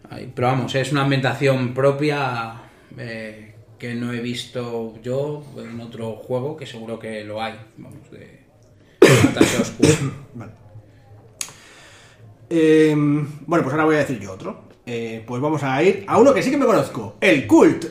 hay- 0.09 0.31
pero 0.33 0.47
vamos, 0.47 0.73
es 0.73 0.91
una 0.91 1.03
ambientación 1.03 1.75
propia 1.75 2.55
eh, 2.97 3.44
que 3.77 3.95
no 3.95 4.13
he 4.13 4.19
visto 4.19 4.93
yo 5.01 5.43
en 5.57 5.79
otro 5.81 6.15
juego, 6.15 6.55
que 6.57 6.65
seguro 6.65 6.99
que 6.99 7.23
lo 7.23 7.41
hay. 7.41 7.55
Vamos, 7.77 8.09
de 8.11 8.45
fantasía 9.01 9.61
oscura. 9.61 9.89
Vale. 10.33 10.51
Eh, 12.49 12.93
bueno, 12.95 13.63
pues 13.63 13.73
ahora 13.73 13.85
voy 13.85 13.95
a 13.95 13.99
decir 13.99 14.19
yo 14.19 14.33
otro. 14.33 14.65
Eh, 14.87 15.23
pues 15.25 15.41
vamos 15.41 15.63
a 15.63 15.81
ir 15.81 16.03
a 16.07 16.19
uno 16.19 16.31
que 16.31 16.43
sí 16.43 16.51
que 16.51 16.57
me 16.57 16.65
conozco: 16.65 17.15
el 17.19 17.47
Cult. 17.47 17.85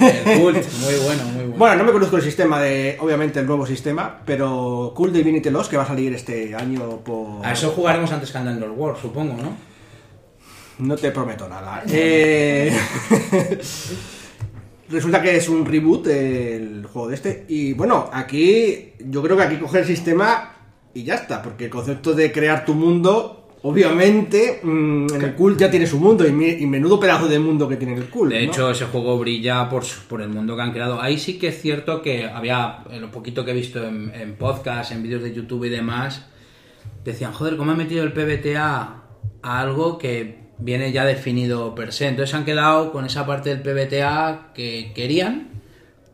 El 0.00 0.40
cult, 0.40 0.72
muy 0.80 0.94
bueno, 1.04 1.24
muy 1.24 1.42
bueno. 1.44 1.58
bueno, 1.58 1.76
no 1.76 1.84
me 1.84 1.92
conozco 1.92 2.16
el 2.16 2.22
sistema 2.22 2.60
de. 2.60 2.96
Obviamente, 3.00 3.40
el 3.40 3.46
nuevo 3.46 3.66
sistema, 3.66 4.22
pero 4.24 4.92
Cult 4.96 5.12
Divinity 5.12 5.50
Lost 5.50 5.70
que 5.70 5.76
va 5.76 5.82
a 5.82 5.86
salir 5.86 6.14
este 6.14 6.54
año 6.54 7.00
por. 7.00 7.44
A 7.44 7.52
eso 7.52 7.70
jugaremos 7.70 8.10
antes 8.12 8.30
que 8.30 8.38
Android 8.38 8.72
World, 8.72 9.00
supongo, 9.00 9.34
¿no? 9.42 9.56
No 10.78 10.96
te 10.96 11.10
prometo 11.10 11.48
nada. 11.48 11.82
Eh, 11.90 12.72
Resulta 14.90 15.20
que 15.22 15.36
es 15.36 15.48
un 15.48 15.66
reboot 15.66 16.06
el 16.06 16.86
juego 16.86 17.08
de 17.08 17.14
este. 17.14 17.44
Y 17.48 17.72
bueno, 17.74 18.08
aquí 18.12 18.92
yo 18.98 19.22
creo 19.22 19.36
que 19.36 19.42
aquí 19.42 19.56
coge 19.56 19.80
el 19.80 19.84
sistema 19.84 20.54
y 20.94 21.02
ya 21.04 21.14
está. 21.16 21.42
Porque 21.42 21.64
el 21.66 21.70
concepto 21.70 22.14
de 22.14 22.32
crear 22.32 22.64
tu 22.64 22.72
mundo, 22.74 23.48
obviamente, 23.62 24.60
mm, 24.62 25.06
en 25.14 25.22
el 25.22 25.34
cult 25.34 25.58
ya 25.60 25.70
tiene 25.70 25.86
su 25.86 25.98
mundo. 26.00 26.26
Y, 26.26 26.32
mi- 26.32 26.48
y 26.48 26.66
menudo 26.66 26.98
pedazo 26.98 27.28
de 27.28 27.38
mundo 27.38 27.68
que 27.68 27.76
tiene 27.76 27.94
el 27.94 28.08
cult. 28.08 28.32
De 28.32 28.46
¿no? 28.46 28.50
hecho, 28.50 28.70
ese 28.70 28.86
juego 28.86 29.18
brilla 29.18 29.68
por, 29.68 29.82
por 30.08 30.22
el 30.22 30.30
mundo 30.30 30.56
que 30.56 30.62
han 30.62 30.72
creado. 30.72 31.00
Ahí 31.02 31.18
sí 31.18 31.38
que 31.38 31.48
es 31.48 31.60
cierto 31.60 32.00
que 32.00 32.24
había, 32.24 32.78
en 32.90 33.02
lo 33.02 33.10
poquito 33.10 33.44
que 33.44 33.50
he 33.50 33.54
visto 33.54 33.84
en, 33.86 34.10
en 34.14 34.36
podcast, 34.36 34.92
en 34.92 35.02
vídeos 35.02 35.22
de 35.22 35.34
YouTube 35.34 35.64
y 35.64 35.68
demás, 35.68 36.24
decían, 37.04 37.32
joder, 37.34 37.56
¿cómo 37.58 37.72
han 37.72 37.78
metido 37.78 38.04
el 38.04 38.12
PBTA 38.14 39.02
a 39.42 39.60
algo 39.60 39.98
que 39.98 40.47
viene 40.58 40.92
ya 40.92 41.04
definido 41.04 41.74
per 41.74 41.92
se? 41.92 42.08
Entonces 42.08 42.34
han 42.34 42.44
quedado 42.44 42.92
con 42.92 43.04
esa 43.04 43.26
parte 43.26 43.54
del 43.54 43.60
PBTA 43.62 44.48
que 44.54 44.92
querían, 44.94 45.48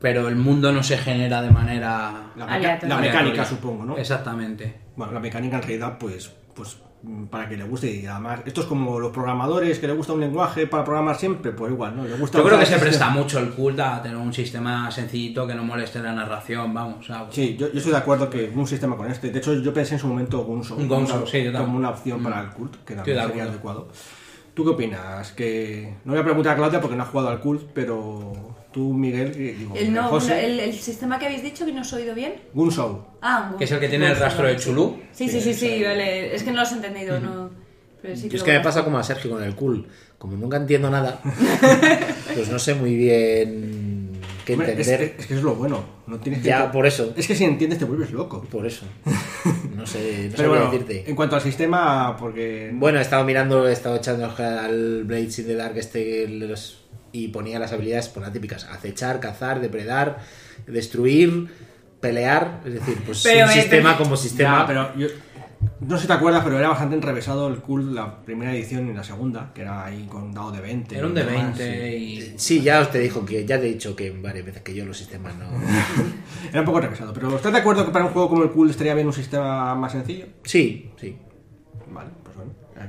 pero 0.01 0.29
el 0.29 0.37
mundo 0.37 0.73
no 0.73 0.83
se 0.83 0.99
genera 0.99 1.41
de 1.43 1.51
manera... 1.51 2.31
la, 2.37 2.47
meca- 2.47 2.79
la 2.87 2.99
mecánica, 2.99 3.45
supongo, 3.45 3.85
¿no? 3.85 3.97
Exactamente. 3.97 4.75
Bueno, 4.97 5.13
la 5.13 5.21
mecánica 5.21 5.57
en 5.57 5.63
realidad, 5.63 5.97
pues, 5.99 6.31
pues 6.55 6.77
para 7.31 7.47
que 7.47 7.55
le 7.59 7.65
guste 7.65 7.91
y 7.91 8.07
además 8.07 8.41
esto 8.47 8.63
es 8.63 8.67
como 8.67 8.99
los 8.99 9.13
programadores 9.13 9.79
que 9.79 9.87
le 9.87 9.93
gusta 9.93 10.15
un 10.15 10.21
lenguaje 10.21 10.67
para 10.67 10.85
programar 10.85 11.15
siempre 11.19 11.53
pues 11.53 11.71
igual 11.71 11.95
no 11.95 12.03
le 12.05 12.15
gusta 12.15 12.39
Yo 12.39 12.45
creo 12.45 12.59
que 12.59 12.65
se 12.65 12.79
presta 12.79 13.11
mucho 13.11 13.39
el 13.41 13.51
cult 13.51 13.79
a 13.79 14.01
tener 14.01 14.17
un 14.17 14.33
sistema 14.33 14.91
sencillito 14.91 15.47
que 15.47 15.55
no 15.55 15.63
moleste 15.65 15.99
la 16.01 16.13
narración, 16.15 16.73
vamos. 16.73 17.05
sea, 17.07 17.27
Sí, 17.31 17.57
yo, 17.59 17.71
yo 17.71 17.77
estoy 17.77 17.93
de 17.93 17.99
acuerdo 17.99 18.31
que 18.31 18.51
un 18.55 18.67
sistema 18.67 18.97
con 18.97 19.11
este. 19.11 19.31
De 19.31 19.39
hecho, 19.39 19.53
yo 19.53 19.75
pensé 19.75 19.95
en 19.97 20.01
su 20.01 20.07
momento 20.07 20.43
Gunso. 20.45 20.77
Un 20.77 20.89
Gunso, 20.89 21.13
como, 21.17 21.27
sí, 21.27 21.45
yo 21.45 21.53
como 21.53 21.77
una 21.77 21.91
opción 21.91 22.21
Mm. 22.23 22.25
para 22.25 22.41
el 22.41 22.49
cult, 22.49 22.73
que 22.87 22.95
también 22.95 23.17
sería 23.19 23.25
acuerdo. 23.29 23.51
adecuado. 23.51 23.89
¿Tú 24.55 24.65
qué 24.65 24.71
opinas? 24.71 25.33
Que 25.33 25.95
no 26.05 26.13
voy 26.13 26.21
a 26.21 26.25
preguntar 26.25 26.53
a 26.53 26.57
Claudia 26.57 26.81
porque 26.81 26.97
no 26.97 27.03
has 27.03 27.09
jugado 27.09 27.31
al 27.31 27.41
cult, 27.41 27.63
pero 27.75 28.33
tú, 28.73 28.93
Miguel, 28.93 29.35
digo, 29.35 29.75
El, 29.77 29.93
no, 29.93 30.05
José, 30.05 30.47
el, 30.47 30.61
el 30.61 30.73
sistema 30.75 31.19
que 31.19 31.27
habéis 31.27 31.43
dicho 31.43 31.67
que 31.67 31.73
no 31.73 31.81
os 31.81 31.93
he 31.93 31.97
oído 31.97 32.15
bien. 32.15 32.35
Gunso. 32.53 33.17
Ah, 33.21 33.51
un 33.53 33.59
Que 33.59 33.65
es 33.65 33.73
el 33.73 33.81
que 33.81 33.89
tiene 33.89 34.11
el 34.11 34.17
rastro 34.17 34.47
de 34.47 34.57
Chulú. 34.57 35.01
Sí, 35.13 35.29
sí, 35.29 35.41
sí, 35.41 35.55
sí, 35.55 35.83
vale. 35.83 36.35
Es 36.35 36.45
que 36.45 36.51
no 36.51 36.57
lo 36.57 36.63
has 36.63 36.73
entendido, 36.73 37.19
no. 37.19 37.51
Pero 38.01 38.17
sí 38.17 38.29
Yo 38.29 38.37
es 38.37 38.43
que 38.43 38.53
me 38.53 38.61
pasa 38.61 38.85
como 38.85 38.99
a 38.99 39.03
Sergio 39.03 39.31
con 39.31 39.43
el 39.43 39.55
cool. 39.57 39.89
Como 40.19 40.37
nunca 40.37 40.57
entiendo 40.57 40.89
nada, 40.89 41.21
pues 42.35 42.49
no 42.49 42.59
sé 42.59 42.75
muy 42.75 42.95
bien 42.95 43.84
que 44.45 44.53
Hombre, 44.55 44.73
es, 44.73 44.89
entender. 44.89 45.17
es 45.19 45.27
que 45.27 45.35
es 45.35 45.43
lo 45.43 45.55
bueno. 45.55 45.85
No 46.07 46.19
tienes 46.19 46.43
que 46.43 46.49
Ya, 46.49 46.71
por 46.71 46.87
eso. 46.87 47.13
Es 47.17 47.27
que 47.27 47.35
si 47.35 47.45
entiendes 47.45 47.79
te 47.79 47.85
vuelves 47.85 48.11
loco. 48.13 48.43
Por 48.51 48.67
eso. 48.67 48.87
No 49.75 49.87
sé, 49.87 49.99
no 50.31 50.37
Pero 50.37 50.37
sabría 50.37 50.49
bueno, 50.49 50.71
decirte. 50.71 51.11
en 51.11 51.17
cuanto 51.17 51.35
al 51.37 51.43
sistema, 51.43 52.17
porque... 52.17 52.71
Bueno, 52.75 53.01
he 53.01 53.03
estado 53.03 53.25
mirando, 53.25 53.69
he 53.69 53.73
estado 53.73 53.97
echando 53.97 54.33
al 54.39 55.03
Blades 55.05 55.39
in 55.41 55.47
the 55.47 55.57
Dark 55.57 55.77
este 55.77 56.29
los- 56.29 56.81
y 57.13 57.29
ponía 57.29 57.59
las 57.59 57.73
habilidades 57.73 58.09
por 58.09 58.23
las 58.23 58.33
típicas: 58.33 58.65
acechar, 58.65 59.19
cazar, 59.21 59.61
depredar, 59.61 60.21
destruir, 60.67 61.49
pelear. 62.01 62.61
Es 62.65 62.75
decir, 62.75 62.97
pues 63.05 63.23
Pero, 63.23 63.45
un 63.47 63.51
eh, 63.51 63.55
sistema 63.55 63.93
pero- 63.95 64.05
como 64.05 64.17
sistema. 64.17 64.61
Ya, 64.61 64.67
pero 64.67 64.97
yo... 64.97 65.09
No 65.81 65.97
sé 65.97 66.03
si 66.03 66.07
te 66.07 66.13
acuerdas, 66.15 66.43
pero 66.45 66.59
era 66.59 66.69
bastante 66.69 66.95
enrevesado 66.95 67.49
el 67.49 67.59
cool 67.61 67.95
la 67.95 68.23
primera 68.23 68.55
edición 68.55 68.89
y 68.89 68.95
la 68.95 69.05
segunda, 69.05 69.53
que 69.55 69.63
era 69.63 69.85
ahí 69.85 70.07
con 70.09 70.33
dado 70.33 70.51
de 70.53 70.61
20. 70.61 70.97
Era 70.97 71.07
un 71.07 71.15
de 71.15 71.25
demás, 71.25 71.59
20 71.59 71.91
sí. 71.91 71.97
y... 71.97 72.39
Sí, 72.39 72.63
ya 72.63 72.81
os 72.81 72.91
te 72.91 72.99
dijo 72.99 73.25
que 73.25 73.45
ya 73.45 73.59
te 73.59 73.67
he 73.67 73.73
dicho 73.73 73.95
que 73.95 74.11
varias 74.11 74.47
veces 74.47 74.63
que 74.63 74.75
yo 74.75 74.85
los 74.85 74.97
sistemas 74.97 75.35
no. 75.37 75.47
Era 76.51 76.61
un 76.61 76.67
poco 76.67 76.79
enrevesado, 76.79 77.13
pero 77.13 77.37
¿estás 77.37 77.53
de 77.53 77.59
acuerdo 77.59 77.85
que 77.85 77.93
para 77.93 78.05
un 78.07 78.13
juego 78.13 78.29
como 78.29 78.43
el 78.43 78.51
cool 78.51 78.71
estaría 78.71 78.95
bien 78.95 79.07
un 79.07 79.13
sistema 79.13 79.75
más 79.75 79.93
sencillo? 79.93 80.27
Sí, 80.45 80.91
sí. 80.97 81.17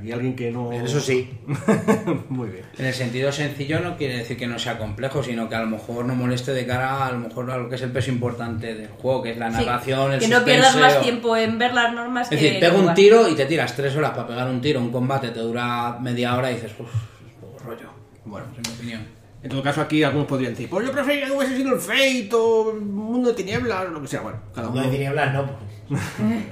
Aquí 0.05 0.11
alguien 0.11 0.35
que 0.35 0.51
no... 0.51 0.71
Eso 0.71 0.99
sí. 0.99 1.31
Muy 2.29 2.49
bien. 2.49 2.63
En 2.77 2.85
el 2.85 2.93
sentido 2.93 3.31
sencillo 3.31 3.79
no 3.79 3.97
quiere 3.97 4.17
decir 4.19 4.37
que 4.37 4.45
no 4.45 4.59
sea 4.59 4.77
complejo, 4.77 5.23
sino 5.23 5.49
que 5.49 5.55
a 5.55 5.61
lo 5.61 5.65
mejor 5.67 6.05
no 6.05 6.13
moleste 6.13 6.53
de 6.53 6.63
cara 6.67 7.07
a 7.07 7.11
lo 7.11 7.17
mejor 7.17 7.49
a 7.49 7.57
lo 7.57 7.67
que 7.67 7.73
es 7.75 7.81
el 7.81 7.91
peso 7.91 8.11
importante 8.11 8.75
del 8.75 8.89
juego, 8.89 9.23
que 9.23 9.31
es 9.31 9.37
la 9.37 9.49
Sí, 9.51 9.65
narración, 9.65 10.13
el 10.13 10.19
que 10.19 10.27
no 10.27 10.45
pierdas 10.45 10.75
más 10.77 11.01
tiempo 11.01 11.35
en 11.35 11.57
ver 11.57 11.73
las 11.73 11.91
normas 11.91 12.31
Es 12.31 12.37
que 12.39 12.45
decir, 12.45 12.59
pega 12.59 12.73
un 12.75 12.93
tiro 12.93 13.27
y 13.27 13.33
te 13.33 13.45
tiras 13.47 13.75
tres 13.75 13.95
horas 13.95 14.11
para 14.11 14.27
pegar 14.27 14.47
un 14.47 14.61
tiro, 14.61 14.79
un 14.79 14.91
combate 14.91 15.29
te 15.29 15.39
dura 15.39 15.97
media 15.99 16.35
hora 16.37 16.51
y 16.51 16.55
dices, 16.55 16.71
uff, 16.77 16.87
es 17.27 17.33
poco 17.41 17.57
rollo. 17.65 17.89
Bueno, 18.25 18.45
En 18.55 18.61
mi 18.61 18.75
opinión. 18.77 19.01
en 19.41 19.49
todo 19.49 19.63
caso 19.63 19.81
aquí 19.81 20.03
algunos 20.03 20.27
podrían 20.27 20.51
decir, 20.53 20.69
pues 20.69 20.85
yo 20.85 20.91
prefería 20.91 21.25
que 21.25 21.31
hubiese 21.31 21.57
sido 21.57 21.73
el 21.73 21.79
Fate 21.81 22.29
o 22.33 22.73
Mundo 22.79 23.29
de 23.29 23.35
Tinieblas 23.35 23.85
o 23.87 23.91
lo 23.91 24.01
que 24.03 24.07
sea. 24.07 24.21
Bueno, 24.21 24.37
cada 24.53 24.67
Uno 24.69 24.77
uno. 24.81 24.85
de 24.85 24.91
tinieblas 24.95 25.33
no. 25.33 25.45
pues, 25.47 26.01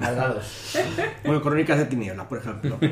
Al. 0.00 0.40
Bueno, 1.24 1.40
Crónicas 1.42 1.78
de 1.78 1.84
Tinieblas, 1.86 2.26
por 2.26 2.38
ejemplo. 2.38 2.78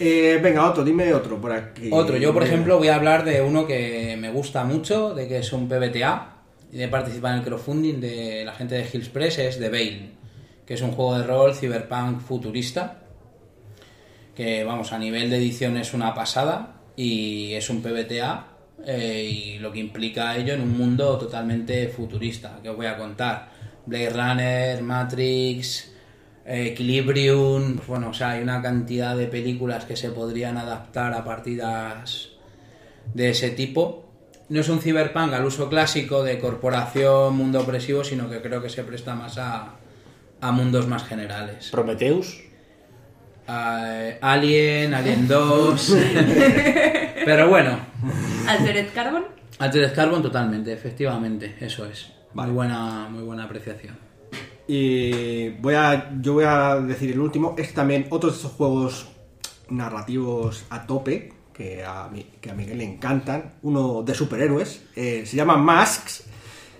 Eh, 0.00 0.38
venga, 0.40 0.68
otro, 0.68 0.84
dime 0.84 1.12
otro 1.12 1.40
por 1.40 1.52
aquí. 1.52 1.88
Otro, 1.92 2.16
yo 2.16 2.32
por 2.32 2.44
ejemplo 2.44 2.78
voy 2.78 2.88
a 2.88 2.94
hablar 2.94 3.24
de 3.24 3.42
uno 3.42 3.66
que 3.66 4.16
me 4.18 4.30
gusta 4.30 4.64
mucho, 4.64 5.14
de 5.14 5.26
que 5.26 5.38
es 5.38 5.52
un 5.52 5.68
PBTA, 5.68 6.36
y 6.72 6.76
de 6.76 6.88
participar 6.88 7.32
en 7.32 7.38
el 7.38 7.44
crowdfunding 7.44 8.00
de 8.00 8.44
la 8.44 8.52
gente 8.52 8.76
de 8.76 8.86
Hills 8.92 9.08
Press, 9.08 9.38
es 9.38 9.58
The 9.58 9.68
Veil, 9.68 10.12
que 10.64 10.74
es 10.74 10.82
un 10.82 10.92
juego 10.92 11.18
de 11.18 11.26
rol 11.26 11.54
cyberpunk 11.54 12.20
futurista, 12.20 13.00
que 14.36 14.62
vamos, 14.62 14.92
a 14.92 14.98
nivel 14.98 15.30
de 15.30 15.38
edición 15.38 15.76
es 15.76 15.92
una 15.94 16.14
pasada, 16.14 16.76
y 16.94 17.54
es 17.54 17.68
un 17.68 17.82
PBTA, 17.82 18.46
eh, 18.86 19.28
y 19.28 19.58
lo 19.58 19.72
que 19.72 19.80
implica 19.80 20.36
ello 20.36 20.54
en 20.54 20.60
un 20.60 20.78
mundo 20.78 21.18
totalmente 21.18 21.88
futurista, 21.88 22.60
que 22.62 22.68
os 22.68 22.76
voy 22.76 22.86
a 22.86 22.96
contar. 22.96 23.48
Blade 23.84 24.10
Runner, 24.10 24.82
Matrix, 24.82 25.92
Equilibrium, 26.48 27.76
pues 27.76 27.86
bueno, 27.88 28.08
o 28.10 28.14
sea, 28.14 28.30
hay 28.30 28.42
una 28.42 28.62
cantidad 28.62 29.16
de 29.16 29.26
películas 29.26 29.84
que 29.84 29.96
se 29.96 30.10
podrían 30.10 30.56
adaptar 30.56 31.12
a 31.12 31.24
partidas 31.24 32.30
de 33.14 33.30
ese 33.30 33.50
tipo. 33.50 34.04
No 34.48 34.60
es 34.60 34.68
un 34.70 34.80
cyberpunk 34.80 35.32
al 35.34 35.44
uso 35.44 35.68
clásico 35.68 36.22
de 36.24 36.38
corporación, 36.38 37.36
mundo 37.36 37.60
opresivo, 37.60 38.02
sino 38.02 38.30
que 38.30 38.40
creo 38.40 38.62
que 38.62 38.70
se 38.70 38.82
presta 38.82 39.14
más 39.14 39.36
a, 39.36 39.74
a 40.40 40.52
mundos 40.52 40.86
más 40.86 41.04
generales. 41.04 41.68
Prometheus. 41.70 42.40
A- 43.46 44.12
Alien, 44.22 44.94
Alien 44.94 45.28
2. 45.28 45.96
Pero 47.24 47.48
bueno, 47.48 47.78
Altered 48.46 48.88
Carbon. 48.94 49.24
Altered 49.58 49.92
Carbon 49.94 50.22
totalmente, 50.22 50.72
efectivamente, 50.72 51.56
eso 51.60 51.84
es. 51.84 52.10
Vale. 52.32 52.48
Muy 52.48 52.56
buena, 52.56 53.08
muy 53.10 53.22
buena 53.24 53.44
apreciación. 53.44 53.98
Y 54.68 55.48
voy 55.60 55.74
a, 55.74 56.12
yo 56.20 56.34
voy 56.34 56.44
a 56.44 56.76
decir 56.76 57.10
el 57.10 57.18
último. 57.20 57.54
Es 57.58 57.72
también 57.74 58.06
otro 58.10 58.28
de 58.30 58.36
estos 58.36 58.52
juegos 58.52 59.08
narrativos 59.70 60.64
a 60.70 60.86
tope 60.86 61.32
que 61.54 61.82
a, 61.84 62.08
mi- 62.12 62.24
que 62.40 62.50
a 62.50 62.54
Miguel 62.54 62.78
le 62.78 62.84
encantan. 62.84 63.54
Uno 63.62 64.02
de 64.02 64.14
superhéroes. 64.14 64.82
eh, 64.94 65.24
se 65.26 65.36
llama 65.36 65.56
Masks. 65.56 66.24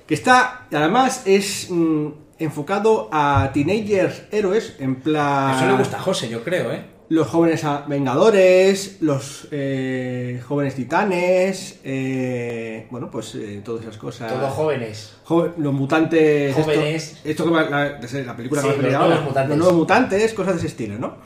Que 0.07 0.15
está, 0.15 0.67
además, 0.73 1.23
es 1.27 1.69
mm, 1.71 2.09
enfocado 2.39 3.09
a 3.11 3.51
teenagers 3.53 4.23
héroes. 4.31 4.77
En 4.79 4.97
plan. 4.97 5.57
Eso 5.57 5.67
le 5.67 5.77
gusta 5.77 5.97
a 5.97 6.01
José, 6.01 6.29
yo 6.29 6.45
creo, 6.45 6.71
¿eh? 6.73 6.85
Los 7.11 7.27
jóvenes 7.29 7.65
vengadores, 7.87 8.99
los 9.01 9.49
eh, 9.51 10.43
jóvenes 10.47 10.75
titanes, 10.75 11.81
eh, 11.83 12.87
bueno, 12.91 13.11
pues 13.11 13.35
eh, 13.35 13.63
todas 13.65 13.83
esas 13.83 13.97
cosas. 13.97 14.31
Todos 14.31 14.53
jóvenes. 14.53 15.15
Jo- 15.25 15.53
los 15.57 15.73
mutantes. 15.73 16.55
Jóvenes. 16.55 17.21
Esto, 17.25 17.45
que 17.45 17.51
va- 17.51 17.63
la, 17.71 17.99
la 17.99 18.37
película 18.37 18.61
Sí, 18.61 18.69
que 18.69 18.75
va 18.77 18.79
a 18.81 18.83
los 18.83 18.95
ahora. 18.95 19.07
nuevos 19.09 19.25
mutantes. 19.25 19.49
Los 19.49 19.59
nuevos 19.59 19.75
mutantes, 19.77 20.35
cosas 20.35 20.53
de 20.55 20.59
ese 20.59 20.67
estilo, 20.69 20.99
¿no? 20.99 21.17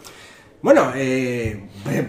Bueno, 0.62 0.92
eh, 0.94 1.60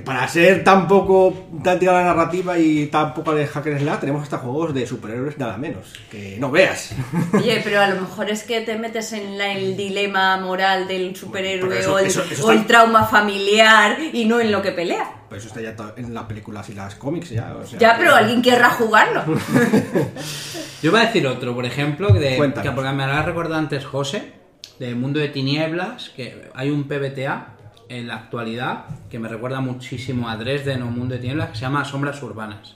para 0.06 0.28
ser 0.28 0.64
tan 0.64 0.88
poco 0.88 1.48
tan 1.64 1.80
tirada 1.80 2.02
la 2.02 2.08
narrativa 2.14 2.60
y 2.60 2.86
tan 2.86 3.12
poco 3.16 3.34
de 3.34 3.48
hacker 3.48 3.80
slash, 3.80 4.00
tenemos 4.00 4.22
hasta 4.22 4.38
juegos 4.38 4.76
de 4.76 4.86
superhéroes 4.86 5.40
nada 5.40 5.58
menos. 5.58 5.92
Que 6.12 6.38
no 6.40 6.52
veas. 6.52 6.92
Oye, 7.34 7.62
pero 7.64 7.82
a 7.82 7.88
lo 7.88 8.02
mejor 8.02 8.30
es 8.30 8.44
que 8.44 8.62
te 8.62 8.78
metes 8.78 9.12
en 9.14 9.40
la- 9.40 9.54
el 9.54 9.76
dilema 9.76 10.38
moral 10.38 10.88
del 10.88 11.16
superhéroe 11.16 11.80
eso- 11.80 11.94
o, 11.96 12.00
el, 12.00 12.06
eso- 12.06 12.24
eso 12.30 12.46
o 12.46 12.52
el 12.52 12.58
está- 12.60 12.68
trauma 12.68 13.06
familiar 13.06 13.98
y 14.14 14.26
no 14.26 14.40
en 14.40 14.52
lo 14.52 14.62
que 14.62 14.72
pelea. 14.72 15.12
Pero 15.30 15.40
eso 15.40 15.48
está 15.48 15.62
ya 15.62 15.76
en 15.98 16.14
las 16.14 16.26
películas 16.26 16.70
y 16.70 16.74
las 16.76 16.94
cómics 16.94 17.32
ya. 17.32 17.56
o 17.56 17.66
sea, 17.66 17.80
Ya, 17.80 17.96
pero 17.98 18.14
alguien 18.16 18.44
querrá 18.44 18.70
jugarlo. 18.70 19.24
Yo 20.84 20.92
voy 20.92 21.00
a 21.02 21.06
decir 21.06 21.26
otro, 21.26 21.56
por 21.56 21.66
ejemplo, 21.66 22.10
de, 22.14 22.36
que 22.62 22.72
porque 22.72 22.92
me 22.92 23.08
lo 23.08 23.14
ha 23.14 23.24
recordado 23.24 23.56
antes 23.58 23.84
José, 23.84 24.34
de 24.78 24.94
Mundo 24.94 25.20
de 25.20 25.30
Tinieblas, 25.30 26.10
que 26.16 26.50
hay 26.54 26.70
un 26.70 26.84
PBTA 26.84 27.48
en 27.90 28.08
la 28.08 28.16
actualidad 28.16 28.86
que 29.10 29.20
me 29.20 29.28
recuerda 29.28 29.62
muchísimo 29.62 30.30
a 30.30 30.38
Dresden 30.38 30.82
o 30.84 30.88
Mundo 30.88 31.16
de 31.16 31.22
Tinieblas, 31.22 31.50
que 31.50 31.56
se 31.56 31.62
llama 31.62 31.86
Sombras 31.86 32.22
Urbanas, 32.24 32.76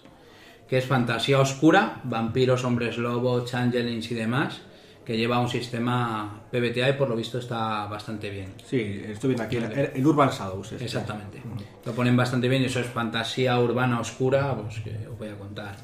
que 0.67 0.77
es 0.77 0.85
fantasía 0.85 1.39
oscura, 1.39 2.01
vampiros, 2.03 2.63
hombres 2.63 2.97
lobo, 2.97 3.43
changelings 3.45 4.11
y 4.11 4.15
demás, 4.15 4.61
que 5.05 5.15
lleva 5.15 5.39
un 5.39 5.47
sistema 5.47 6.41
PBTA 6.51 6.89
y 6.89 6.93
por 6.93 7.07
lo 7.07 7.15
visto 7.15 7.39
está 7.39 7.85
bastante 7.87 8.29
bien. 8.29 8.53
Sí, 8.65 9.01
estoy 9.05 9.29
viendo 9.29 9.43
aquí 9.43 9.55
el, 9.55 9.91
el 9.95 10.05
Urban 10.05 10.29
Shadows. 10.29 10.73
este. 10.73 10.83
Exactamente. 10.83 11.41
Lo 11.85 11.93
ponen 11.93 12.17
bastante 12.17 12.49
bien 12.49 12.63
y 12.63 12.65
eso 12.65 12.81
es 12.81 12.87
fantasía 12.87 13.57
urbana 13.57 14.01
oscura, 14.01 14.53
pues 14.55 14.81
que 14.81 15.07
os 15.07 15.17
voy 15.17 15.29
a 15.29 15.35
contar. 15.37 15.77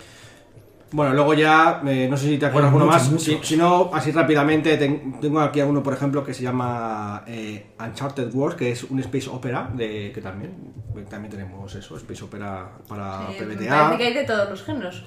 Bueno, 0.93 1.13
luego 1.13 1.33
ya, 1.33 1.81
eh, 1.87 2.07
no 2.09 2.15
sé 2.15 2.27
si 2.27 2.37
te 2.37 2.45
acuerdas 2.45 2.71
muchos, 2.71 2.87
más. 2.87 3.21
Si, 3.21 3.39
si 3.41 3.57
no, 3.57 3.89
así 3.93 4.11
rápidamente, 4.11 4.77
ten- 4.77 5.19
tengo 5.19 5.39
aquí 5.41 5.59
a 5.59 5.65
uno, 5.65 5.81
por 5.81 5.93
ejemplo, 5.93 6.23
que 6.23 6.33
se 6.33 6.43
llama 6.43 7.23
eh, 7.27 7.71
Uncharted 7.83 8.33
Wars, 8.33 8.55
que 8.55 8.71
es 8.71 8.83
un 8.83 8.99
space 8.99 9.27
opera, 9.29 9.69
de 9.73 10.11
que 10.13 10.21
también, 10.21 10.53
también 11.09 11.31
tenemos 11.31 11.73
eso, 11.75 11.97
space 11.97 12.23
opera 12.23 12.69
para 12.87 13.27
me 13.29 13.33
PBTA. 13.55 13.69
parece 13.85 13.97
que 13.97 14.07
hay 14.07 14.13
de 14.13 14.23
todos 14.23 14.49
los 14.49 14.63
géneros. 14.63 15.03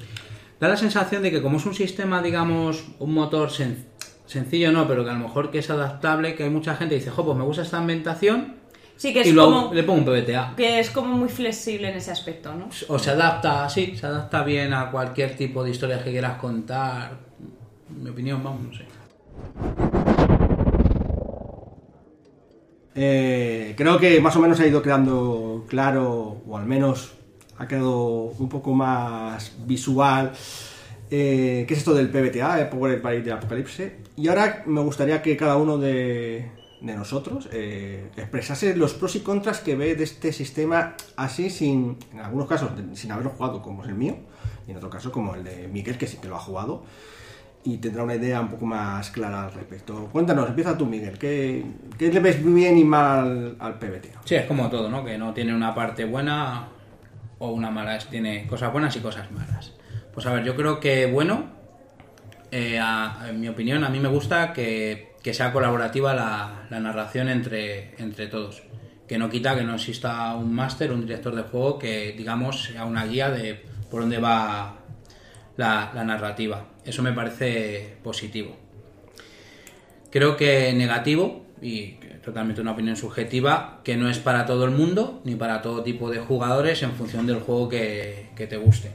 Da 0.58 0.68
la 0.68 0.76
sensación 0.76 1.22
de 1.22 1.30
que 1.30 1.40
como 1.40 1.58
es 1.58 1.66
un 1.66 1.74
sistema, 1.74 2.20
digamos, 2.20 2.84
un 2.98 3.14
motor 3.14 3.50
sen- 3.50 3.84
sencillo 4.26 4.72
no, 4.72 4.88
pero 4.88 5.04
que 5.04 5.10
a 5.10 5.12
lo 5.12 5.20
mejor 5.20 5.50
que 5.52 5.58
es 5.60 5.70
adaptable, 5.70 6.34
que 6.34 6.42
hay 6.44 6.50
mucha 6.50 6.74
gente 6.74 6.94
que 6.96 6.98
dice, 6.98 7.10
jo, 7.12 7.24
pues 7.24 7.38
me 7.38 7.44
gusta 7.44 7.62
esta 7.62 7.78
ambientación 7.78 8.56
Sí, 8.96 9.12
que 9.12 9.20
es 9.20 9.26
y 9.28 9.32
lo- 9.32 9.44
como 9.44 9.74
le 9.74 9.82
pongo 9.82 9.98
un 10.00 10.04
PBTA. 10.06 10.54
que 10.56 10.80
es 10.80 10.90
como 10.90 11.14
muy 11.16 11.28
flexible 11.28 11.90
en 11.90 11.96
ese 11.96 12.10
aspecto, 12.10 12.54
¿no? 12.54 12.68
O 12.88 12.98
se 12.98 13.10
adapta, 13.10 13.68
sí, 13.68 13.94
se 13.94 14.06
adapta 14.06 14.42
bien 14.42 14.72
a 14.72 14.90
cualquier 14.90 15.36
tipo 15.36 15.62
de 15.62 15.70
historias 15.70 16.02
que 16.02 16.10
quieras 16.12 16.38
contar. 16.38 17.18
En 17.90 18.02
mi 18.02 18.10
opinión, 18.10 18.42
vamos, 18.42 18.62
no 18.62 18.72
sé. 18.72 18.84
Eh, 22.94 23.74
creo 23.76 23.98
que 23.98 24.20
más 24.20 24.34
o 24.36 24.40
menos 24.40 24.58
ha 24.60 24.66
ido 24.66 24.80
quedando 24.82 25.66
claro, 25.68 26.40
o 26.48 26.56
al 26.56 26.64
menos 26.64 27.12
ha 27.58 27.68
quedado 27.68 28.32
un 28.38 28.48
poco 28.48 28.72
más 28.72 29.52
visual, 29.66 30.32
eh, 31.10 31.64
qué 31.68 31.74
es 31.74 31.80
esto 31.80 31.94
del 31.94 32.08
PBTA, 32.08 32.60
el 32.60 32.68
Power 32.68 33.00
Byte 33.00 33.24
de 33.24 33.32
Apocalipse. 33.32 33.96
Y 34.16 34.28
ahora 34.28 34.62
me 34.66 34.80
gustaría 34.80 35.20
que 35.20 35.36
cada 35.36 35.56
uno 35.56 35.76
de, 35.76 36.50
de 36.80 36.94
nosotros 36.94 37.48
eh, 37.52 38.10
expresase 38.16 38.76
los 38.76 38.94
pros 38.94 39.16
y 39.16 39.20
contras 39.20 39.60
que 39.60 39.76
ve 39.76 39.94
de 39.94 40.04
este 40.04 40.32
sistema 40.32 40.94
así, 41.16 41.50
sin, 41.50 41.98
en 42.12 42.20
algunos 42.20 42.48
casos 42.48 42.70
sin 42.94 43.12
haberlo 43.12 43.30
jugado, 43.30 43.62
como 43.62 43.82
es 43.82 43.88
el 43.88 43.94
mío, 43.94 44.16
y 44.66 44.72
en 44.72 44.76
otro 44.76 44.90
caso 44.90 45.10
como 45.10 45.34
el 45.34 45.44
de 45.44 45.68
Miguel, 45.68 45.96
que 45.96 46.06
sí 46.06 46.18
que 46.18 46.28
lo 46.28 46.36
ha 46.36 46.40
jugado 46.40 46.84
y 47.66 47.78
tendrá 47.78 48.04
una 48.04 48.14
idea 48.14 48.40
un 48.40 48.48
poco 48.48 48.64
más 48.64 49.10
clara 49.10 49.44
al 49.44 49.52
respecto. 49.52 50.08
Cuéntanos, 50.12 50.48
empieza 50.48 50.78
tú, 50.78 50.86
Miguel. 50.86 51.18
¿Qué, 51.18 51.66
qué 51.98 52.12
le 52.12 52.20
ves 52.20 52.42
bien 52.44 52.78
y 52.78 52.84
mal 52.84 53.56
al 53.58 53.78
PBT? 53.78 54.24
Sí, 54.24 54.36
es 54.36 54.46
como 54.46 54.70
todo, 54.70 54.88
¿no? 54.88 55.04
Que 55.04 55.18
no 55.18 55.34
tiene 55.34 55.52
una 55.52 55.74
parte 55.74 56.04
buena 56.04 56.68
o 57.38 57.50
una 57.50 57.70
mala, 57.70 57.98
tiene 57.98 58.46
cosas 58.46 58.72
buenas 58.72 58.94
y 58.94 59.00
cosas 59.00 59.32
malas. 59.32 59.72
Pues 60.14 60.24
a 60.26 60.32
ver, 60.32 60.44
yo 60.44 60.54
creo 60.54 60.78
que 60.78 61.06
bueno, 61.06 61.46
eh, 62.52 62.80
en 63.28 63.40
mi 63.40 63.48
opinión, 63.48 63.82
a 63.82 63.88
mí 63.88 63.98
me 63.98 64.08
gusta 64.08 64.52
que, 64.52 65.05
que 65.26 65.34
sea 65.34 65.52
colaborativa 65.52 66.14
la, 66.14 66.78
narración 66.78 67.28
entre, 67.28 67.96
entre 67.98 68.28
todos. 68.28 68.62
Que 69.08 69.18
no 69.18 69.28
quita 69.28 69.56
que 69.56 69.64
no 69.64 69.74
exista 69.74 70.32
un 70.36 70.54
máster, 70.54 70.92
un 70.92 71.00
director 71.00 71.34
de 71.34 71.42
juego 71.42 71.80
que, 71.80 72.14
digamos, 72.16 72.62
sea 72.66 72.84
una 72.84 73.04
guía 73.06 73.30
de 73.30 73.60
por 73.90 74.02
dónde 74.02 74.18
va 74.18 74.76
la, 75.56 76.04
narrativa. 76.04 76.68
Eso 76.84 77.02
me 77.02 77.12
parece 77.12 77.96
positivo. 78.04 78.56
Creo 80.12 80.36
que 80.36 80.72
negativo, 80.74 81.44
y 81.60 81.94
totalmente 82.24 82.60
una 82.60 82.70
opinión 82.70 82.94
subjetiva, 82.94 83.80
que 83.82 83.96
no 83.96 84.08
es 84.08 84.20
para 84.20 84.46
todo 84.46 84.64
el 84.64 84.70
mundo 84.70 85.22
ni 85.24 85.34
para 85.34 85.60
todo 85.60 85.82
tipo 85.82 86.08
de 86.08 86.20
jugadores 86.20 86.84
en 86.84 86.92
función 86.92 87.26
del 87.26 87.40
juego 87.40 87.68
que 87.68 88.46
te 88.48 88.56
guste. 88.58 88.92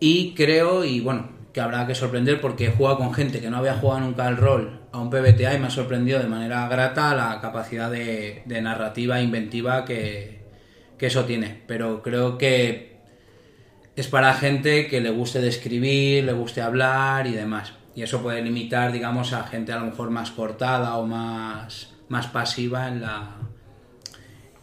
Y 0.00 0.32
creo, 0.32 0.86
y 0.86 1.00
bueno, 1.00 1.43
que 1.54 1.60
habrá 1.60 1.86
que 1.86 1.94
sorprender 1.94 2.40
porque 2.40 2.66
he 2.66 2.70
jugado 2.70 2.98
con 2.98 3.14
gente 3.14 3.40
que 3.40 3.48
no 3.48 3.58
había 3.58 3.76
jugado 3.76 4.00
nunca 4.00 4.28
el 4.28 4.36
rol 4.36 4.80
a 4.90 4.98
un 4.98 5.08
PBTA 5.08 5.54
y 5.54 5.60
me 5.60 5.68
ha 5.68 5.70
sorprendido 5.70 6.18
de 6.18 6.26
manera 6.26 6.66
grata 6.68 7.14
la 7.14 7.40
capacidad 7.40 7.90
de, 7.90 8.42
de 8.44 8.60
narrativa 8.60 9.20
inventiva 9.20 9.84
que, 9.84 10.42
que 10.98 11.06
eso 11.06 11.24
tiene. 11.24 11.62
Pero 11.68 12.02
creo 12.02 12.38
que 12.38 12.98
es 13.94 14.08
para 14.08 14.34
gente 14.34 14.88
que 14.88 15.00
le 15.00 15.10
guste 15.10 15.40
describir, 15.40 16.24
le 16.24 16.32
guste 16.32 16.60
hablar 16.60 17.28
y 17.28 17.32
demás. 17.32 17.72
Y 17.94 18.02
eso 18.02 18.20
puede 18.20 18.42
limitar, 18.42 18.90
digamos, 18.90 19.32
a 19.32 19.44
gente 19.44 19.72
a 19.72 19.78
lo 19.78 19.86
mejor 19.86 20.10
más 20.10 20.32
cortada 20.32 20.96
o 20.96 21.06
más, 21.06 21.94
más 22.08 22.26
pasiva 22.26 22.88
en 22.88 23.00
la 23.00 23.36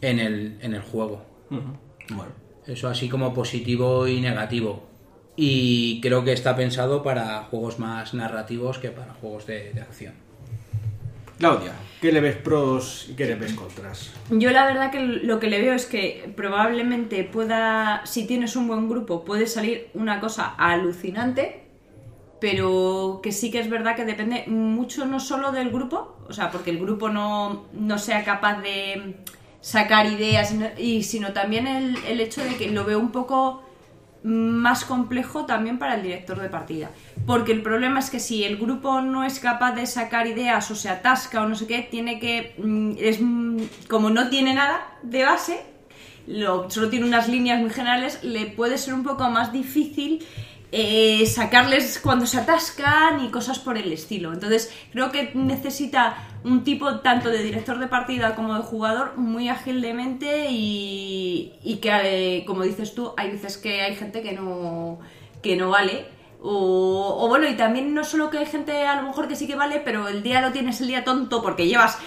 en 0.02 0.20
el, 0.20 0.58
en 0.60 0.74
el 0.74 0.82
juego. 0.82 1.26
Bueno. 1.50 2.34
Eso 2.68 2.90
así 2.90 3.08
como 3.08 3.34
positivo 3.34 4.08
y 4.08 4.20
negativo. 4.20 4.91
Y 5.44 6.00
creo 6.02 6.24
que 6.24 6.34
está 6.34 6.56
pensado 6.56 7.02
para 7.02 7.42
juegos 7.46 7.80
más 7.80 8.14
narrativos 8.14 8.78
que 8.78 8.90
para 8.90 9.16
juegos 9.16 9.48
de, 9.48 9.74
de 9.74 9.82
acción. 9.82 10.14
Claudia, 11.40 11.74
¿qué 12.00 12.12
le 12.12 12.22
ves 12.22 12.36
pros 12.36 13.08
y 13.10 13.16
qué 13.16 13.26
le 13.26 13.34
ves 13.34 13.54
contras? 13.54 14.12
Yo 14.30 14.52
la 14.52 14.68
verdad 14.68 14.92
que 14.92 15.00
lo 15.00 15.40
que 15.40 15.50
le 15.50 15.60
veo 15.60 15.74
es 15.74 15.88
que 15.88 16.32
probablemente 16.36 17.24
pueda, 17.24 18.06
si 18.06 18.28
tienes 18.28 18.56
un 18.56 18.68
buen 18.68 18.88
grupo, 18.88 19.26
puede 19.26 19.48
salir 19.48 19.90
una 19.96 20.20
cosa 20.20 20.54
alucinante, 20.60 21.64
pero 22.40 23.22
que 23.24 23.32
sí 23.32 23.50
que 23.50 23.62
es 23.62 23.70
verdad 23.72 23.96
que 23.96 24.06
depende 24.06 24.46
mucho 24.46 25.08
no 25.08 25.20
solo 25.20 25.52
del 25.52 25.72
grupo, 25.72 26.18
o 26.30 26.34
sea, 26.34 26.52
porque 26.52 26.70
el 26.70 26.78
grupo 26.78 27.10
no, 27.10 27.66
no 27.74 27.98
sea 27.98 28.24
capaz 28.24 28.62
de 28.62 29.16
sacar 29.60 30.06
ideas, 30.06 30.54
y, 30.78 31.02
sino 31.02 31.34
también 31.34 31.66
el, 31.66 31.98
el 32.08 32.22
hecho 32.22 32.44
de 32.44 32.58
que 32.58 32.70
lo 32.70 32.86
veo 32.86 33.00
un 33.00 33.12
poco 33.12 33.64
más 34.24 34.86
complejo 34.86 35.46
también 35.46 35.80
para 35.80 35.96
el 35.96 36.04
director 36.04 36.40
de 36.40 36.50
partida. 36.50 36.92
Porque 37.26 37.52
el 37.52 37.62
problema 37.64 38.00
es 38.00 38.10
que 38.10 38.20
si 38.20 38.44
el 38.44 38.58
grupo 38.58 39.02
no 39.02 39.24
es 39.24 39.40
capaz 39.40 39.72
de 39.74 39.86
sacar 39.88 40.28
ideas 40.28 40.70
o 40.72 40.76
se 40.76 40.90
atasca 40.90 41.42
o 41.42 41.48
no 41.50 41.56
sé 41.56 41.66
qué, 41.68 41.88
tiene 41.90 42.20
que. 42.20 42.54
mm, 42.58 42.92
Es, 43.00 43.20
mm, 43.22 43.58
como 43.90 44.10
no 44.10 44.30
tiene 44.30 44.54
nada 44.54 44.80
de 45.04 45.24
base, 45.24 45.64
lo- 46.28 46.70
solo 46.70 46.90
tiene 46.90 47.06
unas 47.08 47.28
líneas 47.28 47.60
muy 47.60 47.72
generales, 47.72 48.24
le 48.24 48.46
puede 48.46 48.78
ser 48.78 48.94
un 48.94 49.04
poco 49.04 49.28
más 49.30 49.52
difícil 49.52 50.24
eh, 50.74 51.26
sacarles 51.26 52.00
cuando 52.02 52.26
se 52.26 52.38
atascan 52.38 53.26
y 53.26 53.30
cosas 53.30 53.60
por 53.60 53.78
el 53.78 53.92
estilo. 53.92 54.32
Entonces, 54.32 54.74
creo 54.92 55.12
que 55.12 55.32
necesita 55.34 56.16
un 56.44 56.64
tipo 56.64 57.00
tanto 57.00 57.30
de 57.30 57.44
director 57.44 57.78
de 57.78 57.88
partida 57.88 58.36
como 58.36 58.56
de 58.56 58.62
jugador 58.62 59.18
muy 59.18 59.50
ágil 59.50 59.82
de 59.82 59.94
mente 59.94 60.48
y, 60.50 61.54
y 61.64 61.78
que, 61.78 61.90
eh, 62.04 62.46
como 62.46 62.64
dices 62.64 62.96
tú, 62.96 63.14
hay 63.18 63.32
veces 63.32 63.58
que 63.58 63.82
hay 63.82 63.96
gente 63.96 64.22
que 64.22 64.32
no, 64.32 65.00
que 65.42 65.58
no 65.58 65.70
vale. 65.70 66.06
O, 66.44 67.18
o 67.20 67.28
bueno, 67.28 67.48
y 67.48 67.56
también 67.56 67.94
no 67.94 68.04
solo 68.04 68.32
que 68.32 68.40
hay 68.40 68.48
gente 68.48 68.88
a 68.88 68.96
lo 68.96 69.08
mejor 69.08 69.28
que 69.28 69.36
sí 69.36 69.46
que 69.46 69.56
vale, 69.56 69.82
pero 69.84 70.08
el 70.08 70.24
día 70.24 70.42
lo 70.42 70.52
tienes 70.52 70.82
el 70.82 70.88
día 70.88 71.04
tonto 71.04 71.42
porque 71.44 71.68
llevas 71.68 72.00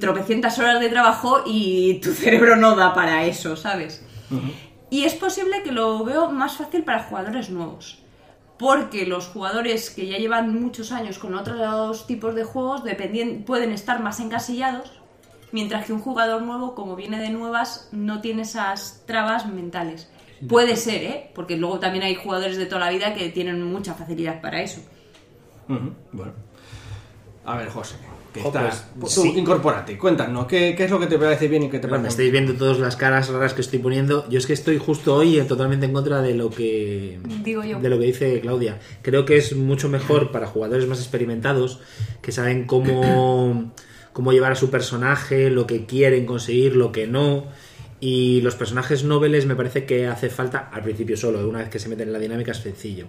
tropecientas 0.00 0.58
horas 0.58 0.80
de 0.80 0.88
trabajo 0.88 1.42
y 1.46 2.00
tu 2.00 2.12
cerebro 2.12 2.56
no 2.56 2.74
da 2.74 2.94
para 2.94 3.26
eso, 3.26 3.56
¿sabes? 3.56 4.04
Y 4.90 5.04
es 5.04 5.14
posible 5.14 5.62
que 5.62 5.70
lo 5.70 6.02
veo 6.04 6.30
más 6.30 6.56
fácil 6.56 6.82
para 6.82 7.04
jugadores 7.04 7.50
nuevos. 7.50 7.98
Porque 8.58 9.06
los 9.06 9.26
jugadores 9.26 9.90
que 9.90 10.06
ya 10.06 10.16
llevan 10.16 10.58
muchos 10.60 10.92
años 10.92 11.18
con 11.18 11.34
otros 11.34 12.06
tipos 12.06 12.34
de 12.34 12.44
juegos 12.44 12.82
pueden 13.44 13.70
estar 13.72 14.00
más 14.00 14.18
encasillados, 14.20 14.92
mientras 15.52 15.84
que 15.84 15.92
un 15.92 16.00
jugador 16.00 16.42
nuevo, 16.42 16.74
como 16.74 16.96
viene 16.96 17.18
de 17.18 17.30
nuevas, 17.30 17.88
no 17.92 18.20
tiene 18.20 18.42
esas 18.42 19.04
trabas 19.06 19.46
mentales. 19.46 20.10
Puede 20.48 20.76
ser, 20.76 21.02
¿eh? 21.02 21.30
Porque 21.34 21.56
luego 21.56 21.78
también 21.78 22.04
hay 22.04 22.14
jugadores 22.14 22.56
de 22.56 22.66
toda 22.66 22.80
la 22.80 22.90
vida 22.90 23.14
que 23.14 23.28
tienen 23.30 23.62
mucha 23.62 23.94
facilidad 23.94 24.40
para 24.40 24.62
eso. 24.62 24.80
Bueno. 25.66 26.32
A 27.44 27.56
ver, 27.56 27.68
José, 27.68 27.96
que 28.36 28.42
Jo, 28.42 28.48
estás... 28.48 28.86
pues, 29.00 29.14
tú, 29.14 29.22
sí. 29.22 29.32
incorpórate, 29.36 29.98
cuéntanos, 29.98 30.46
¿qué, 30.46 30.74
qué 30.76 30.84
es 30.84 30.90
lo 30.90 31.00
que 31.00 31.06
te 31.06 31.18
parece 31.18 31.48
bien 31.48 31.64
y 31.64 31.68
qué 31.70 31.78
te 31.78 31.88
Bueno, 31.88 32.02
parece 32.04 32.14
estáis 32.14 32.30
viendo 32.32 32.54
todas 32.54 32.78
las 32.78 32.94
caras 32.96 33.28
raras 33.28 33.54
que 33.54 33.62
estoy 33.62 33.80
poniendo. 33.80 34.28
Yo 34.28 34.38
es 34.38 34.46
que 34.46 34.52
estoy 34.52 34.78
justo 34.78 35.14
hoy 35.14 35.40
totalmente 35.48 35.86
en 35.86 35.92
contra 35.92 36.22
de 36.22 36.34
lo 36.34 36.50
que 36.50 37.18
Digo 37.42 37.64
yo. 37.64 37.80
de 37.80 37.88
lo 37.88 37.98
que 37.98 38.04
dice 38.06 38.40
Claudia. 38.40 38.78
Creo 39.02 39.24
que 39.24 39.36
es 39.36 39.56
mucho 39.56 39.88
mejor 39.88 40.30
para 40.30 40.46
jugadores 40.46 40.86
más 40.86 40.98
experimentados 41.00 41.80
que 42.22 42.30
saben 42.32 42.64
cómo 42.66 43.72
cómo 44.12 44.32
llevar 44.32 44.52
a 44.52 44.56
su 44.56 44.70
personaje, 44.70 45.50
lo 45.50 45.66
que 45.66 45.84
quieren 45.84 46.24
conseguir, 46.24 46.74
lo 46.76 46.90
que 46.92 47.06
no. 47.06 47.46
Y 48.00 48.40
los 48.42 48.54
personajes 48.54 49.04
noveles 49.04 49.46
me 49.46 49.56
parece 49.56 49.84
que 49.86 50.06
hace 50.06 50.28
falta 50.28 50.70
al 50.72 50.82
principio 50.82 51.16
solo, 51.16 51.46
una 51.48 51.60
vez 51.60 51.68
que 51.70 51.78
se 51.78 51.88
meten 51.88 52.08
en 52.08 52.12
la 52.12 52.18
dinámica 52.18 52.52
es 52.52 52.58
sencillo. 52.58 53.06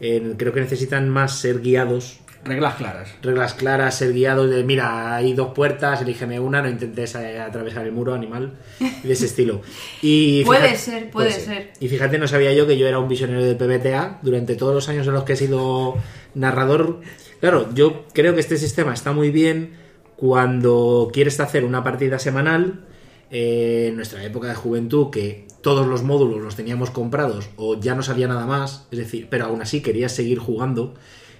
Eh, 0.00 0.34
creo 0.38 0.52
que 0.52 0.60
necesitan 0.60 1.08
más 1.10 1.38
ser 1.38 1.60
guiados 1.60 2.20
Reglas 2.42 2.74
claras. 2.76 3.10
reglas 3.22 3.52
claras, 3.54 3.94
ser 3.98 4.12
guiados 4.14 4.48
de, 4.48 4.64
mira, 4.64 5.14
hay 5.14 5.34
dos 5.34 5.52
puertas, 5.54 6.00
elígeme 6.00 6.40
una, 6.40 6.62
no 6.62 6.70
intentes 6.70 7.14
eh, 7.14 7.38
atravesar 7.38 7.84
el 7.86 7.92
muro, 7.92 8.14
animal, 8.14 8.54
de 9.02 9.12
ese 9.12 9.26
estilo. 9.26 9.60
Y 10.02 10.42
Puede 10.44 10.74
ser, 10.76 11.10
puede 11.10 11.32
ser. 11.32 11.72
Y 11.80 11.88
fíjate, 11.88 12.18
no 12.18 12.26
sabía 12.26 12.52
yo 12.54 12.66
que 12.66 12.78
yo 12.78 12.88
era 12.88 12.98
un 12.98 13.08
visionario 13.08 13.44
del 13.44 13.56
PBTA 13.56 14.20
durante 14.22 14.56
todos 14.56 14.74
los 14.74 14.88
años 14.88 15.06
en 15.06 15.12
los 15.12 15.24
que 15.24 15.34
he 15.34 15.36
sido 15.36 15.96
narrador. 16.34 17.00
Claro, 17.40 17.68
yo 17.74 18.06
creo 18.14 18.32
que 18.34 18.40
este 18.40 18.56
sistema 18.56 18.94
está 18.94 19.12
muy 19.12 19.30
bien 19.30 19.74
cuando 20.16 21.10
quieres 21.12 21.40
hacer 21.40 21.64
una 21.64 21.82
partida 21.84 22.18
semanal. 22.18 22.86
eh, 23.32 23.86
en 23.90 23.96
nuestra 23.96 24.24
época 24.24 24.48
de 24.48 24.54
juventud, 24.56 25.10
que 25.10 25.46
todos 25.62 25.86
los 25.86 26.02
módulos 26.02 26.40
los 26.42 26.56
teníamos 26.56 26.90
comprados 26.90 27.50
o 27.56 27.78
ya 27.78 27.94
no 27.94 28.02
salía 28.02 28.26
nada 28.26 28.44
más, 28.46 28.88
es 28.90 28.98
decir, 28.98 29.28
pero 29.30 29.44
aún 29.44 29.62
así 29.62 29.82
querías 29.82 30.12
seguir 30.12 30.38
jugando. 30.38 30.94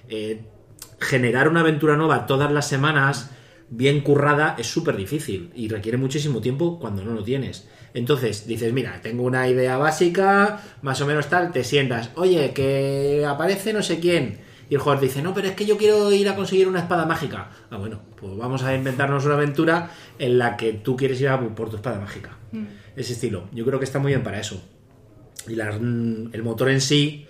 eh, 0.08 0.42
generar 1.00 1.48
una 1.48 1.60
aventura 1.60 1.96
nueva 1.96 2.26
todas 2.26 2.52
las 2.52 2.68
semanas, 2.68 3.30
bien 3.70 4.00
currada, 4.00 4.56
es 4.58 4.66
súper 4.66 4.96
difícil 4.96 5.50
y 5.54 5.68
requiere 5.68 5.96
muchísimo 5.96 6.40
tiempo 6.40 6.78
cuando 6.78 7.04
no 7.04 7.12
lo 7.14 7.22
tienes. 7.24 7.68
Entonces 7.94 8.46
dices, 8.46 8.72
mira, 8.72 9.00
tengo 9.02 9.22
una 9.24 9.48
idea 9.48 9.76
básica, 9.76 10.60
más 10.82 11.00
o 11.00 11.06
menos 11.06 11.28
tal, 11.28 11.52
te 11.52 11.64
sientas, 11.64 12.10
oye, 12.16 12.52
que 12.52 13.24
aparece 13.26 13.72
no 13.72 13.82
sé 13.82 13.98
quién. 14.00 14.40
Y 14.68 14.74
el 14.74 14.80
jugador 14.80 15.02
dice, 15.02 15.20
no, 15.20 15.34
pero 15.34 15.48
es 15.48 15.54
que 15.54 15.66
yo 15.66 15.76
quiero 15.76 16.12
ir 16.12 16.28
a 16.28 16.36
conseguir 16.36 16.68
una 16.68 16.78
espada 16.80 17.04
mágica. 17.04 17.50
Ah, 17.70 17.76
bueno, 17.76 18.02
pues 18.20 18.36
vamos 18.36 18.62
a 18.62 18.72
inventarnos 18.74 19.24
una 19.24 19.34
aventura 19.34 19.90
en 20.18 20.38
la 20.38 20.56
que 20.56 20.72
tú 20.74 20.96
quieres 20.96 21.20
ir 21.20 21.28
a 21.28 21.40
por 21.40 21.70
tu 21.70 21.76
espada 21.76 21.98
mágica. 21.98 22.36
Ese 22.94 23.14
estilo. 23.14 23.48
Yo 23.52 23.64
creo 23.64 23.80
que 23.80 23.84
está 23.84 23.98
muy 23.98 24.12
bien 24.12 24.22
para 24.22 24.38
eso. 24.38 24.62
Y 25.48 25.54
la- 25.56 25.70
el 25.74 26.42
motor 26.44 26.70
en 26.70 26.80
sí, 26.80 27.26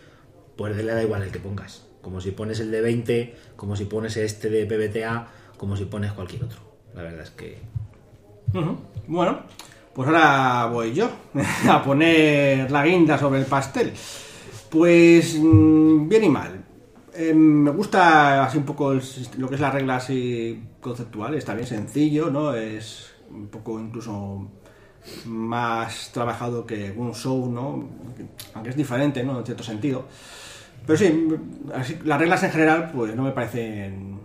pues 0.56 0.76
le 0.76 0.84
da 0.84 1.02
igual 1.02 1.22
el 1.22 1.30
que 1.30 1.38
pongas. 1.38 1.86
Como 2.02 2.20
si 2.20 2.30
pones 2.30 2.60
el 2.60 2.70
de 2.70 2.80
20, 2.80 3.36
como 3.56 3.76
si 3.76 3.84
pones 3.84 4.16
este 4.16 4.48
de 4.48 4.66
PBTA, 4.66 5.28
como 5.56 5.76
si 5.76 5.84
pones 5.84 6.12
cualquier 6.12 6.44
otro. 6.44 6.60
La 6.94 7.02
verdad 7.02 7.22
es 7.22 7.30
que. 7.30 7.58
Bueno, 9.06 9.40
pues 9.94 10.08
ahora 10.08 10.66
voy 10.66 10.92
yo 10.92 11.10
a 11.68 11.82
poner 11.82 12.70
la 12.70 12.84
guinda 12.84 13.18
sobre 13.18 13.40
el 13.40 13.46
pastel. 13.46 13.92
Pues 14.70 15.38
mm, 15.38 16.08
bien 16.08 16.24
y 16.24 16.28
mal. 16.28 16.64
Eh, 17.14 17.34
me 17.34 17.70
gusta 17.70 18.44
así 18.44 18.56
un 18.56 18.64
poco 18.64 18.92
el 18.92 19.02
lo 19.36 19.48
que 19.48 19.56
es 19.56 19.60
la 19.60 19.70
regla 19.70 19.96
así 19.96 20.62
conceptual, 20.80 21.34
está 21.34 21.54
bien 21.54 21.66
sencillo, 21.66 22.30
¿no? 22.30 22.54
Es 22.54 23.12
un 23.30 23.48
poco 23.48 23.78
incluso 23.80 24.48
más 25.26 26.10
trabajado 26.12 26.66
que 26.66 26.92
un 26.96 27.14
show, 27.14 27.50
¿no? 27.50 27.88
Aunque 28.54 28.70
es 28.70 28.76
diferente, 28.76 29.22
¿no? 29.24 29.38
En 29.38 29.44
cierto 29.44 29.64
sentido. 29.64 30.06
Pero 30.86 30.98
sí, 30.98 31.28
las 32.04 32.20
reglas 32.20 32.42
en 32.42 32.50
general, 32.50 32.90
pues 32.92 33.14
no 33.14 33.22
me 33.22 33.32
parecen 33.32 34.20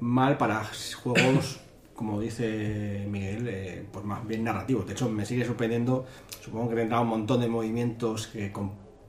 mal 0.00 0.36
para 0.36 0.64
juegos, 1.02 1.60
como 1.94 2.20
dice 2.20 3.06
Miguel, 3.08 3.46
eh, 3.48 3.86
pues 3.90 4.04
más 4.04 4.26
bien 4.26 4.44
narrativos. 4.44 4.86
De 4.86 4.92
hecho, 4.92 5.08
me 5.08 5.24
sigue 5.24 5.44
sorprendiendo, 5.44 6.06
supongo 6.40 6.70
que 6.70 6.76
tendrá 6.76 7.00
un 7.00 7.08
montón 7.08 7.40
de 7.40 7.48
movimientos 7.48 8.28
que 8.28 8.52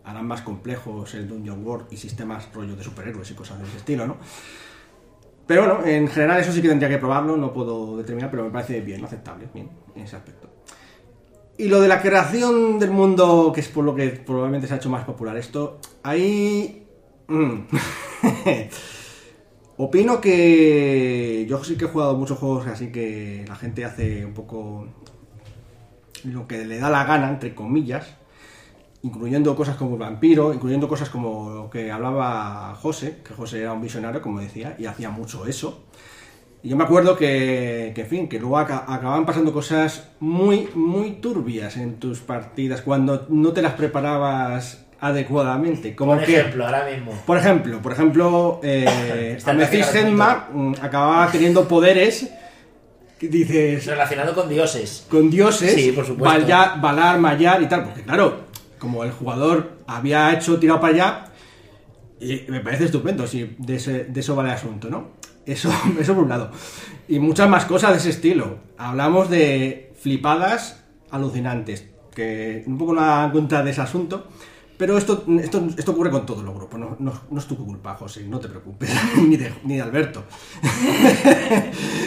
harán 0.04 0.28
más 0.28 0.42
complejos 0.42 1.14
el 1.14 1.28
Dungeon 1.28 1.66
World 1.66 1.88
y 1.92 1.98
sistemas 1.98 2.50
rollo 2.54 2.76
de 2.76 2.84
superhéroes 2.84 3.30
y 3.32 3.34
cosas 3.34 3.60
de 3.60 3.68
ese 3.68 3.78
estilo, 3.78 4.08
¿no? 4.08 4.18
Pero 5.46 5.66
bueno, 5.66 5.86
en 5.86 6.08
general 6.08 6.40
eso 6.40 6.52
sí 6.52 6.62
que 6.62 6.70
tendría 6.70 6.90
que 6.90 7.00
probarlo, 7.00 7.36
no 7.36 7.52
puedo 7.52 7.98
determinar, 7.98 8.30
pero 8.30 8.44
me 8.44 8.52
parece 8.52 8.82
bien, 8.82 9.04
aceptable, 9.04 9.50
bien, 9.52 9.68
en 9.96 10.04
ese 10.04 10.16
aspecto. 10.16 10.48
Y 11.58 11.68
lo 11.68 11.82
de 11.82 11.88
la 11.88 12.02
creación 12.02 12.80
del 12.80 12.92
mundo, 12.92 13.52
que 13.54 13.62
es 13.62 13.68
por 13.68 13.84
lo 13.84 13.96
que 13.96 14.10
probablemente 14.10 14.68
se 14.68 14.76
ha 14.76 14.78
hecho 14.78 14.90
más 14.90 15.06
popular 15.06 15.36
esto, 15.38 15.80
ahí... 16.04 16.86
mm. 17.30 17.68
Opino 19.78 20.20
que 20.20 21.46
yo 21.50 21.64
sí 21.64 21.78
que 21.78 21.86
he 21.86 21.88
jugado 21.88 22.18
muchos 22.18 22.38
juegos 22.38 22.68
así 22.68 22.92
que 22.92 23.46
la 23.48 23.56
gente 23.56 23.86
hace 23.86 24.26
un 24.26 24.34
poco 24.34 24.88
lo 26.26 26.48
que 26.48 26.66
le 26.66 26.80
da 26.80 26.90
la 26.90 27.04
gana, 27.06 27.30
entre 27.30 27.56
comillas. 27.56 28.16
incluyendo 29.04 29.56
cosas 29.56 29.78
como 29.78 29.94
el 29.96 30.00
vampiro, 30.00 30.54
incluyendo 30.54 30.88
cosas 30.90 31.10
como 31.10 31.50
lo 31.52 31.70
que 31.70 31.92
hablaba 31.92 32.76
José, 32.76 33.20
que 33.28 33.34
José 33.34 33.62
era 33.62 33.74
un 33.74 33.82
visionario, 33.82 34.22
como 34.22 34.40
decía, 34.42 34.76
y 34.80 34.86
hacía 34.88 35.10
mucho 35.12 35.46
eso. 35.48 35.86
Y 36.64 36.70
yo 36.70 36.78
me 36.78 36.84
acuerdo 36.86 37.16
que, 37.18 37.94
en 37.96 38.08
fin, 38.08 38.28
que 38.30 38.40
luego 38.40 38.58
aca- 38.60 38.86
acababan 38.88 39.26
pasando 39.26 39.52
cosas 39.54 40.10
muy, 40.20 40.70
muy 40.76 41.14
turbias 41.22 41.78
en 41.78 42.00
tus 42.00 42.20
partidas 42.22 42.82
cuando 42.84 43.26
no 43.30 43.52
te 43.54 43.62
las 43.64 43.74
preparabas 43.76 44.86
adecuadamente. 45.02 45.96
Como 45.96 46.16
Por 46.16 46.24
que, 46.26 46.40
ejemplo, 46.40 46.66
ahora 46.66 46.86
mismo. 46.90 47.12
por 47.26 47.38
ejemplo, 47.38 47.82
por 47.82 47.92
ejemplo, 47.94 48.60
eh, 48.64 49.38
Henmar 49.94 50.50
mm, 50.54 50.74
acababa 50.82 51.32
teniendo 51.32 51.68
poderes 51.68 52.30
que 53.18 53.28
dices 53.28 53.86
Relacionado 53.86 54.34
con 54.34 54.48
dioses. 54.50 55.06
con 55.10 55.30
dioses, 55.30 55.74
Sí, 55.74 55.92
por 55.92 56.06
supuesto. 56.06 56.40
Valya- 56.40 56.76
Valar, 56.82 57.20
Mayar 57.20 57.62
y 57.62 57.68
tal, 57.68 57.84
porque 57.84 58.02
claro, 58.04 58.42
como 58.78 59.04
el 59.04 59.12
jugador 59.12 59.72
había 59.88 60.34
hecho 60.34 60.58
tirado 60.58 60.80
para 60.80 60.94
allá, 60.94 61.26
y 62.22 62.44
me 62.50 62.60
parece 62.62 62.86
estupendo, 62.86 63.28
si 63.28 63.56
de, 63.58 63.76
ese- 63.76 64.06
de 64.06 64.20
eso 64.20 64.36
va 64.36 64.44
el 64.44 64.52
asunto, 64.52 64.90
¿no? 64.90 65.10
Eso, 65.46 65.70
eso 66.00 66.14
por 66.14 66.24
un 66.24 66.30
lado. 66.30 66.52
Y 67.08 67.20
muchas 67.20 67.50
más 67.50 67.66
cosas 67.66 67.92
de 67.92 67.98
ese 67.98 68.10
estilo. 68.12 68.58
Hablamos 68.78 69.30
de 69.30 69.92
flipadas 70.00 70.82
alucinantes, 71.12 71.88
que 72.16 72.64
un 72.68 72.78
poco 72.78 72.94
dan 72.96 73.32
cuenta 73.32 73.64
de 73.64 73.72
ese 73.72 73.82
asunto. 73.82 74.28
Pero 74.80 74.98
esto, 74.98 75.26
esto, 75.42 75.68
esto 75.78 75.92
ocurre 75.92 76.10
con 76.10 76.26
todos 76.26 76.42
los 76.42 76.56
grupos, 76.56 76.80
no, 76.80 76.96
no- 77.00 77.12
no 77.30 77.38
es 77.40 77.46
tu 77.48 77.58
culpa, 77.58 77.96
José, 77.96 78.24
no 78.26 78.40
te 78.40 78.48
preocupes, 78.48 78.90
ni 79.28 79.36
de, 79.36 79.54
ni 79.66 79.76
de 79.76 79.82
Alberto. 79.82 80.24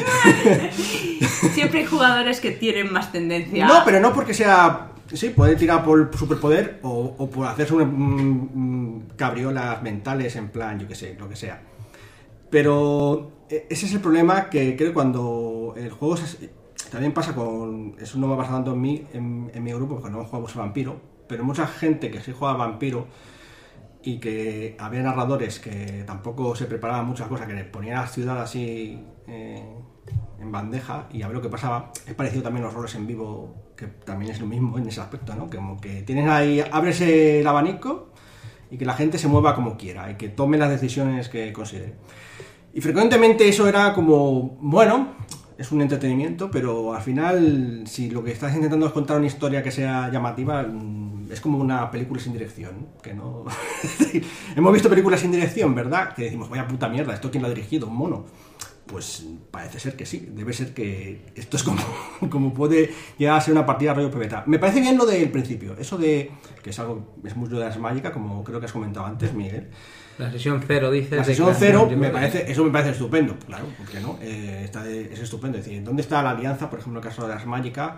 Siempre 1.52 1.80
hay 1.80 1.86
jugadores 1.86 2.40
que 2.40 2.50
tienen 2.52 2.92
más 2.92 3.12
tendencia. 3.12 3.66
No, 3.66 3.82
pero 3.84 4.00
no 4.00 4.12
porque 4.12 4.34
sea. 4.34 4.88
Sí, 5.12 5.28
puede 5.28 5.56
tirar 5.56 5.84
por 5.84 6.10
superpoder 6.16 6.78
o, 6.82 7.14
o 7.18 7.28
por 7.28 7.46
hacerse 7.46 7.74
un, 7.74 7.82
un- 7.82 8.50
un 8.54 9.04
cabriolas 9.16 9.82
mentales 9.82 10.34
en 10.36 10.48
plan, 10.48 10.78
yo 10.80 10.88
que 10.88 10.94
sé, 10.94 11.16
lo 11.18 11.28
que 11.28 11.36
sea. 11.36 11.60
Pero 12.48 13.32
eh, 13.50 13.66
ese 13.68 13.84
es 13.86 13.92
el 13.92 14.00
problema 14.00 14.48
que 14.48 14.74
creo 14.76 14.94
cuando 14.94 15.74
el 15.76 15.90
juego 15.90 16.16
se- 16.16 16.50
también 16.90 17.12
pasa 17.12 17.34
con. 17.34 17.94
Eso 18.00 18.18
no 18.18 18.28
me 18.28 18.36
pasa 18.36 18.52
tanto 18.52 18.72
en 18.72 18.80
mí, 18.80 19.06
en, 19.12 19.50
en 19.52 19.62
mi 19.62 19.72
grupo, 19.74 19.96
porque 19.96 20.10
no 20.10 20.24
jugamos 20.24 20.56
a 20.56 20.60
vampiro. 20.60 21.11
Pero 21.32 21.44
mucha 21.44 21.66
gente 21.66 22.10
que 22.10 22.20
sí 22.20 22.30
juega 22.38 22.52
a 22.52 22.56
vampiro 22.58 23.06
y 24.02 24.18
que 24.18 24.76
había 24.78 25.02
narradores 25.02 25.60
que 25.60 26.04
tampoco 26.06 26.54
se 26.54 26.66
preparaban 26.66 27.06
muchas 27.06 27.26
cosas, 27.26 27.46
que 27.46 27.54
les 27.54 27.64
ponían 27.64 27.96
la 27.96 28.06
ciudad 28.06 28.42
así 28.42 29.02
eh, 29.26 29.64
en 30.38 30.52
bandeja 30.52 31.06
y 31.10 31.22
a 31.22 31.28
ver 31.28 31.36
lo 31.36 31.40
que 31.40 31.48
pasaba. 31.48 31.90
Es 32.06 32.12
parecido 32.12 32.42
también 32.42 32.64
a 32.64 32.66
los 32.66 32.74
roles 32.74 32.94
en 32.96 33.06
vivo, 33.06 33.72
que 33.74 33.86
también 33.86 34.30
es 34.30 34.40
lo 34.40 34.46
mismo 34.46 34.76
en 34.76 34.86
ese 34.86 35.00
aspecto, 35.00 35.34
¿no? 35.34 35.48
Como 35.48 35.80
que 35.80 36.02
tienes 36.02 36.28
ahí, 36.28 36.62
abres 36.70 37.00
el 37.00 37.46
abanico 37.46 38.12
y 38.70 38.76
que 38.76 38.84
la 38.84 38.92
gente 38.92 39.16
se 39.16 39.26
mueva 39.26 39.54
como 39.54 39.78
quiera 39.78 40.10
y 40.10 40.16
que 40.16 40.28
tome 40.28 40.58
las 40.58 40.68
decisiones 40.68 41.30
que 41.30 41.50
considere. 41.54 41.94
Y 42.74 42.82
frecuentemente 42.82 43.48
eso 43.48 43.66
era 43.66 43.94
como, 43.94 44.58
bueno, 44.60 45.14
es 45.58 45.70
un 45.72 45.80
entretenimiento, 45.80 46.50
pero 46.50 46.94
al 46.94 47.02
final, 47.02 47.84
si 47.86 48.10
lo 48.10 48.24
que 48.24 48.32
estás 48.32 48.54
intentando 48.54 48.86
es 48.86 48.92
contar 48.92 49.18
una 49.18 49.26
historia 49.26 49.62
que 49.62 49.70
sea 49.70 50.10
llamativa, 50.10 50.62
mm, 50.62 51.11
es 51.32 51.40
como 51.40 51.58
una 51.58 51.90
película 51.90 52.20
sin 52.20 52.32
dirección, 52.32 52.88
que 53.02 53.14
no... 53.14 53.44
Hemos 54.56 54.72
visto 54.72 54.88
películas 54.88 55.20
sin 55.20 55.32
dirección, 55.32 55.74
¿verdad? 55.74 56.14
Que 56.14 56.24
decimos, 56.24 56.48
vaya 56.48 56.66
puta 56.68 56.88
mierda, 56.88 57.14
¿esto 57.14 57.30
quién 57.30 57.42
lo 57.42 57.46
ha 57.48 57.50
dirigido? 57.54 57.86
¿Un 57.88 57.96
mono? 57.96 58.24
Pues 58.86 59.24
parece 59.50 59.80
ser 59.80 59.96
que 59.96 60.04
sí, 60.04 60.28
debe 60.34 60.52
ser 60.52 60.74
que 60.74 61.24
esto 61.34 61.56
es 61.56 61.62
como, 61.62 61.80
como 62.30 62.52
puede 62.52 62.90
llegar 63.16 63.38
a 63.38 63.40
ser 63.40 63.52
una 63.54 63.64
partida 63.64 63.94
rollo 63.94 64.10
PBTA. 64.10 64.44
Me 64.46 64.58
parece 64.58 64.80
bien 64.80 64.98
lo 64.98 65.06
del 65.06 65.30
principio, 65.30 65.74
eso 65.78 65.96
de, 65.96 66.30
que 66.62 66.70
es 66.70 66.78
algo, 66.78 67.14
es 67.24 67.34
mucho 67.36 67.58
de 67.58 67.64
las 67.64 67.78
mágicas, 67.78 68.12
como 68.12 68.44
creo 68.44 68.60
que 68.60 68.66
has 68.66 68.72
comentado 68.72 69.06
antes, 69.06 69.32
Miguel. 69.32 69.70
La 70.18 70.30
sesión 70.30 70.62
cero, 70.66 70.90
dice. 70.90 71.16
La 71.16 71.24
sesión 71.24 71.54
cero 71.58 71.88
me 71.96 72.10
parece, 72.10 72.50
eso 72.52 72.62
me 72.64 72.70
parece 72.70 72.90
estupendo, 72.90 73.36
claro, 73.46 73.64
¿por 73.78 73.86
qué 73.86 73.98
no? 74.00 74.18
Eh, 74.20 74.60
está 74.64 74.82
de- 74.82 75.10
es 75.12 75.20
estupendo. 75.20 75.56
Es 75.56 75.64
decir, 75.64 75.82
¿dónde 75.82 76.02
está 76.02 76.22
la 76.22 76.30
alianza, 76.30 76.68
por 76.68 76.80
ejemplo, 76.80 77.00
en 77.00 77.04
el 77.06 77.10
caso 77.10 77.26
de 77.26 77.34
las 77.34 77.46
mágicas? 77.46 77.94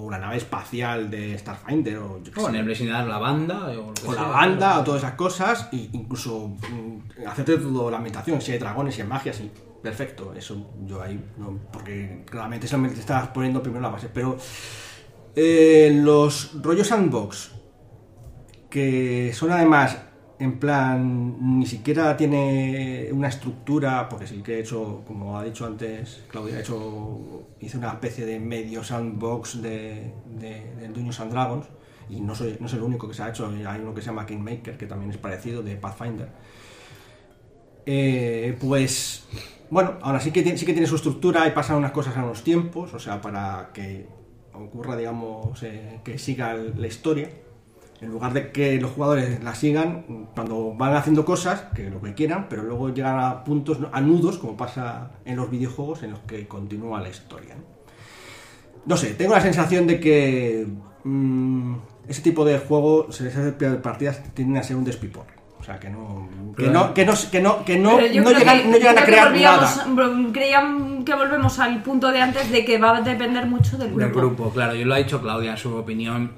O 0.00 0.10
la 0.10 0.18
nave 0.18 0.36
espacial 0.36 1.10
de 1.10 1.36
Starfinder, 1.36 1.98
o 1.98 2.22
yo 2.22 2.32
qué 2.32 2.40
O 2.40 2.48
en 2.48 2.54
el 2.56 2.64
Blazing 2.64 2.88
la 2.88 3.18
banda. 3.18 3.66
O, 3.70 3.88
lo 3.88 3.94
que 3.94 4.06
o 4.06 4.12
la 4.12 4.28
banda, 4.28 4.78
o 4.78 4.84
todas 4.84 5.02
esas 5.02 5.14
cosas, 5.14 5.68
e 5.72 5.90
incluso 5.92 6.48
mm, 6.48 7.26
hacerte 7.26 7.58
todo 7.58 7.90
la 7.90 7.96
ambientación, 7.96 8.40
si 8.40 8.52
hay 8.52 8.58
dragones, 8.58 8.94
si 8.94 9.02
hay 9.02 9.08
magias, 9.08 9.40
y 9.40 9.50
perfecto, 9.82 10.32
eso 10.34 10.70
yo 10.86 11.02
ahí, 11.02 11.20
no, 11.36 11.58
porque 11.72 12.24
claramente 12.30 12.66
solamente 12.68 12.96
te 12.96 13.00
estás 13.00 13.28
poniendo 13.28 13.62
primero 13.62 13.82
la 13.82 13.90
base, 13.90 14.08
pero 14.12 14.36
eh, 15.34 15.90
los 16.02 16.60
rollos 16.62 16.86
sandbox, 16.86 17.52
que 18.70 19.32
son 19.34 19.50
además 19.50 19.96
en 20.40 20.58
plan, 20.58 21.58
ni 21.58 21.66
siquiera 21.66 22.16
tiene 22.16 23.08
una 23.12 23.28
estructura, 23.28 24.08
porque 24.08 24.26
sí 24.26 24.42
que 24.42 24.56
he 24.56 24.60
hecho, 24.60 25.02
como 25.06 25.38
ha 25.38 25.44
dicho 25.44 25.66
antes 25.66 26.22
Claudia, 26.28 26.58
he 26.58 26.60
hecho, 26.60 27.46
hice 27.60 27.78
una 27.78 27.88
especie 27.88 28.24
de 28.24 28.38
medio 28.38 28.84
sandbox 28.84 29.60
de, 29.60 30.12
de, 30.38 30.74
de 30.76 30.88
Dungeons 30.88 31.20
and 31.20 31.32
Dragons, 31.32 31.66
y 32.08 32.20
no 32.20 32.34
soy, 32.34 32.56
no 32.60 32.68
soy 32.68 32.78
el 32.78 32.84
único 32.84 33.08
que 33.08 33.14
se 33.14 33.22
ha 33.22 33.30
hecho, 33.30 33.46
hay 33.48 33.80
uno 33.80 33.94
que 33.94 34.00
se 34.00 34.06
llama 34.06 34.26
Kingmaker, 34.26 34.78
que 34.78 34.86
también 34.86 35.10
es 35.10 35.18
parecido, 35.18 35.62
de 35.62 35.76
Pathfinder. 35.76 36.28
Eh, 37.84 38.56
pues, 38.60 39.26
bueno, 39.70 39.98
ahora 40.02 40.20
sí 40.20 40.30
que, 40.30 40.42
tiene, 40.42 40.56
sí 40.56 40.64
que 40.64 40.72
tiene 40.72 40.86
su 40.86 40.96
estructura 40.96 41.46
y 41.46 41.50
pasan 41.50 41.76
unas 41.76 41.92
cosas 41.92 42.16
a 42.16 42.22
unos 42.22 42.44
tiempos, 42.44 42.94
o 42.94 42.98
sea, 42.98 43.20
para 43.20 43.70
que 43.74 44.06
ocurra, 44.52 44.96
digamos, 44.96 45.62
eh, 45.62 46.00
que 46.04 46.18
siga 46.18 46.54
la 46.54 46.86
historia. 46.86 47.30
En 48.00 48.10
lugar 48.10 48.32
de 48.32 48.52
que 48.52 48.80
los 48.80 48.92
jugadores 48.92 49.42
la 49.42 49.54
sigan 49.56 50.28
cuando 50.34 50.72
van 50.74 50.94
haciendo 50.94 51.24
cosas, 51.24 51.64
que 51.74 51.90
lo 51.90 52.00
que 52.00 52.14
quieran, 52.14 52.46
pero 52.48 52.62
luego 52.62 52.90
llegan 52.94 53.18
a 53.18 53.42
puntos, 53.42 53.78
a 53.92 54.00
nudos, 54.00 54.38
como 54.38 54.56
pasa 54.56 55.10
en 55.24 55.34
los 55.36 55.50
videojuegos, 55.50 56.04
en 56.04 56.12
los 56.12 56.20
que 56.20 56.46
continúa 56.46 57.00
la 57.00 57.08
historia. 57.08 57.56
No, 57.56 57.64
no 58.86 58.96
sé, 58.96 59.14
tengo 59.14 59.34
la 59.34 59.40
sensación 59.40 59.86
de 59.88 59.98
que 59.98 60.66
mm, 61.02 61.74
ese 62.08 62.22
tipo 62.22 62.44
de 62.44 62.58
juegos, 62.60 63.20
esas 63.20 63.52
partidas, 63.82 64.22
tienden 64.32 64.58
a 64.58 64.62
ser 64.62 64.76
un 64.76 64.84
despiporre. 64.84 65.34
O 65.60 65.64
sea, 65.64 65.80
que 65.80 65.90
no, 65.90 66.28
que 66.56 66.68
no, 66.68 66.94
que 66.94 67.04
no, 67.04 67.12
que 67.30 67.40
no, 67.40 67.64
que 67.64 67.76
no, 67.78 67.98
llegan, 68.00 68.58
que- 68.62 68.64
no 68.68 68.76
llegan 68.78 68.98
a 68.98 69.04
crear 69.04 69.32
nada. 69.34 69.86
Creían 70.32 71.04
que 71.04 71.14
volvemos 71.14 71.58
al 71.58 71.82
punto 71.82 72.12
de 72.12 72.20
antes 72.20 72.50
de 72.52 72.64
que 72.64 72.78
va 72.78 72.96
a 72.98 73.00
depender 73.02 73.44
mucho 73.46 73.76
del 73.76 73.88
grupo. 73.88 74.00
Del 74.04 74.12
grupo, 74.12 74.50
claro, 74.50 74.74
yo 74.76 74.86
lo 74.86 74.94
ha 74.94 74.98
dicho 74.98 75.20
Claudia 75.20 75.50
en 75.50 75.56
su 75.56 75.74
opinión. 75.74 76.30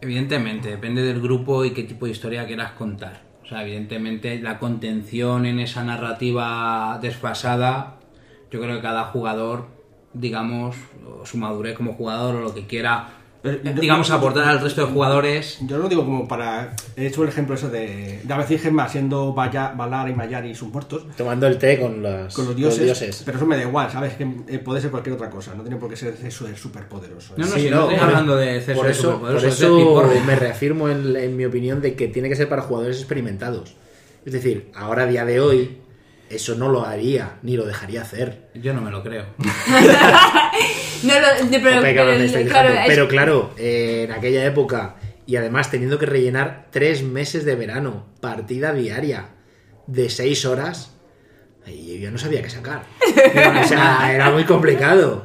Evidentemente, 0.00 0.68
depende 0.70 1.02
del 1.02 1.20
grupo 1.20 1.64
y 1.64 1.70
qué 1.70 1.82
tipo 1.84 2.06
de 2.06 2.12
historia 2.12 2.46
quieras 2.46 2.72
contar. 2.72 3.22
O 3.42 3.46
sea, 3.46 3.62
evidentemente, 3.62 4.40
la 4.40 4.58
contención 4.58 5.46
en 5.46 5.60
esa 5.60 5.84
narrativa 5.84 6.98
desfasada, 7.00 7.98
yo 8.50 8.60
creo 8.60 8.76
que 8.76 8.82
cada 8.82 9.04
jugador, 9.06 9.68
digamos, 10.12 10.76
su 11.24 11.38
madurez 11.38 11.76
como 11.76 11.94
jugador 11.94 12.36
o 12.36 12.40
lo 12.40 12.54
que 12.54 12.66
quiera, 12.66 13.23
digamos, 13.44 14.08
yo- 14.08 14.14
aportar 14.14 14.44
al 14.48 14.60
resto 14.60 14.86
de 14.86 14.92
jugadores. 14.92 15.58
Yo 15.62 15.76
lo 15.78 15.88
digo 15.88 16.04
como 16.04 16.26
para. 16.26 16.74
He 16.96 17.06
hecho 17.06 17.22
el 17.22 17.28
ejemplo 17.28 17.54
eso 17.54 17.68
de. 17.68 18.20
De 18.24 18.34
Abbey 18.34 18.58
Gemma 18.58 18.88
siendo 18.88 19.34
Valar 19.34 20.08
y 20.08 20.14
Mayar 20.14 20.46
y 20.46 20.54
sus 20.54 20.70
muertos. 20.72 21.06
Tomando 21.16 21.46
el 21.46 21.58
té 21.58 21.78
con, 21.78 22.02
las, 22.02 22.34
Con 22.34 22.46
los 22.46 22.56
dioses, 22.56 23.22
Pero 23.24 23.36
eso 23.36 23.46
me 23.46 23.56
da 23.56 23.62
igual, 23.62 23.90
¿sabes? 23.90 24.14
Que 24.14 24.24
eh, 24.48 24.58
puede 24.58 24.80
ser 24.80 24.90
cualquier 24.90 25.14
otra 25.16 25.28
cosa. 25.28 25.54
No 25.54 25.62
tiene 25.62 25.76
por 25.76 25.90
qué 25.90 25.96
ser 25.96 26.16
eso 26.24 26.46
de 26.46 26.56
superpoderoso. 26.56 27.34
No, 27.36 27.44
no, 27.46 27.52
Sí, 27.52 27.60
si 27.62 27.70
no, 27.70 27.82
estoy 27.90 27.98
hablando 27.98 28.36
de 28.36 28.56
exceso 28.56 28.80
por 28.80 28.90
eso, 28.90 29.20
por 29.20 29.36
es 29.36 29.44
eso 29.44 30.10
me 30.26 30.36
reafirmo 30.36 30.88
en, 30.88 31.14
en 31.14 31.36
mi 31.36 31.44
opinión 31.44 31.80
de 31.82 31.94
que 31.94 32.08
tiene 32.08 32.28
que 32.28 32.36
ser 32.36 32.48
para 32.48 32.62
jugadores 32.62 32.98
experimentados. 32.98 33.76
Es 34.24 34.32
decir, 34.32 34.70
ahora 34.74 35.02
a 35.02 35.06
día 35.06 35.26
de 35.26 35.40
hoy 35.40 35.78
eso 36.30 36.54
no 36.54 36.70
lo 36.70 36.86
haría 36.86 37.38
ni 37.42 37.56
lo 37.56 37.66
dejaría 37.66 38.00
hacer. 38.00 38.48
Yo 38.54 38.72
no 38.72 38.80
me 38.80 38.90
lo 38.90 39.02
creo. 39.02 39.26
No, 41.04 41.14
lo- 41.20 41.48
de- 41.50 41.60
pero, 41.60 41.80
cabrón, 41.94 42.22
claro, 42.48 42.68
es- 42.70 42.86
Pero 42.88 43.08
claro, 43.08 43.54
eh, 43.58 44.04
en 44.08 44.12
aquella 44.12 44.44
época 44.44 44.96
y 45.26 45.36
además 45.36 45.70
teniendo 45.70 45.98
que 45.98 46.06
rellenar 46.06 46.66
tres 46.70 47.02
meses 47.02 47.44
de 47.44 47.54
verano, 47.56 48.06
partida 48.20 48.72
diaria 48.74 49.28
de 49.86 50.10
seis 50.10 50.44
horas, 50.44 50.90
yo 51.66 52.10
no 52.10 52.18
sabía 52.18 52.42
qué 52.42 52.50
sacar. 52.50 52.82
o 53.64 53.66
sea, 53.66 54.12
era 54.14 54.30
muy 54.30 54.44
complicado. 54.44 55.24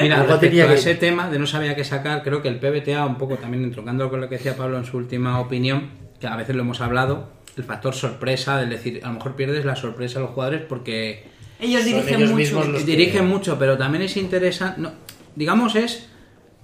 Mira, 0.00 0.20
Algo 0.22 0.38
tenía 0.38 0.66
que- 0.66 0.74
ese 0.74 0.94
tema 0.94 1.28
de 1.28 1.38
no 1.38 1.46
sabía 1.46 1.76
qué 1.76 1.84
sacar, 1.84 2.22
creo 2.22 2.40
que 2.42 2.48
el 2.48 2.58
PBTA, 2.58 3.04
un 3.06 3.18
poco 3.18 3.36
también 3.36 3.64
entroncando 3.64 4.08
con 4.10 4.20
lo 4.20 4.28
que 4.28 4.36
decía 4.36 4.56
Pablo 4.56 4.78
en 4.78 4.84
su 4.84 4.96
última 4.96 5.38
opinión, 5.40 5.90
que 6.20 6.26
a 6.26 6.36
veces 6.36 6.56
lo 6.56 6.62
hemos 6.62 6.80
hablado, 6.80 7.32
el 7.56 7.64
factor 7.64 7.94
sorpresa, 7.94 8.62
es 8.62 8.70
decir, 8.70 9.00
a 9.04 9.08
lo 9.08 9.14
mejor 9.14 9.36
pierdes 9.36 9.64
la 9.64 9.76
sorpresa 9.76 10.18
a 10.18 10.22
los 10.22 10.30
jugadores 10.30 10.62
porque 10.68 11.24
ellos 11.60 11.84
dirigen 11.84 12.20
ellos 12.22 12.30
mucho. 12.30 12.72
que- 12.78 12.84
dirigen 12.84 13.26
mucho, 13.28 13.58
pero 13.58 13.76
también 13.78 14.02
es 14.02 14.16
interesante, 14.16 14.80
no, 14.80 14.92
digamos 15.36 15.76
es, 15.76 16.08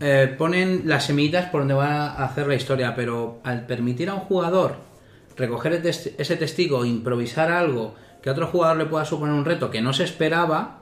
eh, 0.01 0.35
ponen 0.39 0.83
las 0.87 1.05
semillitas 1.05 1.51
por 1.51 1.61
donde 1.61 1.75
va 1.75 2.07
a 2.07 2.25
hacer 2.25 2.47
la 2.47 2.55
historia, 2.55 2.95
pero 2.95 3.41
al 3.45 3.67
permitir 3.67 4.09
a 4.09 4.15
un 4.15 4.21
jugador 4.21 4.77
recoger 5.37 5.83
ese 5.85 6.37
testigo, 6.37 6.85
improvisar 6.85 7.51
algo 7.51 7.95
que 8.23 8.29
a 8.29 8.33
otro 8.33 8.47
jugador 8.47 8.77
le 8.77 8.87
pueda 8.87 9.05
suponer 9.05 9.35
un 9.35 9.45
reto 9.45 9.71
que 9.71 9.81
no 9.81 9.93
se 9.93 10.05
esperaba, 10.05 10.81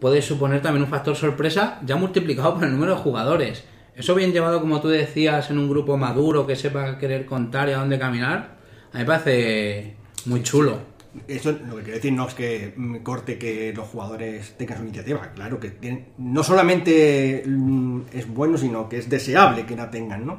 puede 0.00 0.22
suponer 0.22 0.62
también 0.62 0.84
un 0.84 0.90
factor 0.90 1.16
sorpresa 1.16 1.80
ya 1.84 1.96
multiplicado 1.96 2.54
por 2.54 2.64
el 2.64 2.72
número 2.72 2.94
de 2.94 3.00
jugadores. 3.00 3.64
Eso 3.96 4.14
bien 4.14 4.32
llevado, 4.32 4.60
como 4.60 4.80
tú 4.80 4.88
decías, 4.88 5.50
en 5.50 5.58
un 5.58 5.68
grupo 5.68 5.96
maduro 5.96 6.46
que 6.46 6.54
sepa 6.54 6.98
querer 6.98 7.26
contar 7.26 7.68
y 7.68 7.72
a 7.72 7.78
dónde 7.78 7.98
caminar, 7.98 8.58
a 8.92 8.98
mí 8.98 9.00
me 9.00 9.04
parece 9.04 9.96
muy 10.24 10.42
chulo. 10.42 10.78
Eso 11.26 11.52
lo 11.52 11.76
que 11.76 11.82
quiero 11.82 11.96
decir 11.96 12.12
no 12.12 12.28
es 12.28 12.34
que 12.34 12.72
mm, 12.76 12.96
corte 12.98 13.38
que 13.38 13.72
los 13.74 13.88
jugadores 13.88 14.54
tengan 14.56 14.78
su 14.78 14.84
iniciativa, 14.84 15.32
claro 15.34 15.58
que 15.58 15.70
tienen- 15.70 16.08
no 16.18 16.42
solamente 16.44 17.42
mm, 17.46 18.00
es 18.12 18.28
bueno, 18.28 18.56
sino 18.58 18.88
que 18.88 18.98
es 18.98 19.08
deseable 19.08 19.66
que 19.66 19.74
la 19.76 19.90
tengan, 19.90 20.26
¿no? 20.26 20.38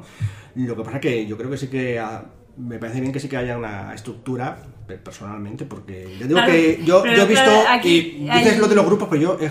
Lo 0.54 0.76
que 0.76 0.82
pasa 0.82 0.96
es 0.96 1.02
que 1.02 1.26
yo 1.26 1.36
creo 1.36 1.50
que 1.50 1.56
sí 1.56 1.68
que 1.68 2.00
me 2.56 2.78
parece 2.78 3.00
bien 3.00 3.12
que 3.12 3.20
sí 3.20 3.28
que 3.28 3.36
haya 3.36 3.56
una 3.56 3.94
estructura 3.94 4.58
pe- 4.86 4.98
personalmente, 4.98 5.64
porque 5.64 6.08
yo 6.18 6.26
digo 6.26 6.38
Claro, 6.40 6.52
que 6.52 6.80
yo, 6.84 7.04
he 7.04 7.26
visto 7.26 7.44
claro, 7.44 7.62
aquí 7.68 8.16
y 8.20 8.28
hay- 8.28 8.44
dices 8.44 8.58
lo 8.58 8.66
de 8.68 8.74
los 8.74 8.84
grupos, 8.86 9.08
pero 9.10 9.22
yo 9.22 9.38
he 9.40 9.50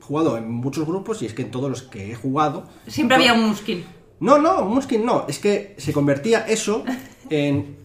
jugado 0.00 0.36
en 0.36 0.48
muchos 0.50 0.86
grupos 0.86 1.22
y 1.22 1.26
es 1.26 1.34
que 1.34 1.42
en 1.42 1.50
todos 1.50 1.68
los 1.70 1.82
que 1.82 2.12
he 2.12 2.14
jugado 2.14 2.68
Siempre 2.86 3.16
había 3.16 3.32
un 3.32 3.48
muskin. 3.48 3.84
no, 4.20 4.38
no, 4.38 4.64
Muskin 4.64 5.04
no. 5.04 5.24
Es 5.28 5.38
que 5.40 5.74
se 5.78 5.92
convertía 5.92 6.46
eso 6.46 6.84
en, 7.30 7.76